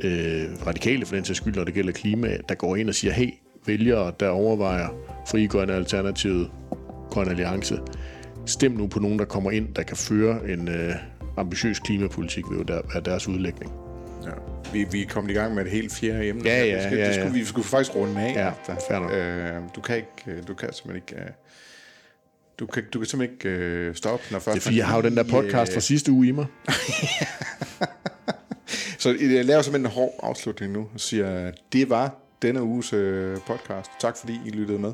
øh, 0.00 0.66
radikale 0.66 1.06
for 1.06 1.14
den 1.14 1.24
sags 1.24 1.36
skyld, 1.36 1.54
når 1.54 1.64
det 1.64 1.74
gælder 1.74 1.92
klima, 1.92 2.36
der 2.48 2.54
går 2.54 2.76
ind 2.76 2.88
og 2.88 2.94
siger, 2.94 3.12
hey, 3.12 3.30
vælgere, 3.66 4.12
der 4.20 4.28
overvejer 4.28 4.88
Frie 5.30 5.48
Grønne 5.48 5.74
Alternativet, 5.74 6.50
Grøn 7.10 7.28
Alliance, 7.28 7.78
stem 8.46 8.72
nu 8.72 8.86
på 8.86 9.00
nogen, 9.00 9.18
der 9.18 9.24
kommer 9.24 9.50
ind, 9.50 9.74
der 9.74 9.82
kan 9.82 9.96
føre 9.96 10.50
en 10.50 10.68
øh, 10.68 10.94
ambitiøs 11.38 11.78
klimapolitik, 11.78 12.44
ved 12.50 12.56
jo 12.56 12.62
der, 12.62 12.80
være 12.92 13.02
deres 13.04 13.28
udlægning. 13.28 13.72
Ja. 14.24 14.30
Vi, 14.72 14.86
vi 14.92 15.02
er 15.02 15.06
kommet 15.08 15.30
i 15.30 15.34
gang 15.34 15.54
med 15.54 15.64
et 15.64 15.70
helt 15.70 15.92
fjerde 15.92 16.28
emne. 16.28 16.42
Ja, 16.44 16.64
ja, 16.64 16.74
det 16.74 16.82
skal, 16.82 16.98
ja, 16.98 17.06
det 17.06 17.14
skulle, 17.14 17.26
ja. 17.26 17.32
Vi 17.32 17.44
skulle 17.44 17.66
faktisk 17.66 17.96
runde 17.96 18.20
af. 18.20 18.34
Ja, 18.34 18.74
fair 18.88 18.98
nok. 18.98 19.12
øh, 19.12 19.62
du 19.76 19.80
kan 19.80 19.96
ikke, 19.96 20.08
øh, 20.26 20.48
du 20.48 20.54
kan 20.54 20.72
simpelthen 20.72 21.02
ikke, 21.08 21.24
øh, 21.24 21.30
du 22.58 22.66
kan, 22.66 22.84
du 22.94 22.98
kan 22.98 23.06
simpelthen 23.06 23.36
ikke 23.36 23.48
øh, 23.48 23.94
stoppe, 23.94 24.24
når 24.30 24.38
først 24.38 24.54
Det 24.54 24.60
er 24.60 24.64
fordi, 24.64 24.78
jeg 24.78 24.86
har 24.86 24.96
jo 24.96 25.02
den 25.02 25.16
der 25.16 25.22
podcast 25.22 25.72
fra 25.72 25.80
sidste 25.80 26.12
uge 26.12 26.28
i 26.28 26.30
mig. 26.30 26.46
Så 28.98 29.16
jeg 29.20 29.44
laver 29.44 29.62
simpelthen 29.62 29.86
en 29.86 29.92
hård 29.92 30.20
afslutning 30.22 30.72
nu 30.72 30.88
og 30.94 31.00
siger, 31.00 31.52
det 31.72 31.90
var 31.90 32.14
denne 32.42 32.62
uges 32.62 32.92
øh, 32.92 33.38
podcast. 33.46 33.90
Tak 34.00 34.16
fordi 34.16 34.40
I 34.46 34.50
lyttede 34.50 34.78
med. 34.78 34.92